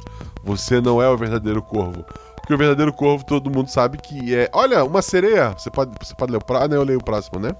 Você 0.44 0.78
não 0.78 1.00
é 1.00 1.08
o 1.08 1.16
verdadeiro 1.16 1.62
corvo. 1.62 2.04
Porque 2.36 2.52
o 2.52 2.58
verdadeiro 2.58 2.92
corvo, 2.92 3.24
todo 3.24 3.50
mundo 3.50 3.70
sabe 3.70 3.96
que 3.96 4.34
é. 4.34 4.50
Olha, 4.52 4.84
uma 4.84 5.00
sereia. 5.00 5.54
Você 5.56 5.70
pode, 5.70 5.92
você 5.98 6.14
pode 6.14 6.32
ler 6.32 6.36
o 6.36 6.44
próximo. 6.44 6.66
Ah, 6.66 6.68
não, 6.68 6.76
eu 6.76 6.84
leio 6.84 6.98
o 6.98 7.04
próximo, 7.04 7.40
né? 7.40 7.52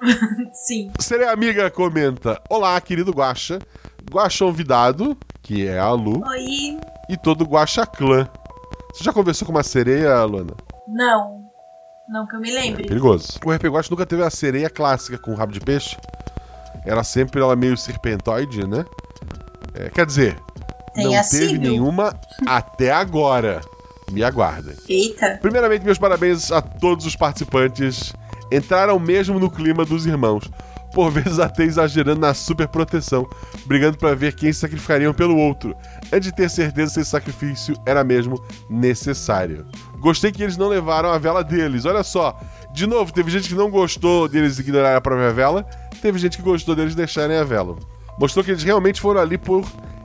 Sim. 0.54 0.90
Sereia 0.98 1.30
Amiga 1.30 1.70
comenta: 1.70 2.40
Olá, 2.48 2.80
querido 2.80 3.12
Guaxa. 3.12 3.58
Guaxão 4.10 4.50
Vidado, 4.50 5.14
que 5.42 5.68
é 5.68 5.78
a 5.78 5.90
Lu. 5.90 6.26
Oi. 6.26 6.80
E 7.10 7.18
todo 7.18 7.44
Guaxa 7.44 7.84
Clã. 7.84 8.26
Você 8.94 9.04
já 9.04 9.12
conversou 9.12 9.44
com 9.44 9.52
uma 9.52 9.62
sereia, 9.62 10.24
Luana? 10.24 10.54
Não. 10.88 11.39
Não 12.10 12.26
que 12.26 12.34
eu 12.34 12.40
me 12.40 12.50
lembre. 12.50 12.84
É 12.84 12.88
perigoso. 12.88 13.38
O 13.44 13.52
RP 13.52 13.64
Guaxa 13.66 13.88
nunca 13.90 14.04
teve 14.04 14.22
a 14.24 14.30
sereia 14.30 14.68
clássica 14.68 15.16
com 15.16 15.32
rabo 15.34 15.52
de 15.52 15.60
peixe. 15.60 15.96
Era 16.84 17.04
sempre 17.04 17.40
ela 17.40 17.54
meio 17.54 17.76
serpentoide, 17.76 18.66
né? 18.66 18.84
É, 19.74 19.88
quer 19.90 20.04
dizer, 20.04 20.36
Tem 20.92 21.04
não 21.04 21.14
assim, 21.14 21.38
teve 21.38 21.52
viu? 21.58 21.70
nenhuma 21.70 22.18
até 22.46 22.90
agora. 22.90 23.60
Me 24.10 24.24
aguardem. 24.24 24.74
Eita. 24.88 25.38
Primeiramente, 25.40 25.84
meus 25.84 25.98
parabéns 25.98 26.50
a 26.50 26.60
todos 26.60 27.06
os 27.06 27.14
participantes. 27.14 28.12
Entraram 28.50 28.98
mesmo 28.98 29.38
no 29.38 29.48
clima 29.48 29.84
dos 29.84 30.04
irmãos. 30.04 30.50
Por 30.92 31.12
vezes 31.12 31.38
até 31.38 31.62
exagerando 31.62 32.20
na 32.20 32.34
super 32.34 32.66
proteção, 32.66 33.24
brigando 33.66 33.96
para 33.96 34.16
ver 34.16 34.34
quem 34.34 34.52
se 34.52 34.58
sacrificariam 34.58 35.14
pelo 35.14 35.36
outro, 35.36 35.76
antes 36.12 36.28
de 36.28 36.34
ter 36.34 36.50
certeza 36.50 36.94
se 36.94 37.00
esse 37.02 37.10
sacrifício 37.10 37.76
era 37.86 38.02
mesmo 38.02 38.44
necessário. 38.68 39.64
Gostei 40.00 40.32
que 40.32 40.42
eles 40.42 40.56
não 40.56 40.68
levaram 40.68 41.10
a 41.10 41.18
vela 41.18 41.44
deles. 41.44 41.84
Olha 41.84 42.02
só, 42.02 42.38
de 42.72 42.86
novo, 42.86 43.12
teve 43.12 43.30
gente 43.30 43.48
que 43.48 43.54
não 43.54 43.70
gostou 43.70 44.26
deles 44.26 44.58
ignorarem 44.58 44.96
a 44.96 45.00
própria 45.00 45.32
vela, 45.32 45.64
teve 46.00 46.18
gente 46.18 46.38
que 46.38 46.42
gostou 46.42 46.74
deles 46.74 46.94
deixarem 46.94 47.36
a 47.36 47.44
vela. 47.44 47.76
Mostrou 48.18 48.44
que 48.44 48.50
eles 48.50 48.62
realmente 48.62 49.00
foram 49.00 49.20
ali 49.20 49.36
por 49.36 49.64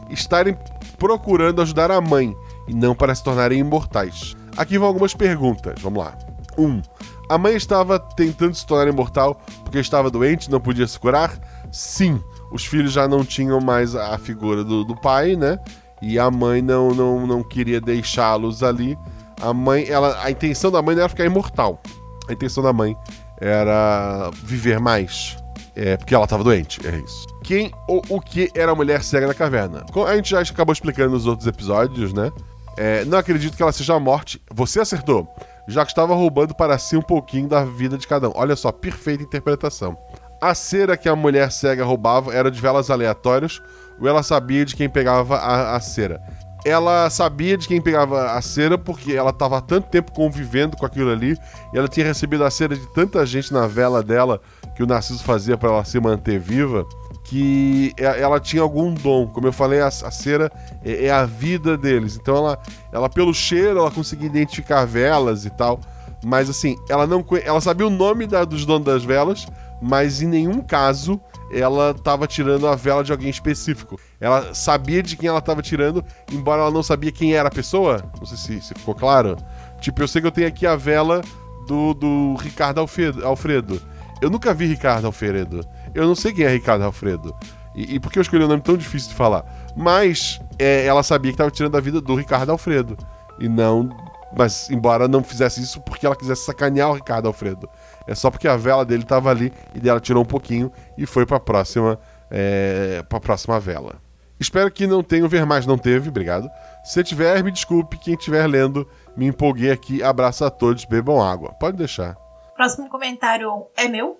estarem 0.09 0.57
procurando 0.97 1.61
ajudar 1.61 1.91
a 1.91 2.01
mãe 2.01 2.35
e 2.67 2.73
não 2.73 2.93
para 2.93 3.15
se 3.15 3.23
tornarem 3.23 3.59
imortais. 3.59 4.35
Aqui 4.57 4.77
vão 4.77 4.87
algumas 4.87 5.13
perguntas. 5.13 5.81
Vamos 5.81 6.03
lá. 6.03 6.17
1. 6.57 6.63
Um, 6.63 6.81
a 7.29 7.37
mãe 7.37 7.55
estava 7.55 7.99
tentando 7.99 8.53
se 8.53 8.65
tornar 8.65 8.87
imortal 8.89 9.41
porque 9.63 9.79
estava 9.79 10.11
doente, 10.11 10.49
não 10.49 10.59
podia 10.59 10.87
se 10.87 10.99
curar? 10.99 11.33
Sim. 11.71 12.21
Os 12.51 12.65
filhos 12.65 12.93
já 12.93 13.07
não 13.07 13.25
tinham 13.25 13.59
mais 13.59 13.95
a 13.95 14.17
figura 14.17 14.63
do, 14.63 14.83
do 14.83 14.95
pai, 14.95 15.35
né? 15.35 15.59
E 16.01 16.19
a 16.19 16.29
mãe 16.29 16.61
não, 16.61 16.93
não, 16.93 17.25
não 17.25 17.43
queria 17.43 17.81
deixá-los 17.81 18.61
ali. 18.61 18.97
A 19.41 19.53
mãe, 19.53 19.87
ela, 19.87 20.17
a 20.23 20.31
intenção 20.31 20.71
da 20.71 20.81
mãe 20.81 20.95
não 20.95 21.03
era 21.03 21.09
ficar 21.09 21.25
imortal. 21.25 21.81
A 22.27 22.33
intenção 22.33 22.63
da 22.63 22.73
mãe 22.73 22.95
era 23.39 24.31
viver 24.43 24.79
mais. 24.79 25.37
É, 25.75 25.97
porque 25.97 26.15
ela 26.15 26.23
estava 26.23 26.43
doente, 26.43 26.79
é 26.87 26.95
isso. 26.97 27.27
Quem 27.43 27.69
ou 27.87 28.01
o 28.09 28.21
que 28.21 28.49
era 28.55 28.71
a 28.71 28.75
mulher 28.75 29.03
cega 29.03 29.27
na 29.27 29.33
caverna? 29.33 29.85
A 30.07 30.15
gente 30.15 30.29
já 30.29 30.39
acabou 30.39 30.71
explicando 30.71 31.11
nos 31.11 31.25
outros 31.25 31.47
episódios, 31.47 32.13
né? 32.13 32.31
É, 32.77 33.03
não 33.05 33.17
acredito 33.17 33.57
que 33.57 33.61
ela 33.61 33.73
seja 33.73 33.93
a 33.93 33.99
morte. 33.99 34.41
Você 34.53 34.79
acertou 34.79 35.27
já 35.67 35.83
que 35.83 35.91
estava 35.91 36.13
roubando 36.13 36.53
para 36.53 36.77
si 36.77 36.95
um 36.95 37.01
pouquinho 37.01 37.47
da 37.47 37.63
vida 37.63 37.97
de 37.97 38.07
cada 38.07 38.29
um. 38.29 38.33
Olha 38.35 38.55
só, 38.55 38.71
perfeita 38.71 39.23
interpretação. 39.23 39.97
A 40.41 40.53
cera 40.53 40.97
que 40.97 41.09
a 41.09 41.15
mulher 41.15 41.51
cega 41.51 41.83
roubava 41.83 42.33
era 42.33 42.51
de 42.51 42.61
velas 42.61 42.91
aleatórias, 42.91 43.61
ou 43.99 44.07
ela 44.07 44.21
sabia 44.21 44.65
de 44.65 44.75
quem 44.75 44.89
pegava 44.89 45.37
a, 45.37 45.75
a 45.75 45.79
cera. 45.79 46.21
Ela 46.65 47.09
sabia 47.11 47.55
de 47.55 47.67
quem 47.67 47.79
pegava 47.79 48.31
a 48.31 48.41
cera 48.41 48.75
porque 48.75 49.13
ela 49.13 49.29
estava 49.29 49.59
há 49.59 49.61
tanto 49.61 49.87
tempo 49.87 50.11
convivendo 50.11 50.75
com 50.75 50.85
aquilo 50.85 51.11
ali 51.11 51.37
e 51.71 51.77
ela 51.77 51.87
tinha 51.87 52.05
recebido 52.05 52.43
a 52.43 52.49
cera 52.49 52.75
de 52.75 52.85
tanta 52.87 53.23
gente 53.23 53.53
na 53.53 53.67
vela 53.67 54.01
dela 54.01 54.41
que 54.75 54.81
o 54.81 54.87
Narciso 54.87 55.23
fazia 55.23 55.55
para 55.55 55.69
ela 55.69 55.85
se 55.85 55.99
manter 55.99 56.39
viva 56.39 56.83
que 57.25 57.93
ela 57.97 58.39
tinha 58.39 58.61
algum 58.61 58.93
dom. 58.93 59.27
Como 59.27 59.47
eu 59.47 59.53
falei, 59.53 59.81
a, 59.81 59.87
a 59.87 60.11
cera 60.11 60.51
é, 60.83 61.05
é, 61.05 61.11
a 61.11 61.25
vida 61.25 61.77
deles. 61.77 62.15
Então 62.15 62.37
ela, 62.37 62.59
ela 62.91 63.09
pelo 63.09 63.33
cheiro, 63.33 63.79
ela 63.79 63.91
conseguia 63.91 64.27
identificar 64.27 64.85
velas 64.85 65.45
e 65.45 65.49
tal. 65.49 65.79
Mas 66.23 66.49
assim, 66.49 66.75
ela 66.89 67.05
não 67.05 67.23
ela 67.43 67.61
sabia 67.61 67.85
o 67.85 67.89
nome 67.89 68.25
da, 68.25 68.43
dos 68.43 68.65
donos 68.65 68.85
das 68.85 69.03
velas, 69.03 69.47
mas 69.81 70.21
em 70.21 70.27
nenhum 70.27 70.61
caso 70.61 71.19
ela 71.55 71.91
estava 71.91 72.27
tirando 72.27 72.67
a 72.67 72.75
vela 72.75 73.03
de 73.03 73.11
alguém 73.11 73.29
específico. 73.29 73.99
Ela 74.19 74.53
sabia 74.53 75.01
de 75.01 75.15
quem 75.15 75.29
ela 75.29 75.39
estava 75.39 75.61
tirando, 75.61 76.03
embora 76.31 76.61
ela 76.61 76.71
não 76.71 76.83
sabia 76.83 77.11
quem 77.11 77.33
era 77.33 77.47
a 77.47 77.51
pessoa. 77.51 78.03
Não 78.19 78.25
sei 78.25 78.37
se, 78.37 78.67
se 78.67 78.73
ficou 78.73 78.93
claro. 78.93 79.37
Tipo, 79.79 80.01
eu 80.03 80.07
sei 80.07 80.21
que 80.21 80.27
eu 80.27 80.31
tenho 80.31 80.47
aqui 80.47 80.67
a 80.67 80.75
vela 80.75 81.21
do, 81.67 81.93
do 81.93 82.35
Ricardo 82.35 82.79
Alfredo. 82.79 83.81
Eu 84.21 84.29
nunca 84.29 84.53
vi 84.53 84.65
Ricardo 84.65 85.05
Alfredo. 85.05 85.65
Eu 85.93 86.05
não 86.05 86.15
sei 86.15 86.33
quem 86.33 86.45
é 86.45 86.49
Ricardo 86.49 86.83
Alfredo. 86.83 87.33
E, 87.73 87.95
e 87.95 87.99
por 87.99 88.11
que 88.11 88.19
eu 88.19 88.21
escolhi 88.21 88.43
um 88.43 88.47
nome 88.47 88.61
tão 88.61 88.75
difícil 88.75 89.09
de 89.09 89.15
falar? 89.15 89.45
Mas 89.75 90.39
é, 90.59 90.85
ela 90.85 91.03
sabia 91.03 91.31
que 91.31 91.35
estava 91.35 91.51
tirando 91.51 91.77
a 91.77 91.81
vida 91.81 92.01
do 92.01 92.15
Ricardo 92.15 92.51
Alfredo. 92.51 92.97
E 93.39 93.47
não. 93.47 93.89
Mas, 94.37 94.69
embora 94.69 95.07
não 95.07 95.23
fizesse 95.23 95.61
isso 95.61 95.79
porque 95.81 96.05
ela 96.05 96.15
quisesse 96.15 96.45
sacanear 96.45 96.89
o 96.89 96.93
Ricardo 96.93 97.27
Alfredo. 97.27 97.69
É 98.07 98.15
só 98.15 98.29
porque 98.29 98.47
a 98.47 98.55
vela 98.55 98.85
dele 98.85 99.03
estava 99.03 99.29
ali 99.29 99.51
e 99.73 99.79
dela 99.79 99.99
tirou 99.99 100.23
um 100.23 100.25
pouquinho 100.25 100.71
e 100.97 101.05
foi 101.05 101.25
para 101.25 101.37
a 101.37 101.39
próxima, 101.39 101.99
é, 102.29 103.03
para 103.07 103.19
próxima 103.19 103.59
vela. 103.59 103.95
Espero 104.39 104.69
que 104.69 104.85
não 104.85 105.01
tenham 105.01 105.29
ver 105.29 105.45
mais, 105.45 105.65
não 105.65 105.77
teve, 105.77 106.09
obrigado. 106.09 106.49
Se 106.83 107.03
tiver, 107.03 107.41
me 107.43 107.51
desculpe. 107.51 107.97
Quem 107.97 108.15
estiver 108.15 108.45
lendo, 108.47 108.87
me 109.15 109.27
empolguei 109.27 109.71
aqui. 109.71 110.03
Abraço 110.03 110.43
a 110.43 110.49
todos, 110.49 110.85
bebam 110.85 111.21
água. 111.21 111.53
Pode 111.53 111.77
deixar. 111.77 112.17
Próximo 112.55 112.89
comentário 112.89 113.49
é 113.77 113.87
meu. 113.87 114.17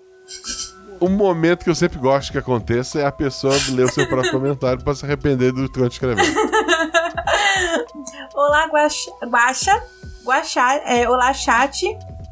Um 1.00 1.10
momento 1.10 1.64
que 1.64 1.70
eu 1.70 1.74
sempre 1.74 1.98
gosto 1.98 2.32
que 2.32 2.38
aconteça 2.38 2.98
é 2.98 3.06
a 3.06 3.12
pessoa 3.12 3.54
ler 3.70 3.84
o 3.84 3.92
seu 3.92 4.08
próprio 4.08 4.32
comentário 4.32 4.82
para 4.82 4.94
se 4.94 5.04
arrepender 5.04 5.52
do 5.52 5.70
que 5.70 5.78
eu 5.78 5.86
escreveu. 5.86 6.24
olá, 8.34 8.66
Guaxa, 8.66 9.10
Guaxa, 9.24 9.84
Guaxa 10.24 10.72
é, 10.86 11.08
olá, 11.08 11.32
chat. 11.34 11.84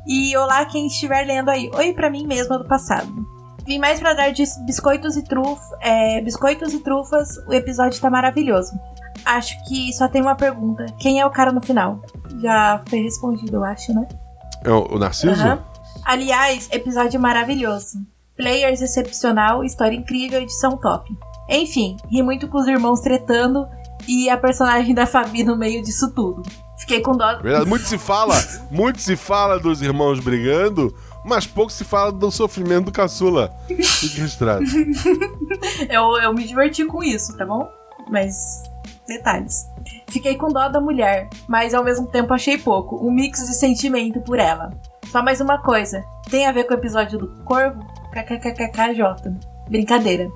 E 0.07 0.37
olá, 0.37 0.65
quem 0.67 0.87
estiver 0.87 1.27
lendo 1.27 1.49
aí. 1.49 1.71
Oi 1.75 1.93
para 1.93 2.11
mim 2.11 2.27
mesma 2.27 2.59
do 2.59 2.65
passado. 2.67 3.13
Vim 3.67 3.79
mais 3.79 3.99
para 3.99 4.13
dar 4.13 4.31
de 4.31 4.45
biscoitos 4.67 5.17
e 5.17 5.23
trufas. 5.23 5.67
É, 5.81 6.21
biscoitos 6.21 6.75
e 6.75 6.81
trufas. 6.81 7.39
O 7.49 7.53
episódio 7.53 8.01
tá 8.01 8.11
maravilhoso. 8.11 8.73
Acho 9.25 9.57
que 9.65 9.93
só 9.95 10.07
tem 10.07 10.21
uma 10.21 10.35
pergunta. 10.35 10.85
Quem 10.99 11.21
é 11.21 11.27
o 11.27 11.31
cara 11.31 11.51
no 11.51 11.63
final? 11.63 12.01
Já 12.43 12.83
foi 12.87 13.01
respondido, 13.01 13.57
eu 13.57 13.65
acho, 13.65 13.95
né? 13.95 14.07
É 14.63 14.71
o, 14.71 14.95
o 14.95 14.99
Narciso? 14.99 15.43
Uhum. 15.43 15.59
Aliás, 16.05 16.69
episódio 16.71 17.19
maravilhoso. 17.19 17.99
Players 18.37 18.83
excepcional, 18.83 19.65
história 19.65 19.97
incrível, 19.97 20.43
edição 20.43 20.77
top. 20.77 21.11
Enfim, 21.49 21.97
ri 22.11 22.23
muito 22.23 22.49
com 22.49 22.59
os 22.59 22.67
irmãos 22.67 23.01
tretando 23.01 23.67
e 24.07 24.29
a 24.29 24.37
personagem 24.37 24.95
da 24.95 25.07
Fabi 25.07 25.45
no 25.45 25.57
meio 25.57 25.83
disso 25.83 26.13
tudo. 26.13 26.43
Fiquei 26.85 27.01
com 27.01 27.13
dó. 27.13 27.39
Verdade, 27.39 27.67
muito 27.67 27.87
se 27.87 27.97
fala, 27.97 28.35
muito 28.71 29.01
se 29.01 29.17
fala 29.17 29.59
dos 29.59 29.81
irmãos 29.81 30.21
brigando, 30.21 30.95
mas 31.25 31.47
pouco 31.47 31.73
se 31.73 31.83
fala 31.83 32.13
do 32.13 32.31
sofrimento 32.31 32.87
do 32.87 32.93
caçula. 32.93 33.51
Fique 33.67 34.21
registrado. 34.21 34.63
eu, 35.89 36.19
eu 36.19 36.35
me 36.35 36.45
diverti 36.45 36.85
com 36.85 37.03
isso, 37.03 37.35
tá 37.39 37.47
bom? 37.47 37.67
Mas 38.11 38.63
detalhes. 39.09 39.65
Fiquei 40.09 40.37
com 40.37 40.49
dó 40.49 40.69
da 40.69 40.79
mulher, 40.79 41.31
mas 41.49 41.73
ao 41.73 41.83
mesmo 41.83 42.07
tempo 42.07 42.35
achei 42.35 42.59
pouco. 42.59 42.97
Um 42.97 43.11
mix 43.11 43.47
de 43.47 43.55
sentimento 43.55 44.21
por 44.21 44.39
ela. 44.39 44.71
Só 45.11 45.23
mais 45.23 45.41
uma 45.41 45.57
coisa. 45.63 46.05
Tem 46.31 46.47
a 46.47 46.53
ver 46.53 46.65
com 46.65 46.75
o 46.75 46.77
episódio 46.77 47.19
do 47.19 47.29
Corvo? 47.45 47.83
KKKKJ. 48.13 49.33
Brincadeira. 49.71 50.29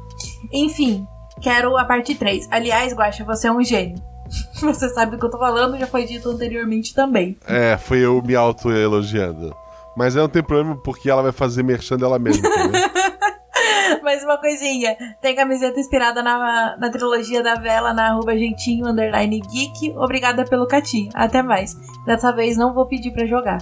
Enfim, 0.50 1.06
quero 1.42 1.76
a 1.76 1.84
parte 1.84 2.14
3. 2.14 2.48
Aliás, 2.50 2.94
Guaxa, 2.94 3.22
você 3.22 3.48
é 3.48 3.52
um 3.52 3.62
gênio. 3.62 4.07
Você 4.60 4.88
sabe 4.90 5.12
do 5.12 5.18
que 5.18 5.26
eu 5.26 5.30
tô 5.30 5.38
falando, 5.38 5.78
já 5.78 5.86
foi 5.86 6.04
dito 6.04 6.30
anteriormente 6.30 6.94
também. 6.94 7.36
É, 7.46 7.76
foi 7.76 7.98
eu 7.98 8.22
me 8.22 8.34
auto-elogiando. 8.34 9.54
Mas 9.96 10.14
não 10.14 10.28
tem 10.28 10.42
problema 10.42 10.76
porque 10.76 11.10
ela 11.10 11.22
vai 11.22 11.32
fazer 11.32 11.62
merchan 11.62 11.96
dela 11.96 12.18
mesma, 12.18 12.48
Mais 14.02 14.22
uma 14.22 14.38
coisinha. 14.38 14.96
Tem 15.20 15.34
camiseta 15.34 15.80
inspirada 15.80 16.22
na, 16.22 16.76
na 16.78 16.90
trilogia 16.90 17.42
da 17.42 17.56
vela 17.56 17.92
na 17.92 18.10
arroba 18.10 18.36
jeitinho 18.36 18.86
underline 18.86 19.40
geek. 19.40 19.94
Obrigada 19.96 20.44
pelo 20.44 20.66
catim. 20.66 21.08
Até 21.14 21.42
mais. 21.42 21.76
Dessa 22.06 22.32
vez 22.32 22.56
não 22.56 22.72
vou 22.72 22.86
pedir 22.86 23.10
para 23.10 23.26
jogar. 23.26 23.58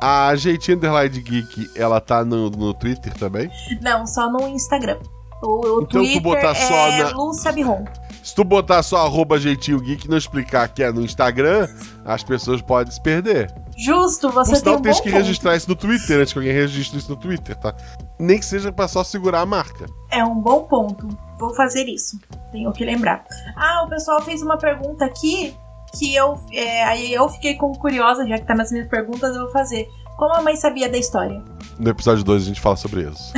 A 0.00 0.34
Jeitinho 0.36 0.76
Underline 0.76 1.20
Geek, 1.20 1.70
ela 1.74 2.00
tá 2.00 2.24
no, 2.24 2.50
no 2.50 2.74
Twitter 2.74 3.14
também? 3.14 3.50
Não, 3.80 4.06
só 4.06 4.30
no 4.30 4.46
Instagram. 4.48 4.98
O, 5.42 5.78
o 5.78 5.82
então 5.82 6.00
Twitter 6.02 6.16
tu 6.16 6.22
botar 6.22 6.54
só 6.54 6.74
é 6.88 7.02
na... 7.04 7.10
Lúcia 7.10 7.52
Biron. 7.52 7.84
Se 8.26 8.34
tu 8.34 8.42
botar 8.42 8.82
só 8.82 9.06
arroba 9.06 9.38
Jeitinho 9.38 9.78
Geek 9.78 10.04
e 10.04 10.10
não 10.10 10.16
explicar 10.16 10.66
que 10.66 10.82
é 10.82 10.90
no 10.90 11.00
Instagram, 11.00 11.68
as 12.04 12.24
pessoas 12.24 12.60
podem 12.60 12.92
se 12.92 13.00
perder. 13.00 13.54
Justo, 13.78 14.30
você 14.30 14.60
tem 14.60 14.72
um 14.72 14.82
tem 14.82 14.92
que 14.94 15.02
ponto. 15.02 15.12
registrar 15.12 15.54
isso 15.54 15.68
no 15.68 15.76
Twitter 15.76 16.18
antes 16.18 16.32
que 16.32 16.38
alguém 16.40 16.52
registre 16.52 16.98
isso 16.98 17.08
no 17.08 17.16
Twitter, 17.16 17.54
tá? 17.54 17.72
Nem 18.18 18.36
que 18.36 18.44
seja 18.44 18.72
pra 18.72 18.88
só 18.88 19.04
segurar 19.04 19.42
a 19.42 19.46
marca. 19.46 19.86
É 20.10 20.24
um 20.24 20.40
bom 20.40 20.62
ponto. 20.62 21.06
Vou 21.38 21.54
fazer 21.54 21.84
isso. 21.84 22.18
Tenho 22.50 22.72
que 22.72 22.84
lembrar. 22.84 23.24
Ah, 23.54 23.84
o 23.86 23.88
pessoal 23.88 24.20
fez 24.20 24.42
uma 24.42 24.58
pergunta 24.58 25.04
aqui 25.04 25.54
que 25.96 26.12
eu. 26.12 26.36
É, 26.52 26.82
aí 26.82 27.14
eu 27.14 27.28
fiquei 27.28 27.54
com 27.54 27.72
curiosa, 27.76 28.26
já 28.26 28.38
que 28.38 28.44
tá 28.44 28.56
nas 28.56 28.72
minhas 28.72 28.88
perguntas, 28.88 29.36
eu 29.36 29.42
vou 29.42 29.52
fazer. 29.52 29.86
Como 30.16 30.34
a 30.34 30.42
mãe 30.42 30.56
sabia 30.56 30.88
da 30.88 30.98
história? 30.98 31.40
No 31.78 31.90
episódio 31.90 32.24
2 32.24 32.42
a 32.42 32.46
gente 32.46 32.60
fala 32.60 32.74
sobre 32.74 33.02
isso. 33.02 33.32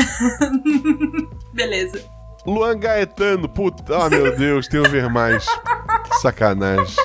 Beleza. 1.53 2.03
Luan 2.49 2.79
Gaetano, 2.79 3.47
puta. 3.47 3.95
Ah, 3.95 4.09
meu 4.09 4.35
Deus, 4.35 4.67
um 4.73 4.83
ver 4.85 5.11
mais. 5.11 5.45
Que 5.45 6.17
sacanagem. 6.23 6.97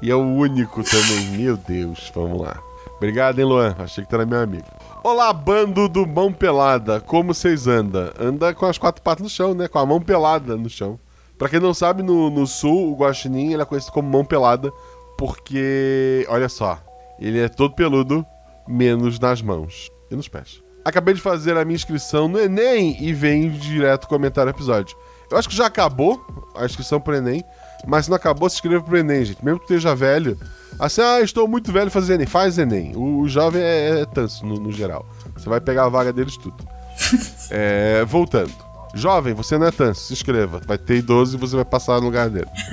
E 0.00 0.08
é 0.08 0.14
o 0.14 0.20
único 0.20 0.84
também. 0.84 1.30
Meu 1.36 1.56
Deus, 1.56 2.12
vamos 2.14 2.40
lá. 2.40 2.56
Obrigado, 2.96 3.40
hein, 3.40 3.44
Luan. 3.44 3.74
Achei 3.76 4.04
que 4.04 4.14
era 4.14 4.24
meu 4.24 4.38
amigo. 4.38 4.64
Olá, 5.02 5.32
bando 5.32 5.88
do 5.88 6.06
Mão 6.06 6.32
Pelada. 6.32 7.00
Como 7.00 7.34
vocês 7.34 7.66
andam? 7.66 8.12
Anda 8.20 8.54
com 8.54 8.66
as 8.66 8.78
quatro 8.78 9.02
patas 9.02 9.24
no 9.24 9.28
chão, 9.28 9.52
né? 9.52 9.66
Com 9.66 9.80
a 9.80 9.86
mão 9.86 10.00
pelada 10.00 10.56
no 10.56 10.70
chão. 10.70 10.96
Pra 11.36 11.48
quem 11.48 11.58
não 11.58 11.74
sabe, 11.74 12.04
no, 12.04 12.30
no 12.30 12.46
sul, 12.46 12.92
o 12.92 12.96
guaxinim 12.96 13.52
ele 13.52 13.62
é 13.62 13.64
conhecido 13.64 13.92
como 13.92 14.08
mão 14.08 14.24
pelada, 14.24 14.72
porque, 15.18 16.24
olha 16.28 16.48
só, 16.48 16.78
ele 17.18 17.40
é 17.40 17.48
todo 17.48 17.74
peludo, 17.74 18.24
menos 18.66 19.18
nas 19.18 19.42
mãos 19.42 19.90
e 20.08 20.14
nos 20.14 20.28
pés. 20.28 20.65
Acabei 20.86 21.14
de 21.14 21.20
fazer 21.20 21.56
a 21.56 21.64
minha 21.64 21.74
inscrição 21.74 22.28
no 22.28 22.38
Enem 22.38 22.96
e 23.02 23.12
venho 23.12 23.50
direto 23.50 24.06
comentar 24.06 24.46
o 24.46 24.50
episódio. 24.50 24.96
Eu 25.28 25.36
acho 25.36 25.48
que 25.48 25.56
já 25.56 25.66
acabou 25.66 26.24
a 26.54 26.64
inscrição 26.64 27.00
pro 27.00 27.16
Enem, 27.16 27.42
mas 27.84 28.04
se 28.04 28.08
não 28.08 28.16
acabou, 28.16 28.48
se 28.48 28.54
inscreva 28.54 28.84
pro 28.84 28.96
Enem, 28.96 29.24
gente. 29.24 29.44
Mesmo 29.44 29.58
que 29.58 29.64
esteja 29.64 29.96
velho. 29.96 30.38
Assim, 30.78 31.00
ah, 31.00 31.20
estou 31.20 31.48
muito 31.48 31.72
velho 31.72 31.90
fazer 31.90 32.14
Enem. 32.14 32.28
Faz 32.28 32.56
Enem. 32.56 32.94
O, 32.94 33.22
o 33.22 33.28
jovem 33.28 33.60
é, 33.60 34.02
é 34.02 34.04
tanso, 34.04 34.46
no, 34.46 34.60
no, 34.60 34.70
geral. 34.70 35.04
Você 35.34 35.48
vai 35.48 35.60
pegar 35.60 35.86
a 35.86 35.88
vaga 35.88 36.12
deles 36.12 36.36
tudo. 36.36 36.56
é, 37.50 38.04
voltando. 38.04 38.54
Jovem, 38.94 39.34
você 39.34 39.58
não 39.58 39.66
é 39.66 39.72
tanto, 39.72 39.98
se 39.98 40.12
inscreva. 40.12 40.60
Vai 40.64 40.78
ter 40.78 40.98
idoso 40.98 41.36
e 41.36 41.40
você 41.40 41.56
vai 41.56 41.64
passar 41.64 41.98
no 41.98 42.06
lugar 42.06 42.30
dele. 42.30 42.46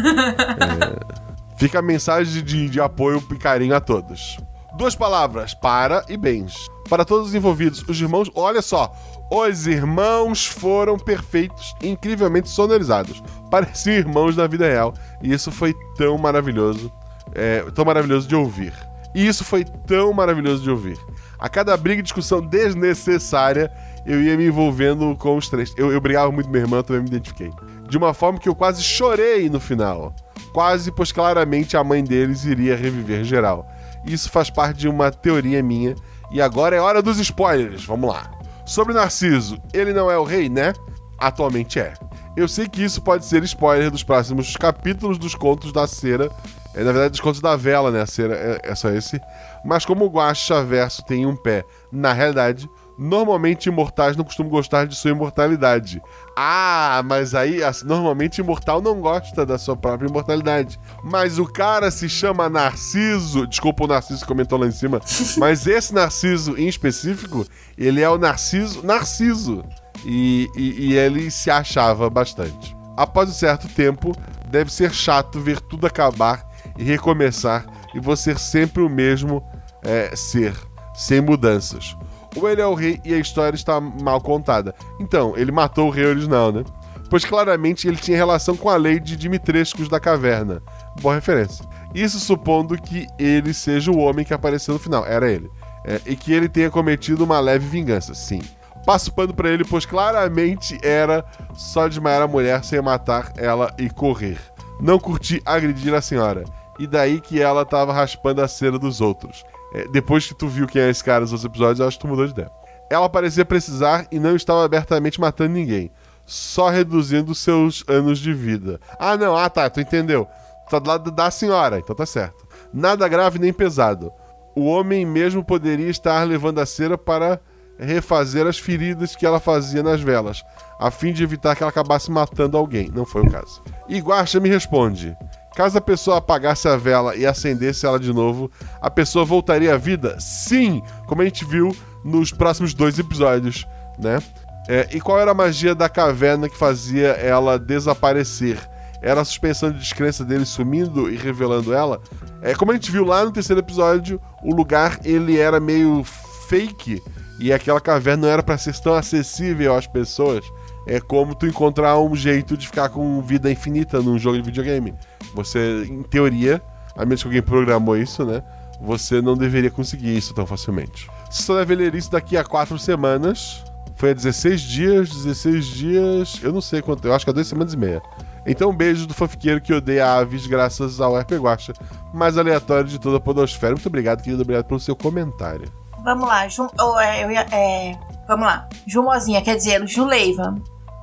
é... 0.61 1.57
Fica 1.57 1.79
a 1.79 1.81
mensagem 1.81 2.43
de, 2.43 2.69
de 2.69 2.79
apoio 2.79 3.23
e 3.31 3.35
carinho 3.37 3.75
a 3.75 3.81
todos. 3.81 4.37
Duas 4.75 4.95
palavras: 4.95 5.53
para 5.53 6.03
e 6.09 6.17
bens. 6.17 6.67
Para 6.89 7.05
todos 7.05 7.29
os 7.29 7.35
envolvidos, 7.35 7.83
os 7.87 7.99
irmãos, 7.99 8.29
olha 8.35 8.61
só, 8.61 8.93
os 9.31 9.67
irmãos 9.67 10.45
foram 10.45 10.97
perfeitos, 10.97 11.73
incrivelmente 11.81 12.49
sonorizados. 12.49 13.23
Pareciam 13.49 13.95
irmãos 13.95 14.35
na 14.35 14.47
vida 14.47 14.65
real. 14.65 14.93
E 15.21 15.31
isso 15.31 15.51
foi 15.51 15.73
tão 15.97 16.17
maravilhoso. 16.17 16.91
É, 17.33 17.61
tão 17.73 17.85
maravilhoso 17.85 18.27
de 18.27 18.35
ouvir. 18.35 18.73
E 19.15 19.25
isso 19.27 19.43
foi 19.43 19.63
tão 19.63 20.11
maravilhoso 20.11 20.63
de 20.63 20.69
ouvir. 20.69 20.97
A 21.39 21.47
cada 21.47 21.75
briga 21.77 21.99
e 21.99 22.03
discussão 22.03 22.41
desnecessária, 22.41 23.71
eu 24.05 24.21
ia 24.21 24.35
me 24.35 24.47
envolvendo 24.47 25.15
com 25.17 25.37
os 25.37 25.49
três. 25.49 25.73
Eu, 25.77 25.91
eu 25.91 26.01
brigava 26.01 26.31
muito 26.31 26.45
com 26.47 26.51
minha 26.51 26.63
irmã, 26.63 26.81
também 26.81 27.03
me 27.03 27.09
identifiquei. 27.09 27.51
De 27.87 27.97
uma 27.97 28.13
forma 28.13 28.39
que 28.39 28.49
eu 28.49 28.55
quase 28.55 28.81
chorei 28.81 29.49
no 29.49 29.59
final. 29.59 30.15
Quase, 30.51 30.91
pois 30.91 31.11
claramente 31.11 31.77
a 31.77 31.83
mãe 31.83 32.03
deles 32.03 32.45
iria 32.45 32.75
reviver 32.75 33.23
geral. 33.23 33.67
Isso 34.05 34.29
faz 34.29 34.49
parte 34.49 34.79
de 34.79 34.87
uma 34.87 35.11
teoria 35.11 35.61
minha. 35.63 35.95
E 36.31 36.41
agora 36.41 36.75
é 36.75 36.79
hora 36.79 37.01
dos 37.01 37.19
spoilers. 37.19 37.85
Vamos 37.85 38.09
lá. 38.09 38.31
Sobre 38.65 38.93
Narciso, 38.93 39.57
ele 39.73 39.93
não 39.93 40.09
é 40.09 40.17
o 40.17 40.23
rei, 40.23 40.49
né? 40.49 40.73
Atualmente 41.17 41.79
é. 41.79 41.93
Eu 42.35 42.47
sei 42.47 42.67
que 42.67 42.83
isso 42.83 43.01
pode 43.01 43.25
ser 43.25 43.43
spoiler 43.43 43.91
dos 43.91 44.03
próximos 44.03 44.55
capítulos 44.57 45.17
dos 45.17 45.35
contos 45.35 45.71
da 45.71 45.85
cera. 45.85 46.31
É, 46.73 46.83
na 46.83 46.91
verdade, 46.91 47.11
dos 47.11 47.19
contos 47.19 47.39
da 47.39 47.55
vela, 47.55 47.91
né? 47.91 48.01
A 48.01 48.07
cera 48.07 48.33
é, 48.35 48.71
é 48.71 48.75
só 48.75 48.89
esse. 48.89 49.21
Mas 49.63 49.85
como 49.85 50.05
o 50.05 50.09
Guacha 50.09 50.63
Verso 50.63 51.03
tem 51.03 51.25
um 51.25 51.35
pé 51.35 51.63
na 51.91 52.11
realidade, 52.11 52.67
Normalmente 53.05 53.67
imortais 53.67 54.15
não 54.15 54.23
costumam 54.23 54.49
gostar 54.49 54.87
de 54.87 54.95
sua 54.95 55.11
imortalidade. 55.11 56.01
Ah, 56.37 57.01
mas 57.03 57.35
aí 57.35 57.59
normalmente 57.83 58.39
imortal 58.39 58.81
não 58.81 59.01
gosta 59.01 59.45
da 59.45 59.57
sua 59.57 59.75
própria 59.75 60.07
imortalidade. 60.07 60.79
Mas 61.03 61.37
o 61.37 61.45
cara 61.45 61.91
se 61.91 62.07
chama 62.07 62.47
Narciso. 62.47 63.45
Desculpa 63.45 63.83
o 63.83 63.87
Narciso 63.87 64.21
que 64.21 64.27
comentou 64.27 64.57
lá 64.57 64.67
em 64.67 64.71
cima. 64.71 65.01
mas 65.37 65.67
esse 65.67 65.93
Narciso 65.93 66.57
em 66.57 66.69
específico, 66.69 67.45
ele 67.77 68.01
é 68.01 68.09
o 68.09 68.17
Narciso 68.17 68.85
Narciso. 68.85 69.65
E, 70.05 70.47
e, 70.55 70.87
e 70.87 70.93
ele 70.97 71.29
se 71.29 71.51
achava 71.51 72.09
bastante. 72.09 72.73
Após 72.95 73.29
um 73.29 73.33
certo 73.33 73.67
tempo, 73.67 74.15
deve 74.47 74.71
ser 74.71 74.93
chato 74.93 75.41
ver 75.41 75.59
tudo 75.59 75.85
acabar 75.85 76.47
e 76.77 76.83
recomeçar 76.85 77.65
e 77.93 77.99
você 77.99 78.33
sempre 78.37 78.81
o 78.81 78.89
mesmo 78.89 79.43
é, 79.83 80.15
ser, 80.15 80.55
sem 80.95 81.19
mudanças. 81.19 81.97
Ou 82.35 82.49
ele 82.49 82.61
é 82.61 82.65
o 82.65 82.73
rei 82.73 82.99
e 83.03 83.13
a 83.13 83.17
história 83.17 83.55
está 83.55 83.79
mal 83.79 84.19
contada. 84.21 84.73
Então, 84.99 85.33
ele 85.37 85.51
matou 85.51 85.87
o 85.87 85.91
rei 85.91 86.05
original, 86.05 86.51
né? 86.51 86.63
Pois 87.09 87.25
claramente 87.25 87.87
ele 87.87 87.97
tinha 87.97 88.17
relação 88.17 88.57
com 88.57 88.69
a 88.69 88.75
lei 88.75 88.99
de 88.99 89.15
Dimitrescos 89.15 89.87
da 89.87 89.99
caverna. 89.99 90.61
Boa 91.01 91.15
referência. 91.15 91.63
Isso 91.93 92.19
supondo 92.19 92.75
que 92.75 93.07
ele 93.19 93.53
seja 93.53 93.91
o 93.91 93.99
homem 93.99 94.25
que 94.25 94.33
apareceu 94.33 94.73
no 94.73 94.79
final. 94.79 95.05
Era 95.05 95.29
ele. 95.29 95.49
É, 95.85 96.01
e 96.05 96.15
que 96.15 96.33
ele 96.33 96.49
tenha 96.49 96.71
cometido 96.71 97.23
uma 97.23 97.39
leve 97.39 97.67
vingança. 97.67 98.13
Sim. 98.15 98.41
Passo 98.85 99.13
pano 99.13 99.33
pra 99.33 99.49
ele, 99.49 99.63
pois 99.63 99.85
claramente 99.85 100.77
era 100.81 101.23
só 101.53 101.87
desmaiar 101.87 102.23
a 102.23 102.27
mulher 102.27 102.63
sem 102.63 102.81
matar 102.81 103.31
ela 103.37 103.73
e 103.77 103.89
correr. 103.89 104.39
Não 104.81 104.99
curti 104.99 105.41
agredir 105.45 105.93
a 105.93 106.01
senhora. 106.01 106.43
E 106.79 106.87
daí 106.87 107.21
que 107.21 107.39
ela 107.39 107.63
tava 107.63 107.93
raspando 107.93 108.41
a 108.41 108.47
cera 108.47 108.79
dos 108.79 108.99
outros. 108.99 109.43
É, 109.73 109.87
depois 109.87 110.27
que 110.27 110.35
tu 110.35 110.47
viu 110.47 110.67
quem 110.67 110.81
é 110.81 110.89
esse 110.89 111.03
cara 111.03 111.21
nos 111.21 111.31
outros 111.31 111.49
episódios, 111.49 111.79
eu 111.79 111.87
acho 111.87 111.97
que 111.97 112.05
tu 112.05 112.07
mudou 112.07 112.25
de 112.25 112.31
ideia. 112.31 112.51
Ela 112.89 113.09
parecia 113.09 113.43
precisar 113.43 114.05
e 114.11 114.19
não 114.19 114.35
estava 114.35 114.63
abertamente 114.63 115.19
matando 115.19 115.53
ninguém. 115.53 115.91
Só 116.25 116.69
reduzindo 116.69 117.33
seus 117.33 117.83
anos 117.87 118.19
de 118.19 118.33
vida. 118.33 118.79
Ah, 118.99 119.17
não. 119.17 119.35
Ah, 119.35 119.49
tá. 119.49 119.69
Tu 119.69 119.81
entendeu. 119.81 120.27
Tá 120.69 120.79
do 120.79 120.87
lado 120.87 121.11
da 121.11 121.29
senhora, 121.29 121.79
então 121.79 121.95
tá 121.95 122.05
certo. 122.05 122.47
Nada 122.73 123.07
grave 123.07 123.39
nem 123.39 123.51
pesado. 123.51 124.11
O 124.55 124.65
homem 124.65 125.05
mesmo 125.05 125.43
poderia 125.43 125.89
estar 125.89 126.23
levando 126.23 126.59
a 126.59 126.65
cera 126.65 126.97
para 126.97 127.39
refazer 127.77 128.47
as 128.47 128.57
feridas 128.57 129.15
que 129.15 129.25
ela 129.25 129.39
fazia 129.39 129.81
nas 129.81 129.99
velas, 130.01 130.43
a 130.79 130.91
fim 130.91 131.11
de 131.11 131.23
evitar 131.23 131.55
que 131.55 131.63
ela 131.63 131.71
acabasse 131.71 132.11
matando 132.11 132.57
alguém. 132.57 132.89
Não 132.93 133.05
foi 133.05 133.23
o 133.23 133.29
caso. 133.29 133.61
E 133.89 133.99
Guaxa 133.99 134.39
me 134.39 134.49
responde: 134.49 135.15
Caso 135.55 135.77
a 135.77 135.81
pessoa 135.81 136.17
apagasse 136.17 136.67
a 136.67 136.75
vela 136.75 137.15
e 137.15 137.25
acendesse 137.25 137.85
ela 137.85 137.99
de 137.99 138.11
novo, 138.11 138.49
a 138.81 138.89
pessoa 138.89 139.23
voltaria 139.23 139.73
à 139.73 139.77
vida? 139.77 140.19
Sim! 140.19 140.81
Como 141.07 141.21
a 141.21 141.25
gente 141.25 141.45
viu 141.45 141.75
nos 142.03 142.31
próximos 142.31 142.73
dois 142.73 142.97
episódios, 142.97 143.67
né? 143.99 144.19
É, 144.67 144.87
e 144.91 145.01
qual 145.01 145.19
era 145.19 145.31
a 145.31 145.35
magia 145.35 145.75
da 145.75 145.89
caverna 145.89 146.49
que 146.49 146.57
fazia 146.57 147.09
ela 147.09 147.59
desaparecer? 147.59 148.57
Era 149.01 149.21
a 149.21 149.25
suspensão 149.25 149.69
de 149.69 149.79
descrença 149.79 150.23
dele 150.23 150.45
sumindo 150.45 151.11
e 151.11 151.17
revelando 151.17 151.73
ela? 151.73 152.01
É, 152.41 152.55
como 152.55 152.71
a 152.71 152.73
gente 152.73 152.91
viu 152.91 153.03
lá 153.03 153.23
no 153.25 153.31
terceiro 153.31 153.59
episódio, 153.59 154.19
o 154.41 154.55
lugar 154.55 154.99
ele 155.03 155.37
era 155.37 155.59
meio 155.59 156.03
fake 156.47 157.01
e 157.39 157.51
aquela 157.51 157.81
caverna 157.81 158.27
não 158.27 158.33
era 158.33 158.41
para 158.41 158.57
ser 158.57 158.73
tão 158.79 158.93
acessível 158.93 159.75
às 159.75 159.85
pessoas. 159.85 160.45
É 160.87 160.99
como 160.99 161.35
tu 161.35 161.45
encontrar 161.45 161.99
um 161.99 162.15
jeito 162.15 162.55
de 162.55 162.67
ficar 162.67 162.89
com 162.89 163.21
vida 163.21 163.51
infinita 163.51 164.01
num 164.01 164.17
jogo 164.17 164.37
de 164.37 164.43
videogame. 164.43 164.93
Você, 165.33 165.85
em 165.89 166.03
teoria, 166.03 166.61
a 166.95 167.05
menos 167.05 167.21
que 167.21 167.27
alguém 167.27 167.41
programou 167.41 167.97
isso, 167.97 168.25
né? 168.25 168.43
Você 168.81 169.21
não 169.21 169.35
deveria 169.35 169.71
conseguir 169.71 170.15
isso 170.15 170.33
tão 170.33 170.45
facilmente. 170.45 171.09
Você 171.29 171.43
só 171.43 171.55
deve 171.55 171.75
ler 171.75 171.95
isso 171.95 172.11
daqui 172.11 172.37
a 172.37 172.43
quatro 172.43 172.77
semanas. 172.77 173.63
Foi 173.95 174.11
há 174.11 174.13
16 174.13 174.61
dias, 174.61 175.09
16 175.09 175.65
dias. 175.65 176.39
Eu 176.43 176.51
não 176.51 176.61
sei 176.61 176.81
quanto, 176.81 177.07
eu 177.07 177.13
acho 177.13 177.25
que 177.25 177.31
há 177.31 177.33
duas 177.33 177.47
semanas 177.47 177.73
e 177.73 177.77
meia. 177.77 178.01
Então, 178.45 178.71
um 178.71 178.75
beijo 178.75 179.07
do 179.07 179.13
fanfiqueiro 179.13 179.61
que 179.61 179.73
odeia 179.73 180.05
aves, 180.05 180.45
graças 180.47 180.99
ao 180.99 181.17
RP 181.17 181.31
Guacha, 181.33 181.73
mais 182.13 182.37
aleatório 182.37 182.89
de 182.89 182.99
toda 182.99 183.17
a 183.17 183.19
Podosfera. 183.19 183.73
Muito 183.73 183.87
obrigado, 183.87 184.21
querido. 184.21 184.41
Obrigado 184.41 184.65
pelo 184.65 184.79
seu 184.79 184.95
comentário. 184.95 185.71
Vamos 186.03 186.27
lá, 186.27 186.45
Ju, 186.49 186.67
oh, 186.81 186.99
é, 186.99 187.31
ia, 187.31 187.47
é, 187.49 187.97
vamos 188.27 188.45
lá. 188.45 188.67
Jumozinha, 188.85 189.41
quer 189.41 189.55
dizer, 189.55 189.87
Juleiva. 189.87 190.55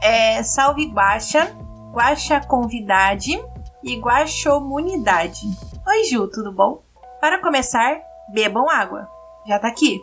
É, 0.03 0.43
salve 0.43 0.91
Guacha, 0.91 1.51
Guacha 1.95 2.41
Convidade 2.41 3.43
e 3.83 3.99
Guaxomunidade. 4.01 5.41
Oi, 5.87 6.05
Ju, 6.05 6.29
tudo 6.29 6.53
bom? 6.53 6.83
Para 7.21 7.41
começar, 7.41 8.01
bebam 8.33 8.69
água. 8.69 9.09
Já 9.47 9.59
tá 9.59 9.69
aqui. 9.69 10.01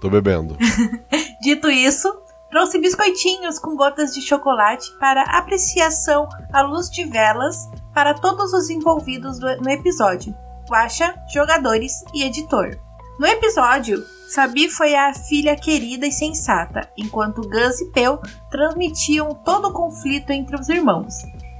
Tô 0.00 0.08
bebendo. 0.08 0.56
Dito 1.42 1.70
isso, 1.70 2.10
trouxe 2.50 2.78
biscoitinhos 2.78 3.58
com 3.58 3.76
gotas 3.76 4.14
de 4.14 4.22
chocolate 4.22 4.90
para 4.98 5.22
apreciação 5.22 6.28
à 6.52 6.62
luz 6.62 6.90
de 6.90 7.04
velas 7.04 7.68
para 7.94 8.14
todos 8.14 8.52
os 8.52 8.70
envolvidos 8.70 9.38
no 9.38 9.70
episódio. 9.70 10.34
Guaxa, 10.68 11.14
jogadores 11.32 11.92
e 12.14 12.22
editor. 12.22 12.78
No 13.18 13.26
episódio, 13.26 14.02
Sabi 14.30 14.70
foi 14.70 14.94
a 14.94 15.12
filha 15.12 15.56
querida 15.56 16.06
e 16.06 16.12
sensata, 16.12 16.88
enquanto 16.96 17.42
Gus 17.42 17.80
e 17.80 17.90
Peu 17.90 18.18
transmitiam 18.48 19.34
todo 19.34 19.68
o 19.68 19.72
conflito 19.72 20.30
entre 20.30 20.54
os 20.54 20.68
irmãos. 20.68 21.14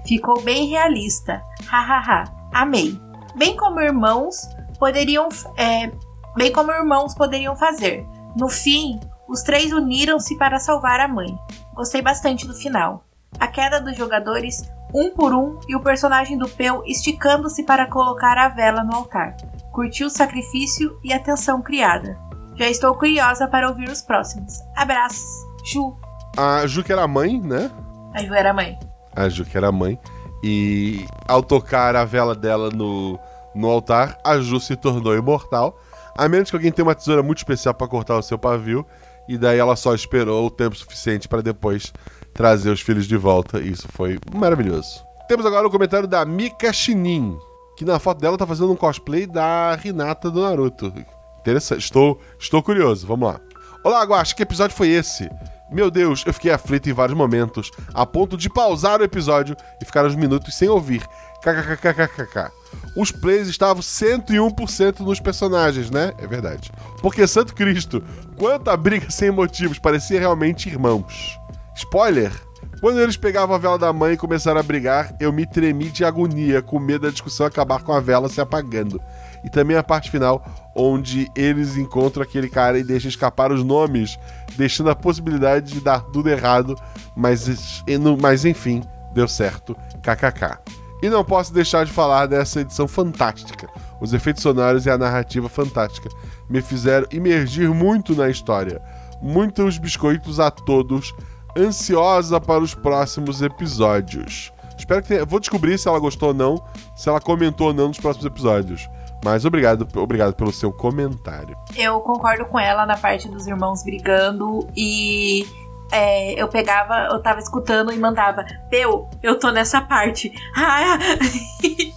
Ficou 0.06 0.42
bem 0.42 0.68
realista. 0.68 1.42
Hahaha. 1.66 2.24
Amei. 2.52 3.00
Bem 3.36 3.56
como 3.56 3.80
irmãos 3.80 4.48
poderiam. 4.78 5.28
É, 5.56 5.90
bem 6.36 6.52
como 6.52 6.72
irmãos 6.72 7.14
poderiam 7.14 7.56
fazer. 7.56 8.06
No 8.36 8.48
fim, 8.48 8.98
os 9.28 9.42
três 9.42 9.72
uniram-se 9.72 10.36
para 10.36 10.58
salvar 10.58 11.00
a 11.00 11.08
mãe. 11.08 11.38
Gostei 11.74 12.02
bastante 12.02 12.46
do 12.46 12.54
final. 12.54 13.04
A 13.38 13.46
queda 13.46 13.80
dos 13.80 13.96
jogadores, 13.96 14.68
um 14.92 15.10
por 15.10 15.32
um, 15.32 15.58
e 15.68 15.76
o 15.76 15.80
personagem 15.80 16.36
do 16.36 16.48
Peu 16.48 16.82
esticando-se 16.84 17.62
para 17.62 17.86
colocar 17.86 18.36
a 18.36 18.48
vela 18.48 18.82
no 18.82 18.96
altar. 18.96 19.36
Curti 19.72 20.04
o 20.04 20.10
sacrifício 20.10 20.98
e 21.04 21.12
a 21.12 21.20
tensão 21.20 21.62
criada. 21.62 22.18
Já 22.56 22.68
estou 22.68 22.94
curiosa 22.94 23.46
para 23.46 23.68
ouvir 23.68 23.88
os 23.88 24.02
próximos. 24.02 24.60
Abraços, 24.76 25.24
Ju. 25.64 25.96
A 26.36 26.66
Ju 26.66 26.82
que 26.82 26.92
era 26.92 27.04
a 27.04 27.08
mãe, 27.08 27.40
né? 27.40 27.70
A 28.12 28.22
Ju 28.22 28.34
era 28.34 28.52
mãe 28.52 28.76
a 29.14 29.28
Ju, 29.28 29.44
que 29.44 29.56
era 29.56 29.68
a 29.68 29.72
mãe. 29.72 29.98
E 30.42 31.04
ao 31.28 31.42
tocar 31.42 31.94
a 31.96 32.04
vela 32.04 32.34
dela 32.34 32.70
no, 32.70 33.18
no 33.54 33.68
altar, 33.68 34.18
a 34.24 34.38
Ju 34.38 34.58
se 34.60 34.76
tornou 34.76 35.16
imortal. 35.16 35.78
A 36.16 36.28
menos 36.28 36.50
que 36.50 36.56
alguém 36.56 36.72
tenha 36.72 36.86
uma 36.86 36.94
tesoura 36.94 37.22
muito 37.22 37.38
especial 37.38 37.74
para 37.74 37.88
cortar 37.88 38.16
o 38.16 38.22
seu 38.22 38.38
pavio. 38.38 38.84
E 39.28 39.38
daí 39.38 39.58
ela 39.58 39.76
só 39.76 39.94
esperou 39.94 40.46
o 40.46 40.50
tempo 40.50 40.74
suficiente 40.76 41.28
para 41.28 41.42
depois 41.42 41.92
trazer 42.34 42.70
os 42.70 42.80
filhos 42.80 43.06
de 43.06 43.16
volta. 43.16 43.60
E 43.60 43.70
isso 43.70 43.86
foi 43.92 44.18
maravilhoso. 44.34 45.04
Temos 45.28 45.46
agora 45.46 45.66
o 45.66 45.70
comentário 45.70 46.08
da 46.08 46.24
Mika 46.24 46.72
Shinin, 46.72 47.38
que 47.76 47.84
na 47.84 48.00
foto 48.00 48.20
dela 48.20 48.36
tá 48.36 48.46
fazendo 48.46 48.72
um 48.72 48.76
cosplay 48.76 49.26
da 49.26 49.78
Hinata 49.84 50.30
do 50.30 50.40
Naruto. 50.40 50.92
Interessante. 51.38 51.80
Estou, 51.80 52.20
estou 52.38 52.62
curioso. 52.62 53.06
Vamos 53.06 53.28
lá. 53.28 53.40
Olá, 53.84 54.02
Guax, 54.02 54.32
que 54.32 54.42
episódio 54.42 54.76
foi 54.76 54.88
esse? 54.88 55.30
Meu 55.72 55.88
Deus, 55.88 56.24
eu 56.26 56.34
fiquei 56.34 56.50
aflito 56.50 56.90
em 56.90 56.92
vários 56.92 57.16
momentos, 57.16 57.70
a 57.94 58.04
ponto 58.04 58.36
de 58.36 58.50
pausar 58.50 59.00
o 59.00 59.04
episódio 59.04 59.56
e 59.80 59.84
ficar 59.84 60.04
uns 60.04 60.16
minutos 60.16 60.54
sem 60.54 60.68
ouvir. 60.68 61.06
KKKKKK. 61.40 62.50
Os 62.96 63.12
plays 63.12 63.46
estavam 63.46 63.82
101% 63.82 65.00
nos 65.00 65.20
personagens, 65.20 65.90
né? 65.90 66.12
É 66.18 66.26
verdade. 66.26 66.72
Porque 67.00 67.26
Santo 67.26 67.54
Cristo, 67.54 68.02
quanta 68.36 68.76
briga 68.76 69.08
sem 69.10 69.30
motivos, 69.30 69.78
parecia 69.78 70.18
realmente 70.18 70.68
irmãos. 70.68 71.38
Spoiler! 71.76 72.32
Quando 72.80 72.98
eles 72.98 73.16
pegavam 73.16 73.54
a 73.54 73.58
vela 73.58 73.78
da 73.78 73.92
mãe 73.92 74.14
e 74.14 74.16
começaram 74.16 74.58
a 74.58 74.62
brigar, 74.62 75.14
eu 75.20 75.30
me 75.32 75.46
tremi 75.46 75.90
de 75.90 76.02
agonia, 76.04 76.62
com 76.62 76.78
medo 76.78 77.02
da 77.02 77.10
discussão 77.10 77.46
acabar 77.46 77.82
com 77.82 77.92
a 77.92 78.00
vela 78.00 78.28
se 78.28 78.40
apagando. 78.40 79.00
E 79.44 79.50
também 79.50 79.76
a 79.76 79.82
parte 79.82 80.10
final, 80.10 80.42
onde 80.80 81.30
eles 81.36 81.76
encontram 81.76 82.22
aquele 82.22 82.48
cara 82.48 82.78
e 82.78 82.82
deixam 82.82 83.08
escapar 83.08 83.52
os 83.52 83.62
nomes, 83.62 84.18
deixando 84.56 84.90
a 84.90 84.96
possibilidade 84.96 85.72
de 85.72 85.80
dar 85.80 86.00
tudo 86.00 86.30
errado, 86.30 86.74
mas, 87.14 87.84
mas 88.20 88.44
enfim, 88.44 88.82
deu 89.12 89.28
certo. 89.28 89.76
KKK. 90.02 90.58
E 91.02 91.08
não 91.08 91.24
posso 91.24 91.52
deixar 91.52 91.84
de 91.84 91.92
falar 91.92 92.26
dessa 92.26 92.60
edição 92.60 92.88
fantástica. 92.88 93.68
Os 94.00 94.12
efeitos 94.12 94.42
sonoros 94.42 94.86
e 94.86 94.90
a 94.90 94.98
narrativa 94.98 95.48
fantástica 95.48 96.08
me 96.48 96.62
fizeram 96.62 97.06
imergir 97.10 97.68
muito 97.70 98.14
na 98.14 98.28
história. 98.28 98.80
Muitos 99.20 99.76
biscoitos 99.76 100.40
a 100.40 100.50
todos, 100.50 101.14
ansiosa 101.56 102.40
para 102.40 102.62
os 102.62 102.74
próximos 102.74 103.42
episódios. 103.42 104.52
Espero 104.78 105.02
que 105.02 105.08
tenha... 105.08 105.26
Vou 105.26 105.40
descobrir 105.40 105.78
se 105.78 105.88
ela 105.88 105.98
gostou 105.98 106.28
ou 106.28 106.34
não, 106.34 106.62
se 106.96 107.08
ela 107.08 107.20
comentou 107.20 107.68
ou 107.68 107.74
não 107.74 107.88
nos 107.88 107.98
próximos 107.98 108.26
episódios. 108.26 108.88
Mas 109.24 109.44
obrigado, 109.44 109.86
obrigado 109.98 110.34
pelo 110.34 110.52
seu 110.52 110.72
comentário. 110.72 111.56
Eu 111.76 112.00
concordo 112.00 112.46
com 112.46 112.58
ela 112.58 112.86
na 112.86 112.96
parte 112.96 113.28
dos 113.28 113.46
irmãos 113.46 113.82
brigando 113.84 114.66
e 114.74 115.46
é, 115.92 116.40
eu 116.40 116.48
pegava, 116.48 117.08
eu 117.12 117.20
tava 117.20 117.40
escutando 117.40 117.92
e 117.92 117.98
mandava, 117.98 118.46
Peu, 118.70 119.08
eu 119.22 119.38
tô 119.38 119.50
nessa 119.50 119.80
parte. 119.80 120.32
Ah, 120.56 120.98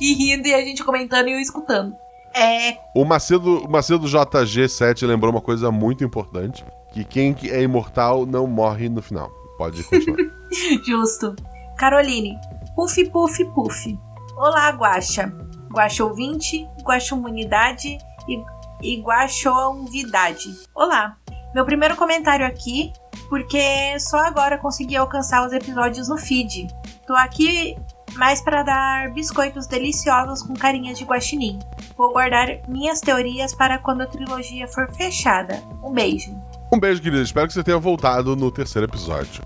e 0.01 0.13
rindo 0.13 0.47
e 0.47 0.53
a 0.53 0.61
gente 0.61 0.84
comentando 0.84 1.28
e 1.30 1.34
eu 1.34 1.39
escutando. 1.39 1.95
É, 2.36 2.78
O 2.95 3.05
Macedo, 3.05 3.59
o 3.59 3.69
Macedo 3.69 4.07
JG7 4.07 5.05
lembrou 5.05 5.32
uma 5.32 5.41
coisa 5.41 5.71
muito 5.71 6.03
importante: 6.03 6.65
que 6.91 7.03
quem 7.03 7.36
é 7.43 7.61
imortal 7.61 8.26
não 8.26 8.47
morre 8.47 8.89
no 8.89 9.01
final. 9.01 9.30
Pode 9.57 9.84
continuar. 9.84 10.17
justo. 10.86 11.36
Caroline, 11.78 12.36
puff, 12.76 13.09
puff, 13.09 13.45
puff. 13.53 13.99
Olá, 14.36 14.69
Guaxa. 14.71 15.32
Guaxa 15.74 16.05
ouvinte, 16.05 16.69
Guaxa 16.84 17.15
humanidade 17.15 17.97
e, 18.30 18.43
e 18.84 19.01
Guaxonvidade. 19.01 20.55
Olá. 20.76 21.17
Meu 21.53 21.65
primeiro 21.65 21.95
comentário 21.95 22.45
aqui, 22.45 22.93
porque 23.28 23.99
só 23.99 24.19
agora 24.19 24.59
consegui 24.59 24.95
alcançar 24.95 25.45
os 25.45 25.51
episódios 25.51 26.07
no 26.07 26.17
feed. 26.17 26.67
Tô 27.07 27.13
aqui 27.13 27.76
mais 28.15 28.39
para 28.39 28.61
dar 28.61 29.11
biscoitos 29.11 29.65
deliciosos 29.65 30.43
com 30.43 30.53
carinha 30.53 30.93
de 30.93 31.03
guaxinim. 31.03 31.57
Vou 31.97 32.13
guardar 32.13 32.47
minhas 32.67 33.01
teorias 33.01 33.55
para 33.55 33.80
quando 33.80 34.01
a 34.01 34.05
trilogia 34.07 34.67
for 34.67 34.91
fechada. 34.93 35.63
Um 35.84 35.91
beijo. 35.91 36.36
Um 36.71 36.80
beijo, 36.80 37.01
querido. 37.01 37.24
Espero 37.24 37.47
que 37.47 37.53
você 37.53 37.63
tenha 37.63 37.80
voltado 37.80 38.36
no 38.36 38.51
terceiro 38.51 38.88
episódio. 38.88 39.41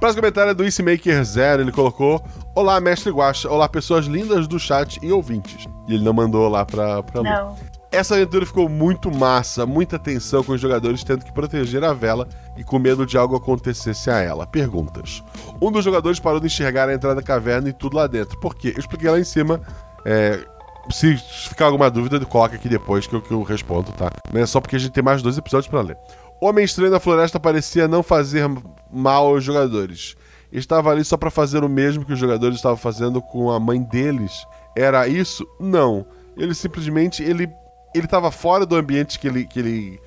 Próximo 0.00 0.22
comentário 0.22 0.50
é 0.50 0.54
do 0.54 0.62
Maker 0.62 1.24
Zero. 1.24 1.62
Ele 1.62 1.72
colocou: 1.72 2.22
Olá, 2.54 2.80
mestre 2.80 3.10
Guaxa. 3.10 3.50
Olá, 3.50 3.68
pessoas 3.68 4.06
lindas 4.06 4.46
do 4.46 4.58
chat 4.58 4.98
e 5.02 5.10
ouvintes. 5.10 5.66
E 5.88 5.94
ele 5.94 6.04
não 6.04 6.12
mandou 6.12 6.48
lá 6.48 6.64
pra, 6.64 7.02
pra 7.02 7.20
Lu. 7.20 7.24
Não. 7.24 7.56
Essa 7.90 8.14
aventura 8.14 8.44
ficou 8.44 8.68
muito 8.68 9.10
massa, 9.10 9.64
muita 9.64 9.98
tensão 9.98 10.44
com 10.44 10.52
os 10.52 10.60
jogadores 10.60 11.02
tendo 11.02 11.24
que 11.24 11.32
proteger 11.32 11.82
a 11.82 11.94
vela 11.94 12.28
e 12.56 12.62
com 12.62 12.78
medo 12.78 13.06
de 13.06 13.16
algo 13.16 13.34
acontecesse 13.34 14.10
a 14.10 14.18
ela. 14.18 14.46
Perguntas. 14.46 15.24
Um 15.60 15.72
dos 15.72 15.84
jogadores 15.84 16.20
parou 16.20 16.38
de 16.38 16.46
enxergar 16.46 16.88
a 16.88 16.94
entrada 16.94 17.16
da 17.16 17.22
caverna 17.22 17.70
e 17.70 17.72
tudo 17.72 17.96
lá 17.96 18.06
dentro. 18.06 18.38
Por 18.40 18.54
quê? 18.54 18.74
Eu 18.76 18.80
expliquei 18.80 19.10
lá 19.10 19.18
em 19.18 19.24
cima. 19.24 19.60
É, 20.04 20.38
se 20.90 21.16
ficar 21.48 21.66
alguma 21.66 21.90
dúvida, 21.90 22.24
coloca 22.24 22.56
aqui 22.56 22.68
depois 22.68 23.06
que 23.06 23.14
eu, 23.14 23.22
que 23.22 23.30
eu 23.30 23.42
respondo, 23.42 23.92
tá? 23.92 24.10
Não 24.32 24.40
é 24.40 24.46
só 24.46 24.60
porque 24.60 24.76
a 24.76 24.78
gente 24.78 24.92
tem 24.92 25.02
mais 25.02 25.22
dois 25.22 25.38
episódios 25.38 25.68
pra 25.68 25.80
ler. 25.80 25.96
Homem 26.40 26.64
Estranho 26.64 26.90
na 26.90 27.00
Floresta 27.00 27.40
parecia 27.40 27.88
não 27.88 28.02
fazer 28.02 28.48
mal 28.92 29.26
aos 29.26 29.42
jogadores. 29.42 30.16
Estava 30.52 30.90
ali 30.90 31.04
só 31.04 31.16
pra 31.16 31.30
fazer 31.30 31.64
o 31.64 31.68
mesmo 31.68 32.04
que 32.04 32.12
os 32.12 32.18
jogadores 32.18 32.56
estavam 32.56 32.76
fazendo 32.76 33.20
com 33.20 33.50
a 33.50 33.60
mãe 33.60 33.82
deles. 33.82 34.46
Era 34.76 35.06
isso? 35.08 35.46
Não. 35.60 36.06
Ele 36.36 36.54
simplesmente 36.54 37.22
ele 37.22 37.50
ele 37.94 38.04
estava 38.04 38.30
fora 38.30 38.64
do 38.64 38.76
ambiente 38.76 39.18
que 39.18 39.26
ele 39.26 39.46
que 39.46 39.58
ele 39.58 40.00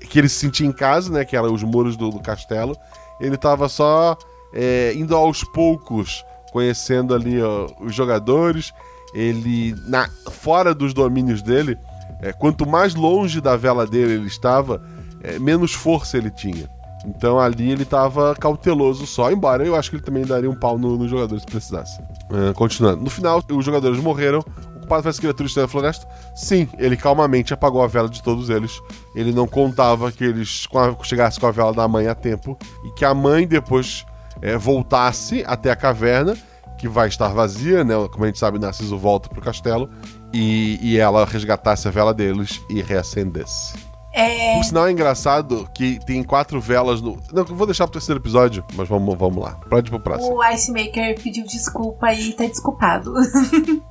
que 0.00 0.18
ele 0.18 0.28
se 0.28 0.36
sentia 0.36 0.66
em 0.66 0.72
casa, 0.72 1.12
né? 1.12 1.24
Que 1.24 1.36
eram 1.36 1.52
os 1.52 1.62
muros 1.62 1.96
do, 1.96 2.10
do 2.10 2.20
castelo. 2.20 2.76
Ele 3.20 3.34
estava 3.34 3.68
só 3.68 4.16
é, 4.54 4.92
indo 4.94 5.14
aos 5.14 5.44
poucos, 5.44 6.24
conhecendo 6.52 7.14
ali 7.14 7.42
ó, 7.42 7.66
os 7.80 7.94
jogadores. 7.94 8.72
Ele 9.14 9.74
na 9.86 10.08
fora 10.30 10.74
dos 10.74 10.94
domínios 10.94 11.42
dele, 11.42 11.76
é, 12.20 12.32
quanto 12.32 12.66
mais 12.66 12.94
longe 12.94 13.40
da 13.40 13.56
vela 13.56 13.86
dele 13.86 14.14
ele 14.14 14.26
estava, 14.26 14.82
é, 15.22 15.38
menos 15.38 15.72
força 15.72 16.16
ele 16.16 16.30
tinha. 16.30 16.68
Então 17.06 17.38
ali 17.38 17.70
ele 17.70 17.82
estava 17.82 18.34
cauteloso 18.34 19.06
só, 19.06 19.30
embora 19.30 19.64
eu 19.64 19.74
acho 19.74 19.90
que 19.90 19.96
ele 19.96 20.02
também 20.02 20.24
daria 20.24 20.50
um 20.50 20.54
pau 20.54 20.78
nos 20.78 20.98
no 20.98 21.08
jogadores 21.08 21.42
se 21.42 21.46
precisasse. 21.46 22.00
Uh, 22.30 22.52
continuando. 22.54 23.02
No 23.02 23.10
final, 23.10 23.42
os 23.50 23.64
jogadores 23.64 23.98
morreram. 23.98 24.40
O 24.40 24.80
culpado 24.80 25.02
foi 25.02 25.10
essa 25.10 25.20
criatura 25.20 25.46
estranha 25.46 25.66
da 25.66 25.70
floresta? 25.70 26.06
Sim, 26.34 26.68
ele 26.78 26.96
calmamente 26.96 27.54
apagou 27.54 27.82
a 27.82 27.86
vela 27.86 28.08
de 28.08 28.22
todos 28.22 28.50
eles. 28.50 28.80
Ele 29.14 29.32
não 29.32 29.46
contava 29.46 30.12
que 30.12 30.24
eles 30.24 30.66
chegassem 31.02 31.40
com 31.40 31.46
a 31.46 31.50
vela 31.50 31.72
da 31.72 31.88
mãe 31.88 32.06
a 32.06 32.14
tempo 32.14 32.58
e 32.84 32.90
que 32.92 33.04
a 33.04 33.14
mãe 33.14 33.46
depois 33.46 34.04
é, 34.42 34.56
voltasse 34.56 35.42
até 35.46 35.70
a 35.70 35.76
caverna, 35.76 36.36
que 36.80 36.88
vai 36.88 37.08
estar 37.08 37.28
vazia, 37.28 37.84
né? 37.84 37.94
Como 38.10 38.24
a 38.24 38.26
gente 38.26 38.38
sabe, 38.38 38.58
Narciso 38.58 38.96
volta 38.96 39.28
pro 39.28 39.42
castelo 39.42 39.90
e, 40.32 40.78
e 40.80 40.98
ela 40.98 41.26
resgatasse 41.26 41.86
a 41.86 41.90
vela 41.90 42.14
deles 42.14 42.58
e 42.70 42.80
reacendesse. 42.80 43.74
É, 44.12 44.56
Por 44.56 44.64
sinal, 44.64 44.86
é 44.88 44.90
engraçado 44.90 45.68
que 45.74 46.00
tem 46.04 46.24
quatro 46.24 46.60
velas 46.60 47.00
no. 47.00 47.18
Não, 47.32 47.44
vou 47.44 47.66
deixar 47.66 47.84
pro 47.84 47.92
terceiro 47.92 48.18
episódio, 48.20 48.64
mas 48.74 48.88
vamos, 48.88 49.16
vamos 49.16 49.44
lá. 49.44 49.52
Pode 49.68 49.90
pro 49.90 50.00
próximo. 50.00 50.36
o 50.36 50.44
Ice 50.46 50.72
Maker 50.72 51.22
pediu 51.22 51.44
desculpa 51.44 52.12
e 52.12 52.32
tá 52.32 52.44
desculpado. 52.46 53.12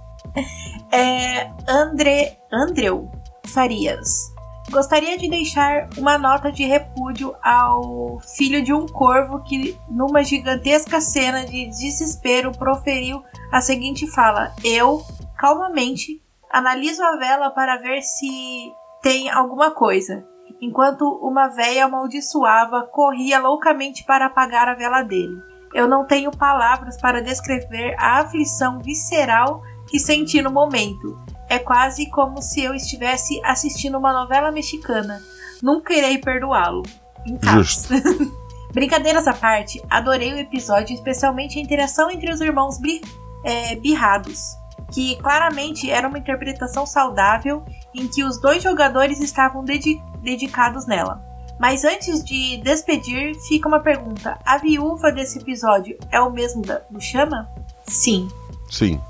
é, 0.91 1.47
André, 1.69 2.37
Andreu 2.51 3.09
Farias. 3.45 4.33
Gostaria 4.69 5.17
de 5.17 5.27
deixar 5.27 5.89
uma 5.97 6.17
nota 6.17 6.51
de 6.51 6.63
repúdio 6.63 7.35
ao 7.43 8.19
filho 8.37 8.63
de 8.63 8.71
um 8.71 8.85
corvo 8.85 9.43
que, 9.43 9.75
numa 9.89 10.23
gigantesca 10.23 11.01
cena 11.01 11.43
de 11.43 11.65
desespero, 11.65 12.51
proferiu 12.51 13.23
a 13.51 13.61
seguinte 13.61 14.05
fala: 14.07 14.53
Eu, 14.63 15.01
calmamente, 15.35 16.21
analiso 16.51 17.01
a 17.03 17.17
vela 17.17 17.49
para 17.49 17.77
ver 17.77 18.03
se 18.03 18.71
tem 19.01 19.29
alguma 19.29 19.71
coisa. 19.71 20.23
Enquanto 20.61 21.03
uma 21.21 21.47
véia 21.47 21.85
amaldiçoava, 21.85 22.83
corria 22.91 23.39
loucamente 23.39 24.03
para 24.03 24.27
apagar 24.27 24.67
a 24.67 24.75
vela 24.75 25.01
dele. 25.01 25.41
Eu 25.73 25.87
não 25.87 26.05
tenho 26.05 26.29
palavras 26.31 26.99
para 26.99 27.21
descrever 27.23 27.95
a 27.97 28.19
aflição 28.19 28.79
visceral 28.79 29.63
que 29.87 29.99
senti 29.99 30.41
no 30.41 30.51
momento. 30.51 31.17
É 31.49 31.57
quase 31.59 32.09
como 32.09 32.41
se 32.41 32.63
eu 32.63 32.73
estivesse 32.73 33.41
assistindo 33.43 33.97
uma 33.97 34.13
novela 34.13 34.51
mexicana. 34.51 35.21
Nunca 35.61 35.93
irei 35.93 36.17
perdoá-lo. 36.19 36.83
Em 37.25 37.37
casos. 37.37 37.87
Brincadeiras 38.71 39.27
à 39.27 39.33
parte, 39.33 39.81
adorei 39.89 40.31
o 40.31 40.37
episódio, 40.37 40.93
especialmente 40.93 41.57
a 41.57 41.61
interação 41.61 42.09
entre 42.11 42.31
os 42.31 42.39
irmãos 42.39 42.79
bi 42.79 43.01
é, 43.43 43.75
birrados, 43.75 44.55
que 44.91 45.15
claramente 45.17 45.89
era 45.89 46.07
uma 46.07 46.19
interpretação 46.19 46.85
saudável 46.85 47.63
em 47.95 48.07
que 48.07 48.23
os 48.23 48.39
dois 48.39 48.61
jogadores 48.61 49.19
estavam 49.19 49.63
dedi 49.63 50.01
dedicados 50.21 50.85
nela. 50.85 51.19
Mas 51.59 51.83
antes 51.83 52.23
de 52.23 52.57
despedir, 52.57 53.35
fica 53.47 53.67
uma 53.67 53.81
pergunta: 53.81 54.39
a 54.45 54.57
viúva 54.57 55.11
desse 55.11 55.39
episódio 55.39 55.97
é 56.11 56.19
o 56.21 56.31
mesmo 56.31 56.61
da, 56.61 56.81
do 56.89 57.01
Chama? 57.01 57.49
Sim. 57.85 58.29
Sim. 58.69 59.01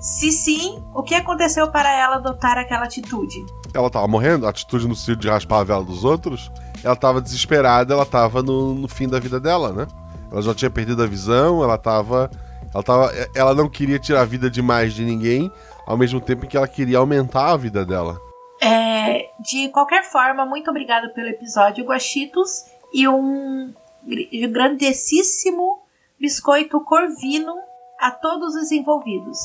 Se 0.00 0.32
sim, 0.32 0.82
o 0.94 1.02
que 1.02 1.14
aconteceu 1.14 1.70
para 1.70 1.90
ela 1.92 2.16
adotar 2.16 2.58
aquela 2.58 2.84
atitude? 2.84 3.44
Ela 3.72 3.88
tava 3.88 4.08
morrendo, 4.08 4.46
a 4.46 4.50
atitude 4.50 4.88
no 4.88 4.96
sentido 4.96 5.20
de 5.20 5.28
raspar 5.28 5.60
a 5.60 5.64
vela 5.64 5.84
dos 5.84 6.04
outros. 6.04 6.50
Ela 6.82 6.96
tava 6.96 7.20
desesperada, 7.20 7.94
ela 7.94 8.04
tava 8.06 8.42
no, 8.42 8.74
no 8.74 8.88
fim 8.88 9.08
da 9.08 9.20
vida 9.20 9.38
dela, 9.38 9.72
né? 9.72 9.86
Ela 10.30 10.42
já 10.42 10.54
tinha 10.54 10.70
perdido 10.70 11.02
a 11.02 11.06
visão, 11.06 11.62
ela 11.62 11.78
tava. 11.78 12.30
Ela 12.74 12.82
tava. 12.82 13.12
Ela 13.34 13.54
não 13.54 13.68
queria 13.68 13.98
tirar 13.98 14.22
a 14.22 14.24
vida 14.24 14.50
demais 14.50 14.92
de 14.94 15.04
ninguém, 15.04 15.50
ao 15.86 15.96
mesmo 15.96 16.20
tempo 16.20 16.46
que 16.46 16.56
ela 16.56 16.68
queria 16.68 16.98
aumentar 16.98 17.52
a 17.52 17.56
vida 17.56 17.84
dela. 17.84 18.20
É, 18.60 19.28
de 19.40 19.68
qualquer 19.70 20.04
forma, 20.04 20.44
muito 20.44 20.70
obrigado 20.70 21.12
pelo 21.14 21.28
episódio, 21.28 21.84
Guaxitos, 21.84 22.64
e 22.92 23.06
um 23.08 23.72
gr- 24.06 24.48
grandessíssimo 24.52 25.78
biscoito 26.18 26.80
corvino 26.80 27.54
a 28.00 28.10
todos 28.10 28.54
os 28.54 28.72
envolvidos. 28.72 29.38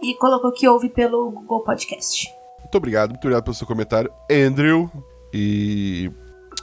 E 0.00 0.14
colocou 0.14 0.52
que 0.52 0.66
ouve 0.66 0.88
pelo 0.88 1.30
Google 1.30 1.62
Podcast. 1.62 2.32
Muito 2.60 2.74
obrigado, 2.76 3.10
muito 3.10 3.24
obrigado 3.24 3.44
pelo 3.44 3.54
seu 3.54 3.66
comentário, 3.66 4.12
Andrew. 4.30 4.90
E. 5.32 6.10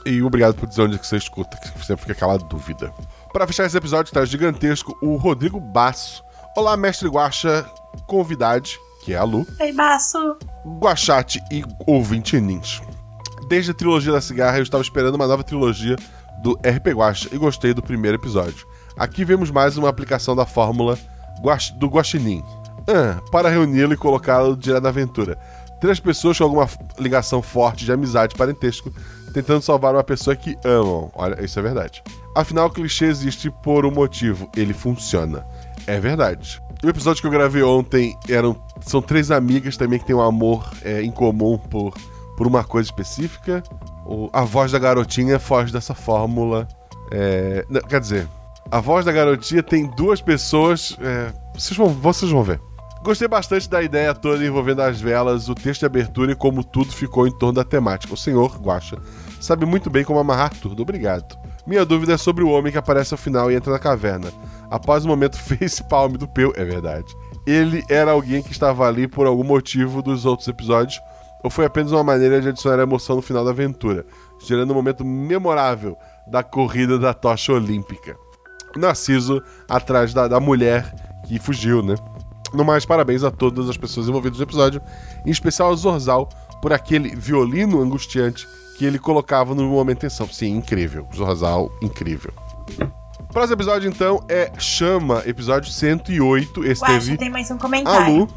E 0.04 0.22
obrigado 0.22 0.54
por 0.54 0.68
dizer 0.68 0.82
onde 0.82 0.98
que 0.98 1.06
você 1.06 1.16
escuta, 1.16 1.56
que 1.56 1.68
sempre 1.84 2.02
fica 2.02 2.12
aquela 2.12 2.38
dúvida. 2.38 2.92
Para 3.32 3.46
fechar 3.46 3.66
esse 3.66 3.76
episódio, 3.76 4.12
tá 4.12 4.24
gigantesco 4.24 4.96
o 5.02 5.16
Rodrigo 5.16 5.58
Basso. 5.58 6.22
Olá, 6.56 6.76
mestre 6.76 7.08
Guaxa, 7.08 7.68
convidade, 8.06 8.78
que 9.04 9.14
é 9.14 9.16
a 9.16 9.24
Lu. 9.24 9.44
Ei, 9.58 9.72
Baço! 9.72 10.36
Guachate 10.78 11.40
e 11.50 11.64
ouvinte 11.86 12.40
Nins. 12.40 12.80
Desde 13.48 13.72
a 13.72 13.74
trilogia 13.74 14.12
da 14.12 14.20
cigarra, 14.20 14.58
eu 14.58 14.62
estava 14.62 14.82
esperando 14.82 15.16
uma 15.16 15.26
nova 15.26 15.42
trilogia 15.42 15.96
do 16.40 16.52
RP 16.52 16.94
Guacha 16.94 17.28
e 17.32 17.38
gostei 17.38 17.74
do 17.74 17.82
primeiro 17.82 18.16
episódio. 18.16 18.66
Aqui 18.96 19.24
vemos 19.24 19.50
mais 19.50 19.76
uma 19.76 19.88
aplicação 19.88 20.36
da 20.36 20.46
fórmula 20.46 20.96
do 21.78 21.86
Guaxinim. 21.88 22.42
Ah, 22.88 23.20
para 23.30 23.48
reuni-lo 23.48 23.92
e 23.92 23.96
colocá-lo 23.96 24.56
direto 24.56 24.82
na 24.82 24.88
aventura. 24.90 25.36
Três 25.80 26.00
pessoas 26.00 26.38
com 26.38 26.44
alguma 26.44 26.68
ligação 26.98 27.42
forte 27.42 27.84
de 27.84 27.92
amizade 27.92 28.34
e 28.34 28.38
parentesco 28.38 28.90
tentando 29.32 29.60
salvar 29.60 29.94
uma 29.94 30.04
pessoa 30.04 30.34
que 30.34 30.56
amam. 30.64 31.10
Olha, 31.14 31.44
isso 31.44 31.58
é 31.58 31.62
verdade. 31.62 32.02
Afinal, 32.34 32.66
o 32.68 32.70
clichê 32.70 33.06
existe 33.06 33.50
por 33.50 33.84
um 33.84 33.90
motivo. 33.90 34.48
Ele 34.56 34.72
funciona. 34.72 35.46
É 35.86 36.00
verdade. 36.00 36.60
O 36.82 36.88
episódio 36.88 37.20
que 37.20 37.26
eu 37.26 37.30
gravei 37.30 37.62
ontem 37.62 38.16
eram 38.28 38.56
são 38.80 39.02
três 39.02 39.30
amigas 39.30 39.76
também 39.76 39.98
que 39.98 40.04
têm 40.06 40.16
um 40.16 40.20
amor 40.22 40.70
é, 40.82 41.02
em 41.02 41.10
comum 41.10 41.58
por, 41.58 41.92
por 42.36 42.46
uma 42.46 42.62
coisa 42.64 42.88
específica. 42.88 43.62
O- 44.06 44.30
a 44.32 44.42
voz 44.42 44.72
da 44.72 44.78
garotinha 44.78 45.38
foge 45.38 45.72
dessa 45.72 45.94
fórmula. 45.94 46.66
É, 47.10 47.64
não, 47.68 47.80
quer 47.82 48.00
dizer, 48.00 48.26
a 48.70 48.80
voz 48.80 49.04
da 49.04 49.12
garotinha 49.12 49.62
tem 49.62 49.86
duas 49.86 50.20
pessoas. 50.20 50.96
é, 51.00 51.32
vocês, 51.54 51.76
vão, 51.76 51.88
vocês 51.88 52.30
vão 52.30 52.42
ver. 52.42 52.60
Gostei 53.02 53.28
bastante 53.28 53.70
da 53.70 53.82
ideia 53.82 54.12
toda 54.12 54.44
envolvendo 54.44 54.82
as 54.82 55.00
velas, 55.00 55.48
o 55.48 55.54
texto 55.54 55.80
de 55.80 55.86
abertura 55.86 56.32
e 56.32 56.34
como 56.34 56.64
tudo 56.64 56.92
ficou 56.92 57.26
em 57.26 57.30
torno 57.30 57.54
da 57.54 57.64
temática. 57.64 58.12
O 58.12 58.16
senhor, 58.16 58.60
Guaxa, 58.60 58.98
sabe 59.40 59.64
muito 59.64 59.88
bem 59.88 60.04
como 60.04 60.18
amarrar 60.18 60.50
tudo. 60.50 60.82
Obrigado. 60.82 61.38
Minha 61.66 61.84
dúvida 61.84 62.14
é 62.14 62.16
sobre 62.16 62.42
o 62.42 62.48
homem 62.48 62.72
que 62.72 62.78
aparece 62.78 63.14
ao 63.14 63.18
final 63.18 63.50
e 63.50 63.54
entra 63.54 63.72
na 63.72 63.78
caverna. 63.78 64.32
Após 64.70 65.04
o 65.04 65.08
momento 65.08 65.38
face 65.38 65.84
palm 65.84 66.14
do 66.14 66.26
Peu, 66.26 66.52
é 66.56 66.64
verdade. 66.64 67.06
Ele 67.46 67.84
era 67.88 68.10
alguém 68.10 68.42
que 68.42 68.50
estava 68.50 68.88
ali 68.88 69.06
por 69.06 69.26
algum 69.26 69.44
motivo 69.44 70.02
dos 70.02 70.26
outros 70.26 70.48
episódios, 70.48 71.00
ou 71.44 71.50
foi 71.50 71.64
apenas 71.64 71.92
uma 71.92 72.02
maneira 72.02 72.40
de 72.40 72.48
adicionar 72.48 72.82
emoção 72.82 73.14
no 73.14 73.22
final 73.22 73.44
da 73.44 73.52
aventura, 73.52 74.04
gerando 74.44 74.72
um 74.72 74.74
momento 74.74 75.04
memorável 75.04 75.96
da 76.26 76.42
corrida 76.42 76.98
da 76.98 77.14
tocha 77.14 77.52
olímpica. 77.52 78.16
Narciso 78.78 79.42
atrás 79.68 80.12
da, 80.12 80.28
da 80.28 80.40
mulher 80.40 80.94
que 81.26 81.38
fugiu, 81.38 81.82
né? 81.82 81.94
No 82.52 82.64
mais, 82.64 82.86
parabéns 82.86 83.24
a 83.24 83.30
todas 83.30 83.68
as 83.68 83.76
pessoas 83.76 84.08
envolvidas 84.08 84.38
no 84.38 84.44
episódio, 84.44 84.80
em 85.24 85.30
especial 85.30 85.68
ao 85.68 85.76
Zorzal 85.76 86.28
por 86.62 86.72
aquele 86.72 87.14
violino 87.14 87.82
angustiante 87.82 88.46
que 88.78 88.84
ele 88.84 88.98
colocava 88.98 89.54
no 89.54 89.64
momento 89.68 89.98
de 89.98 90.00
tensão. 90.02 90.28
Sim, 90.28 90.56
incrível. 90.56 91.08
Zorzal, 91.14 91.70
incrível. 91.82 92.32
Próximo 93.32 93.54
episódio, 93.54 93.88
então, 93.88 94.24
é 94.28 94.50
Chama, 94.58 95.22
episódio 95.26 95.70
108. 95.70 96.64
Esse 96.64 96.82
Guaxa, 96.82 96.98
teve 96.98 97.16
tem 97.16 97.30
mais 97.30 97.50
um 97.50 97.54
a 97.54 97.58
comentário. 97.58 98.16
Lu. 98.16 98.28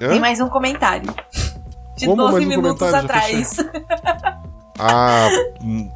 Hã? 0.00 0.08
Tem 0.10 0.20
mais 0.20 0.40
um 0.40 0.48
comentário. 0.48 1.12
De 1.96 2.06
Como 2.06 2.16
12 2.16 2.32
mais 2.32 2.44
um 2.44 2.48
minutos 2.48 2.94
atrás. 2.94 3.56
Ah, 4.82 5.28
hum, 5.60 5.90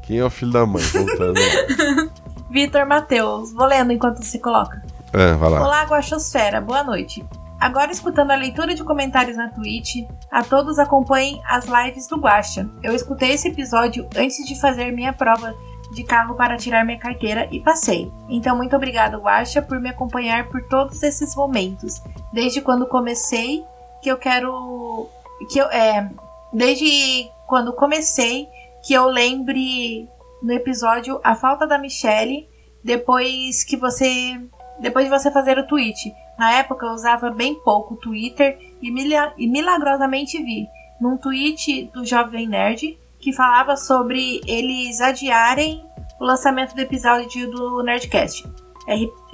quem 0.00 0.16
é 0.16 0.24
o 0.24 0.30
filho 0.30 0.50
da 0.50 0.64
mãe? 0.64 0.82
Voltando. 0.82 1.38
Vitor 2.50 2.86
Matheus. 2.86 3.52
Vou 3.52 3.66
lendo 3.66 3.92
enquanto 3.92 4.22
você 4.22 4.38
coloca. 4.38 4.82
É, 5.12 5.32
vai 5.34 5.50
lá. 5.50 5.62
Olá, 5.62 5.82
Guaxosfera. 5.84 6.60
Boa 6.60 6.82
noite. 6.82 7.24
Agora 7.60 7.90
escutando 7.90 8.30
a 8.30 8.36
leitura 8.36 8.74
de 8.74 8.84
comentários 8.84 9.36
na 9.36 9.48
Twitch, 9.48 10.06
a 10.30 10.44
todos 10.44 10.78
acompanhem 10.78 11.42
as 11.44 11.66
lives 11.66 12.06
do 12.06 12.16
Guaxa. 12.16 12.68
Eu 12.82 12.94
escutei 12.94 13.32
esse 13.32 13.48
episódio 13.48 14.08
antes 14.16 14.46
de 14.46 14.58
fazer 14.60 14.92
minha 14.92 15.12
prova 15.12 15.54
de 15.92 16.04
carro 16.04 16.36
para 16.36 16.56
tirar 16.56 16.84
minha 16.84 16.98
carteira 16.98 17.48
e 17.50 17.58
passei. 17.60 18.12
Então, 18.28 18.56
muito 18.56 18.76
obrigado, 18.76 19.18
Guaxa, 19.18 19.60
por 19.60 19.80
me 19.80 19.88
acompanhar 19.88 20.48
por 20.48 20.62
todos 20.68 21.02
esses 21.02 21.34
momentos. 21.34 22.00
Desde 22.32 22.60
quando 22.60 22.86
comecei, 22.86 23.64
que 24.00 24.10
eu 24.10 24.16
quero. 24.16 25.08
que 25.50 25.58
eu. 25.58 25.66
É. 25.66 26.08
Desde 26.52 27.28
quando 27.46 27.72
comecei, 27.72 28.48
que 28.82 28.94
eu 28.94 29.06
lembre 29.06 30.08
no 30.42 30.52
episódio 30.52 31.20
a 31.22 31.34
falta 31.34 31.66
da 31.66 31.78
Michelle 31.78 32.48
depois 32.82 33.64
que 33.64 33.76
você. 33.76 34.40
Depois 34.80 35.06
de 35.06 35.10
você 35.10 35.30
fazer 35.30 35.58
o 35.58 35.66
tweet. 35.66 36.14
Na 36.38 36.52
época 36.52 36.86
eu 36.86 36.92
usava 36.92 37.30
bem 37.30 37.54
pouco 37.56 37.94
o 37.94 37.96
Twitter 37.96 38.58
e, 38.80 38.88
e 39.36 39.48
milagrosamente 39.48 40.40
vi 40.40 40.68
num 41.00 41.16
tweet 41.16 41.90
do 41.92 42.04
Jovem 42.04 42.46
Nerd 42.46 42.98
que 43.18 43.32
falava 43.32 43.76
sobre 43.76 44.40
eles 44.46 45.00
adiarem 45.00 45.84
o 46.20 46.24
lançamento 46.24 46.74
do 46.74 46.80
episódio 46.80 47.50
do 47.50 47.82
Nerdcast, 47.82 48.46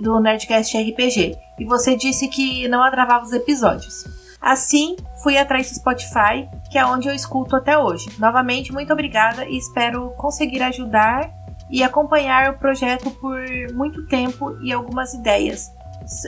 do 0.01 0.19
Nerdcast 0.21 0.77
RPG. 0.77 1.37
E 1.59 1.65
você 1.65 1.97
disse 1.97 2.29
que 2.29 2.67
não 2.69 2.83
atravava 2.83 3.25
os 3.25 3.33
episódios. 3.33 4.24
Assim, 4.45 4.95
fui 5.23 5.39
atrás 5.39 5.71
do 5.71 5.77
Spotify, 5.77 6.47
que 6.71 6.77
é 6.77 6.85
onde 6.85 7.09
eu 7.09 7.15
escuto 7.15 7.57
até 7.57 7.79
hoje. 7.79 8.11
Novamente, 8.19 8.75
muito 8.75 8.93
obrigada 8.93 9.47
e 9.47 9.57
espero 9.57 10.11
conseguir 10.19 10.63
ajudar 10.63 11.33
e 11.71 11.83
acompanhar 11.83 12.51
o 12.51 12.59
projeto 12.59 13.11
por 13.13 13.41
muito 13.73 14.07
tempo 14.07 14.55
e 14.63 14.71
algumas 14.71 15.15
ideias. 15.15 15.73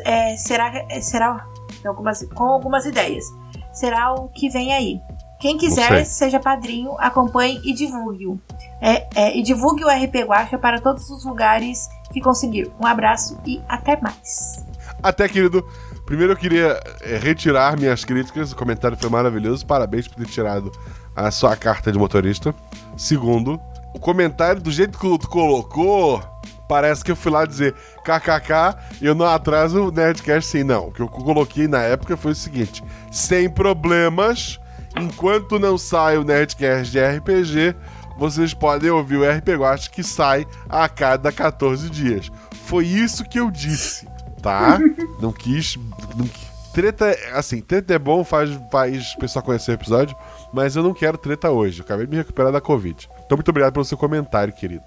É, 0.03 0.35
será, 0.39 0.73
é, 0.89 0.99
será 1.03 1.47
algumas, 1.87 2.27
com 2.33 2.45
algumas 2.45 2.87
ideias. 2.87 3.27
Será 3.71 4.14
o 4.14 4.29
que 4.29 4.49
vem 4.49 4.73
aí. 4.73 4.99
Quem 5.39 5.59
quiser, 5.59 6.07
seja 6.07 6.41
padrinho, 6.41 6.97
acompanhe 6.99 7.61
e 7.62 7.75
divulgue-o. 7.75 8.41
É, 8.81 9.07
é, 9.14 9.37
e 9.37 9.43
divulgue 9.43 9.85
o 9.85 9.89
RP 9.89 10.25
Guacha 10.27 10.57
para 10.57 10.81
todos 10.81 11.11
os 11.11 11.23
lugares 11.27 11.87
que 12.11 12.23
conseguir. 12.23 12.73
Um 12.81 12.87
abraço 12.87 13.39
e 13.45 13.61
até 13.69 14.01
mais. 14.01 14.64
Até, 15.03 15.29
querido. 15.29 15.62
Primeiro 16.07 16.33
eu 16.33 16.37
queria 16.37 16.81
é, 17.03 17.19
retirar 17.19 17.77
minhas 17.77 18.05
críticas. 18.05 18.53
O 18.53 18.57
comentário 18.57 18.97
foi 18.97 19.11
maravilhoso. 19.11 19.67
Parabéns 19.67 20.07
por 20.07 20.17
ter 20.17 20.31
tirado 20.31 20.71
a 21.15 21.31
sua 21.33 21.57
carta 21.57 21.91
de 21.91 21.99
motorista. 21.99 22.55
Segundo, 22.97 23.61
o 23.93 23.99
comentário, 23.99 24.63
do 24.63 24.71
jeito 24.71 24.99
que 24.99 25.19
tu 25.19 25.29
colocou, 25.29 26.23
parece 26.69 27.03
que 27.03 27.11
eu 27.11 27.17
fui 27.17 27.33
lá 27.33 27.45
dizer 27.45 27.75
kkk, 28.05 28.77
eu 29.03 29.15
não 29.15 29.27
atraso 29.27 29.89
o 29.89 29.91
Nerdcast 29.91 30.51
sim. 30.51 30.63
Não, 30.63 30.89
o 30.89 30.93
que 30.93 31.01
eu 31.01 31.09
coloquei 31.09 31.67
na 31.67 31.83
época 31.83 32.17
foi 32.17 32.33
o 32.33 32.37
seguinte: 32.37 32.85
sem 33.11 33.51
problemas, 33.51 34.61
enquanto 34.97 35.59
não 35.59 35.77
sai 35.77 36.19
o 36.19 36.25
Nerdcast 36.25 36.93
de 36.93 37.01
RPG, 37.01 37.75
vocês 38.17 38.55
podem 38.55 38.91
ouvir 38.91 39.17
o 39.17 39.29
RP 39.29 39.49
Guacha 39.57 39.91
que 39.91 40.03
sai 40.03 40.47
a 40.69 40.89
cada 40.89 41.33
14 41.33 41.91
dias. 41.91 42.31
Foi 42.65 42.87
isso 42.87 43.25
que 43.25 43.41
eu 43.41 43.51
disse, 43.51 44.09
tá? 44.43 44.78
não 45.20 45.32
quis. 45.32 45.76
Não, 46.16 46.28
treta, 46.72 47.16
assim, 47.32 47.61
treta 47.61 47.95
é 47.95 47.99
bom, 47.99 48.22
faz, 48.22 48.51
faz 48.70 49.14
o 49.14 49.18
pessoal 49.18 49.45
conhecer 49.45 49.70
o 49.70 49.74
episódio, 49.74 50.16
mas 50.53 50.76
eu 50.76 50.82
não 50.82 50.93
quero 50.93 51.16
treta 51.16 51.51
hoje. 51.51 51.80
Eu 51.80 51.84
acabei 51.84 52.07
de 52.07 52.11
me 52.11 52.16
recuperar 52.16 52.53
da 52.53 52.61
Covid. 52.61 53.09
Então, 53.24 53.37
muito 53.37 53.49
obrigado 53.49 53.72
pelo 53.72 53.84
seu 53.84 53.97
comentário, 53.97 54.53
querido. 54.53 54.84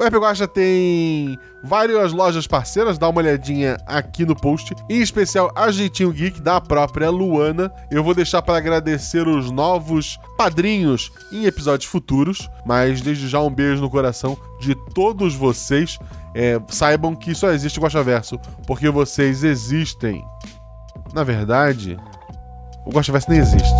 O 0.00 0.20
Guacha 0.20 0.46
tem 0.46 1.36
várias 1.64 2.12
lojas 2.12 2.46
parceiras, 2.46 2.98
dá 2.98 3.08
uma 3.08 3.20
olhadinha 3.20 3.78
aqui 3.84 4.24
no 4.24 4.36
post. 4.36 4.72
Em 4.88 5.00
especial, 5.00 5.50
a 5.56 5.72
Jeitinho 5.72 6.12
Geek, 6.12 6.40
da 6.40 6.60
própria 6.60 7.10
Luana. 7.10 7.68
Eu 7.90 8.04
vou 8.04 8.14
deixar 8.14 8.40
para 8.40 8.56
agradecer 8.56 9.26
os 9.26 9.50
novos 9.50 10.16
padrinhos 10.36 11.10
em 11.32 11.46
episódios 11.46 11.90
futuros. 11.90 12.48
Mas 12.64 13.00
desde 13.00 13.26
já 13.26 13.40
um 13.40 13.50
beijo 13.50 13.82
no 13.82 13.90
coração 13.90 14.38
de 14.60 14.76
todos 14.94 15.34
vocês. 15.34 15.98
É, 16.34 16.60
saibam 16.68 17.14
que 17.14 17.34
só 17.34 17.50
existe 17.50 17.78
o 17.78 17.82
Guaxaverso 17.82 18.38
porque 18.66 18.88
vocês 18.90 19.42
existem. 19.44 20.24
Na 21.12 21.24
verdade, 21.24 21.96
o 22.84 22.90
Guaxaverso 22.90 23.30
nem 23.30 23.40
existe. 23.40 23.74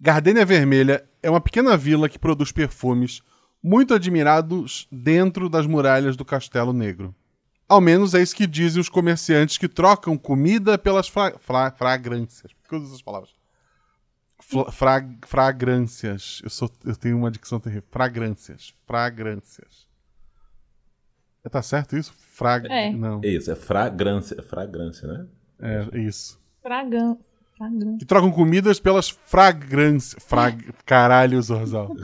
Gardênia 0.00 0.44
Vermelha 0.46 1.04
é 1.22 1.28
uma 1.28 1.40
pequena 1.40 1.76
vila 1.76 2.08
que 2.08 2.18
produz 2.18 2.52
perfumes 2.52 3.20
muito 3.62 3.92
admirados 3.94 4.86
dentro 4.90 5.48
das 5.48 5.66
muralhas 5.66 6.16
do 6.16 6.24
Castelo 6.24 6.72
Negro. 6.72 7.14
Ao 7.68 7.80
menos 7.80 8.14
é 8.14 8.22
isso 8.22 8.34
que 8.34 8.46
dizem 8.46 8.80
os 8.80 8.88
comerciantes 8.88 9.58
que 9.58 9.68
trocam 9.68 10.16
comida 10.16 10.78
pelas 10.78 11.08
fra- 11.08 11.34
fragrâncias. 11.76 12.52
Por 12.62 12.68
que 12.68 12.74
eu 12.74 12.78
uso 12.78 12.88
essas 12.88 13.02
palavras? 13.02 13.30
Fra- 14.40 14.70
fragrâncias. 15.26 16.40
Eu, 16.44 16.50
sou, 16.50 16.70
eu 16.84 16.96
tenho 16.96 17.16
uma 17.18 17.30
dicção 17.30 17.58
terrível. 17.60 17.84
Fragrâncias. 17.90 18.74
Fragrâncias. 18.86 19.86
É, 21.44 21.48
Tá 21.48 21.62
certo 21.62 21.96
isso? 21.96 22.12
Frag... 22.18 22.66
É. 22.70 22.90
Não. 22.90 23.20
Isso, 23.22 23.50
é 23.50 23.54
fragrância, 23.54 24.42
fragrância, 24.42 25.06
né? 25.08 25.26
É, 25.60 25.98
isso. 25.98 26.38
Fragão. 26.62 27.18
Que 27.98 28.04
trocam 28.04 28.30
comidas 28.30 28.78
pelas 28.78 29.08
fragrâncias. 29.08 30.22
Frag... 30.22 30.72
Caralho, 30.86 31.40
Zorzal. 31.42 31.90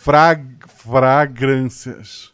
Frag... 0.00 0.58
Fragrâncias. 0.68 2.32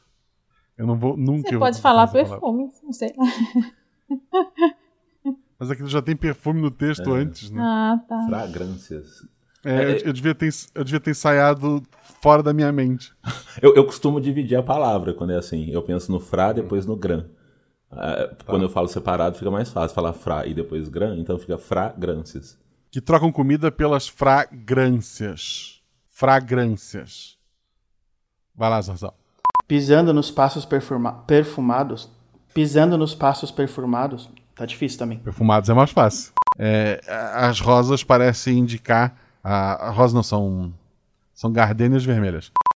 Eu 0.76 0.86
não 0.86 0.98
vou 0.98 1.16
nunca. 1.16 1.48
Você 1.50 1.54
eu 1.54 1.58
vou 1.58 1.68
pode 1.68 1.80
falar 1.82 2.06
perfume, 2.08 2.70
não 2.82 2.92
sei. 2.92 3.14
Mas 5.60 5.70
aqui 5.70 5.86
já 5.86 6.00
tem 6.02 6.16
perfume 6.16 6.60
no 6.62 6.70
texto 6.70 7.14
É. 7.14 7.20
antes, 7.20 7.50
né? 7.50 7.60
Ah, 7.62 8.00
tá. 8.08 8.26
Fragrâncias. 8.26 9.22
É, 9.62 9.84
eu, 9.84 9.96
eu 10.06 10.12
devia 10.14 10.34
ter, 10.34 10.48
eu 10.74 10.82
devia 10.82 10.98
ter 10.98 11.10
ensaiado 11.10 11.82
fora 12.22 12.42
da 12.42 12.52
minha 12.54 12.72
mente. 12.72 13.12
Eu, 13.60 13.74
eu 13.74 13.84
costumo 13.84 14.20
dividir 14.20 14.56
a 14.56 14.62
palavra 14.62 15.12
quando 15.12 15.32
é 15.32 15.36
assim. 15.36 15.68
Eu 15.70 15.82
penso 15.82 16.10
no 16.10 16.18
fra, 16.20 16.52
depois 16.52 16.86
no 16.86 16.96
gran. 16.96 17.24
Ah, 17.90 18.30
Quando 18.46 18.62
eu 18.62 18.68
falo 18.70 18.86
separado, 18.88 19.36
fica 19.36 19.50
mais 19.50 19.68
fácil 19.70 19.94
falar 19.94 20.12
fra 20.14 20.46
e 20.46 20.54
depois 20.54 20.88
gran, 20.88 21.16
então 21.18 21.36
fica 21.38 21.58
fragrâncias. 21.58 22.56
Que 22.90 23.00
trocam 23.00 23.30
comida 23.32 23.70
pelas 23.70 24.06
fragrâncias. 24.08 25.82
Fragrâncias. 26.08 27.36
Vai 28.54 28.70
lá, 28.70 28.80
Zorzal. 28.80 29.16
Pisando 29.66 30.12
nos 30.14 30.30
passos 30.30 30.64
perfuma- 30.64 31.24
perfumados. 31.26 32.08
Pisando 32.54 32.96
nos 32.96 33.14
passos 33.14 33.50
perfumados. 33.50 34.28
Tá 34.60 34.66
difícil 34.66 34.98
também. 34.98 35.18
Perfumados 35.18 35.70
é 35.70 35.72
mais 35.72 35.90
fácil. 35.90 36.34
É, 36.58 37.00
as 37.08 37.60
rosas 37.60 38.04
parecem 38.04 38.58
indicar. 38.58 39.16
A, 39.42 39.86
a 39.86 39.90
rosa 39.90 40.14
não 40.14 40.22
são. 40.22 40.70
São 41.32 41.50
gardênias 41.50 42.04
vermelhas. 42.04 42.52